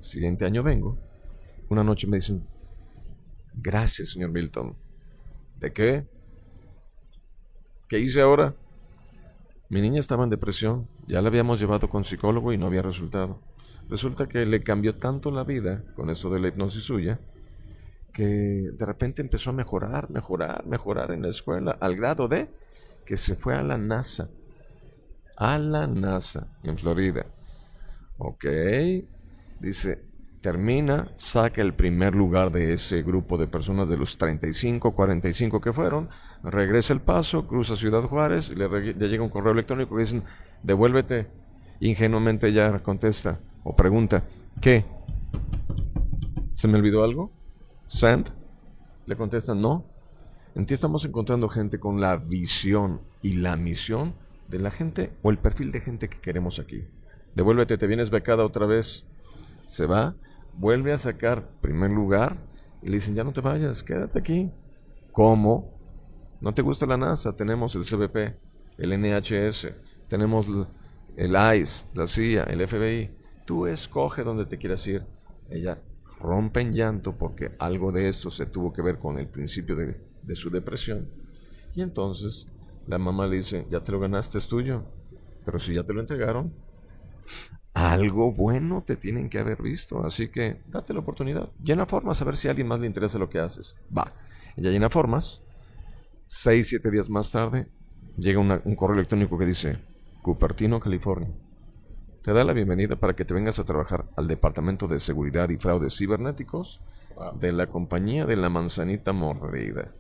Siguiente 0.01 0.45
año 0.45 0.63
vengo. 0.63 0.99
Una 1.69 1.83
noche 1.83 2.07
me 2.07 2.19
dicen, 2.19 2.47
gracias, 3.55 4.11
señor 4.11 4.31
Milton. 4.31 4.77
¿De 5.59 5.73
qué? 5.73 6.07
¿Qué 7.89 7.99
hice 7.99 8.21
ahora? 8.21 8.55
Mi 9.69 9.81
niña 9.81 9.99
estaba 9.99 10.23
en 10.23 10.31
depresión, 10.31 10.89
ya 11.09 11.21
la 11.23 11.29
habíamos 11.29 11.59
llevado 11.59 11.89
con 11.89 12.05
psicólogo 12.05 12.53
y 12.53 12.59
no 12.59 12.67
había 12.67 12.83
resultado. 12.83 13.41
Resulta 13.89 14.29
que 14.29 14.47
le 14.47 14.63
cambió 14.63 14.97
tanto 14.97 15.31
la 15.31 15.43
vida 15.43 15.85
con 15.95 16.11
esto 16.11 16.31
de 16.31 16.39
la 16.39 16.49
hipnosis 16.49 16.85
suya, 16.85 17.21
que 18.17 18.71
de 18.73 18.87
repente 18.87 19.21
empezó 19.21 19.51
a 19.51 19.53
mejorar, 19.53 20.09
mejorar, 20.09 20.65
mejorar 20.67 21.11
en 21.11 21.21
la 21.21 21.29
escuela, 21.29 21.77
al 21.79 21.97
grado 21.97 22.29
de 22.29 22.49
que 23.05 23.19
se 23.19 23.37
fue 23.37 23.55
a 23.55 23.63
la 23.63 23.77
NASA. 23.77 24.31
A 25.37 25.59
la 25.59 25.87
NASA, 25.87 26.49
en 26.63 26.79
Florida. 26.79 27.27
Ok. 28.17 28.47
Dice, 29.61 30.03
termina, 30.41 31.13
saca 31.17 31.61
el 31.61 31.75
primer 31.75 32.15
lugar 32.15 32.51
de 32.51 32.73
ese 32.73 33.03
grupo 33.03 33.37
de 33.37 33.49
personas 33.49 33.87
de 33.91 33.99
los 33.99 34.17
35, 34.17 34.95
45 34.95 35.61
que 35.61 35.75
fueron, 35.75 36.09
regresa 36.43 36.95
el 36.95 37.03
paso, 37.03 37.47
cruza 37.47 37.77
Ciudad 37.77 38.01
Juárez, 38.05 38.49
le, 38.49 38.95
le 38.95 39.09
llega 39.11 39.25
un 39.25 39.29
correo 39.29 39.53
electrónico 39.53 39.95
que 39.95 40.05
dicen, 40.05 40.25
devuélvete. 40.63 41.27
Ingenuamente 41.81 42.49
ella 42.49 42.83
contesta 42.83 43.41
o 43.63 43.77
pregunta, 43.77 44.25
¿qué? 44.63 44.87
¿Se 46.53 46.67
me 46.67 46.79
olvidó 46.79 47.05
algo? 47.05 47.31
¿Send? 47.87 48.33
Le 49.07 49.17
contestan, 49.17 49.61
no. 49.61 49.85
En 50.55 50.67
ti 50.67 50.75
estamos 50.75 51.05
encontrando 51.05 51.49
gente 51.49 51.79
con 51.79 52.01
la 52.01 52.17
visión 52.17 53.03
y 53.23 53.37
la 53.37 53.57
misión 53.57 54.15
de 54.49 54.59
la 54.59 54.71
gente 54.71 55.13
o 55.23 55.31
el 55.31 55.39
perfil 55.39 55.71
de 55.71 55.81
gente 55.81 56.09
que 56.09 56.21
queremos 56.21 56.59
aquí. 56.59 56.87
Devuélvete, 57.35 57.79
te 57.79 57.87
vienes 57.87 58.11
becada 58.11 58.45
otra 58.45 58.67
vez. 58.67 59.07
Se 59.67 59.87
va, 59.87 60.17
vuelve 60.55 60.93
a 60.93 60.99
sacar 60.99 61.49
primer 61.61 61.91
lugar 61.91 62.39
y 62.83 62.87
le 62.87 62.95
dicen, 62.95 63.15
ya 63.15 63.25
no 63.25 63.33
te 63.33 63.41
vayas, 63.41 63.83
quédate 63.83 64.19
aquí. 64.19 64.51
¿Cómo? 65.13 65.75
¿No 66.41 66.55
te 66.55 66.63
gusta 66.63 66.87
la 66.87 66.97
NASA? 66.97 67.35
Tenemos 67.35 67.75
el 67.75 67.85
CBP, 67.85 68.37
el 68.79 69.01
NHS, 69.01 69.69
tenemos 70.09 70.47
el 71.17 71.37
ICE, 71.61 71.87
la 71.95 72.07
CIA, 72.07 72.45
el 72.45 72.67
FBI. 72.67 73.11
Tú 73.45 73.67
escoge 73.67 74.25
dónde 74.25 74.47
te 74.47 74.59
quieras 74.59 74.87
ir. 74.87 75.07
Ella 75.49 75.79
rompe 76.21 76.61
en 76.61 76.73
llanto 76.73 77.17
porque 77.17 77.55
algo 77.59 77.93
de 77.93 78.09
esto 78.09 78.31
se 78.31 78.47
tuvo 78.47 78.73
que 78.73 78.83
ver 78.83 78.99
con 78.99 79.19
el 79.19 79.29
principio 79.29 79.77
de, 79.77 80.35
su 80.35 80.51
depresión. 80.51 81.09
Y 81.75 81.83
entonces 81.83 82.49
la 82.87 82.99
mamá 82.99 83.27
le 83.27 83.37
dice, 83.37 83.67
ya 83.71 83.83
te 83.83 83.93
lo 83.93 84.01
ganaste, 84.01 84.39
es 84.39 84.47
tuyo. 84.47 84.85
Pero 85.45 85.59
si 85.59 85.75
ya 85.75 85.85
te 85.85 85.93
lo 85.93 86.01
entregaron, 86.01 86.53
algo 87.75 88.33
bueno 88.33 88.83
te 88.85 88.97
tienen 88.97 89.29
que 89.29 89.39
haber 89.39 89.63
visto. 89.63 90.05
Así 90.05 90.29
que 90.29 90.63
date 90.67 90.93
la 90.93 91.01
oportunidad. 91.01 91.53
Llena 91.63 91.87
formas 91.87 92.21
a 92.21 92.25
ver 92.25 92.37
si 92.37 92.49
a 92.49 92.51
alguien 92.51 92.69
más 92.69 92.81
le 92.81 92.87
interesa 92.87 93.19
lo 93.19 93.29
que 93.29 93.39
haces. 93.39 93.77
Va. 93.97 94.13
Ella 94.57 94.71
llena 94.71 94.91
formas. 94.91 95.43
Seis, 96.27 96.69
siete 96.69 96.91
días 96.91 97.09
más 97.09 97.31
tarde, 97.31 97.69
llega 98.17 98.41
un 98.41 98.75
correo 98.75 98.97
electrónico 98.97 99.39
que 99.39 99.47
dice, 99.47 99.79
Cupertino, 100.23 100.81
California. 100.81 101.31
Te 102.27 102.33
da 102.33 102.43
la 102.43 102.55
bienvenida 102.55 102.97
para 102.97 103.15
que 103.15 103.25
te 103.25 103.35
vengas 103.35 103.61
a 103.61 103.65
trabajar 103.65 104.07
al 104.17 104.27
Departamento 104.27 104.89
de 104.89 104.99
Seguridad 104.99 105.49
y 105.49 105.59
Fraudes 105.59 105.97
Cibernéticos 105.97 106.81
de 107.39 107.53
la 107.53 107.69
compañía 107.69 108.27
de 108.27 108.35
la 108.35 108.49
manzanita 108.49 109.13
mordida. 109.13 109.95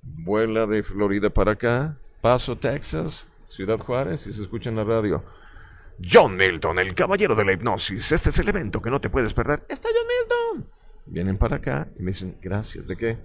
Vuela 0.00 0.66
de 0.66 0.82
Florida 0.82 1.28
para 1.28 1.52
acá, 1.52 1.98
Paso, 2.22 2.56
Texas, 2.56 3.28
Ciudad 3.44 3.78
Juárez 3.78 4.26
y 4.26 4.32
se 4.32 4.40
escucha 4.40 4.70
en 4.70 4.76
la 4.76 4.84
radio. 4.84 5.22
John 6.02 6.34
Milton, 6.34 6.78
el 6.78 6.94
caballero 6.94 7.34
de 7.34 7.44
la 7.44 7.52
hipnosis. 7.52 8.10
Este 8.10 8.30
es 8.30 8.38
el 8.38 8.48
evento 8.48 8.80
que 8.80 8.88
no 8.88 9.02
te 9.02 9.10
puedes 9.10 9.34
perder. 9.34 9.66
Está 9.68 9.90
John 9.90 10.62
Milton. 10.62 10.72
Vienen 11.04 11.36
para 11.36 11.56
acá 11.56 11.90
y 11.94 12.02
me 12.02 12.12
dicen, 12.12 12.38
gracias, 12.40 12.86
¿de 12.86 12.96
qué? 12.96 13.18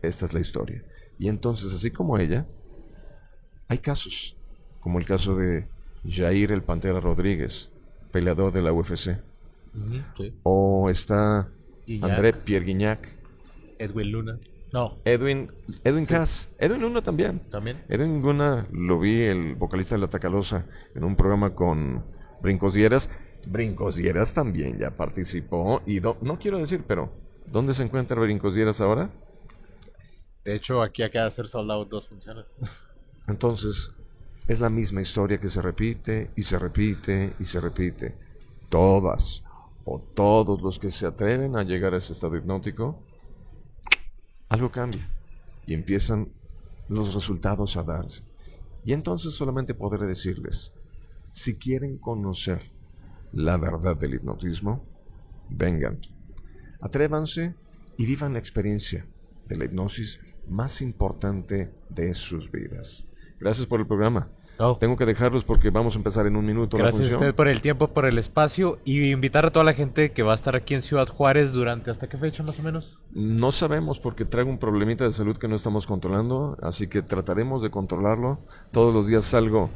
Esta 0.00 0.26
es 0.26 0.32
la 0.32 0.38
historia. 0.38 0.84
Y 1.18 1.26
entonces, 1.26 1.74
así 1.74 1.90
como 1.90 2.16
ella, 2.18 2.46
hay 3.66 3.78
casos, 3.78 4.36
como 4.78 5.00
el 5.00 5.04
caso 5.04 5.34
de 5.34 5.74
Jair 6.08 6.52
el 6.52 6.62
Pantera 6.62 7.00
Rodríguez, 7.00 7.70
peleador 8.12 8.52
de 8.52 8.62
la 8.62 8.72
UFC. 8.72 9.18
Sí. 10.16 10.34
O 10.42 10.88
está 10.90 11.48
Guignac. 11.86 12.10
André 12.10 12.32
Pierre 12.32 12.64
Guignac, 12.64 13.08
Edwin 13.78 14.12
Luna. 14.12 14.38
No, 14.72 14.98
Edwin, 15.04 15.50
Edwin 15.84 16.06
Cass, 16.06 16.50
Edwin 16.58 16.80
Luna 16.82 17.00
también. 17.02 17.40
también. 17.50 17.82
Edwin 17.88 18.20
Luna 18.20 18.66
lo 18.72 18.98
vi, 18.98 19.22
el 19.22 19.54
vocalista 19.54 19.94
de 19.94 20.00
La 20.02 20.08
Tacalosa, 20.08 20.66
en 20.94 21.04
un 21.04 21.14
programa 21.16 21.54
con 21.54 22.04
Brincos 22.42 22.74
Dieras. 22.74 23.08
Brincos 23.46 23.94
Dieras 23.96 24.34
también 24.34 24.76
ya 24.78 24.96
participó. 24.96 25.82
Y 25.86 26.00
do- 26.00 26.18
no 26.20 26.38
quiero 26.38 26.58
decir, 26.58 26.82
pero 26.86 27.12
¿dónde 27.46 27.74
se 27.74 27.84
encuentra 27.84 28.20
Brincos 28.20 28.54
Dieras 28.54 28.80
ahora? 28.80 29.10
De 30.44 30.54
hecho, 30.56 30.82
aquí 30.82 31.02
acaba 31.02 31.26
de 31.26 31.30
ser 31.30 31.46
soldado 31.46 31.84
dos 31.84 32.08
funciones. 32.08 32.44
Entonces, 33.28 33.92
es 34.46 34.60
la 34.60 34.70
misma 34.70 35.00
historia 35.00 35.40
que 35.40 35.48
se 35.48 35.60
repite 35.60 36.30
y 36.36 36.42
se 36.42 36.58
repite 36.58 37.34
y 37.38 37.44
se 37.44 37.60
repite. 37.60 38.16
Todas 38.68 39.42
o 39.84 40.00
todos 40.00 40.62
los 40.62 40.78
que 40.78 40.90
se 40.90 41.06
atreven 41.06 41.56
a 41.56 41.64
llegar 41.64 41.94
a 41.94 41.98
ese 41.98 42.12
estado 42.12 42.36
hipnótico, 42.36 43.02
algo 44.48 44.70
cambia 44.70 45.08
y 45.66 45.74
empiezan 45.74 46.32
los 46.88 47.14
resultados 47.14 47.76
a 47.76 47.82
darse. 47.82 48.22
Y 48.84 48.92
entonces 48.92 49.34
solamente 49.34 49.74
podré 49.74 50.06
decirles, 50.06 50.72
si 51.32 51.54
quieren 51.54 51.98
conocer 51.98 52.70
la 53.32 53.56
verdad 53.56 53.96
del 53.96 54.14
hipnotismo, 54.14 54.84
vengan, 55.50 55.98
atrévanse 56.80 57.54
y 57.98 58.06
vivan 58.06 58.34
la 58.34 58.38
experiencia 58.38 59.08
de 59.46 59.56
la 59.56 59.64
hipnosis 59.64 60.20
más 60.48 60.80
importante 60.82 61.74
de 61.90 62.14
sus 62.14 62.50
vidas. 62.50 63.06
Gracias 63.38 63.66
por 63.66 63.80
el 63.80 63.86
programa. 63.86 64.30
No. 64.58 64.76
Tengo 64.76 64.96
que 64.96 65.04
dejarlos 65.04 65.44
porque 65.44 65.70
vamos 65.70 65.94
a 65.94 65.98
empezar 65.98 66.26
en 66.26 66.36
un 66.36 66.46
minuto 66.46 66.78
la 66.78 66.84
Gracias 66.84 67.00
a 67.00 67.04
función. 67.04 67.20
usted 67.20 67.34
por 67.34 67.48
el 67.48 67.60
tiempo, 67.60 67.88
por 67.88 68.06
el 68.06 68.18
espacio 68.18 68.78
y 68.84 69.10
invitar 69.10 69.44
a 69.44 69.50
toda 69.50 69.64
la 69.64 69.74
gente 69.74 70.12
que 70.12 70.22
va 70.22 70.32
a 70.32 70.34
estar 70.34 70.56
aquí 70.56 70.74
en 70.74 70.82
Ciudad 70.82 71.08
Juárez 71.08 71.52
durante 71.52 71.90
hasta 71.90 72.08
qué 72.08 72.16
fecha 72.16 72.42
más 72.42 72.58
o 72.58 72.62
menos. 72.62 72.98
No 73.12 73.52
sabemos 73.52 73.98
porque 73.98 74.24
traigo 74.24 74.50
un 74.50 74.58
problemita 74.58 75.04
de 75.04 75.12
salud 75.12 75.36
que 75.36 75.48
no 75.48 75.56
estamos 75.56 75.86
controlando, 75.86 76.56
así 76.62 76.86
que 76.86 77.02
trataremos 77.02 77.62
de 77.62 77.70
controlarlo. 77.70 78.38
Todos 78.72 78.94
los 78.94 79.06
días 79.06 79.26
salgo 79.26 79.70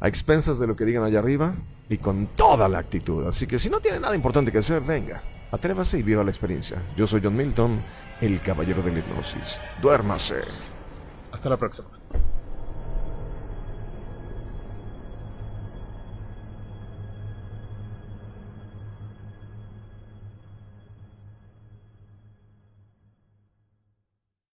a 0.00 0.08
expensas 0.08 0.58
de 0.58 0.66
lo 0.66 0.74
que 0.76 0.86
digan 0.86 1.04
allá 1.04 1.18
arriba 1.18 1.54
y 1.90 1.98
con 1.98 2.28
toda 2.28 2.68
la 2.68 2.78
actitud. 2.78 3.26
Así 3.26 3.46
que 3.46 3.58
si 3.58 3.68
no 3.68 3.80
tiene 3.80 4.00
nada 4.00 4.16
importante 4.16 4.50
que 4.50 4.58
hacer, 4.58 4.82
venga, 4.82 5.22
atrévase 5.50 5.98
y 5.98 6.02
viva 6.02 6.24
la 6.24 6.30
experiencia. 6.30 6.78
Yo 6.96 7.06
soy 7.06 7.20
John 7.22 7.36
Milton, 7.36 7.82
el 8.22 8.40
caballero 8.40 8.80
de 8.80 8.92
la 8.92 9.00
hipnosis. 9.00 9.60
Duérmase. 9.82 10.36
Hasta 11.32 11.50
la 11.50 11.58
próxima. 11.58 11.99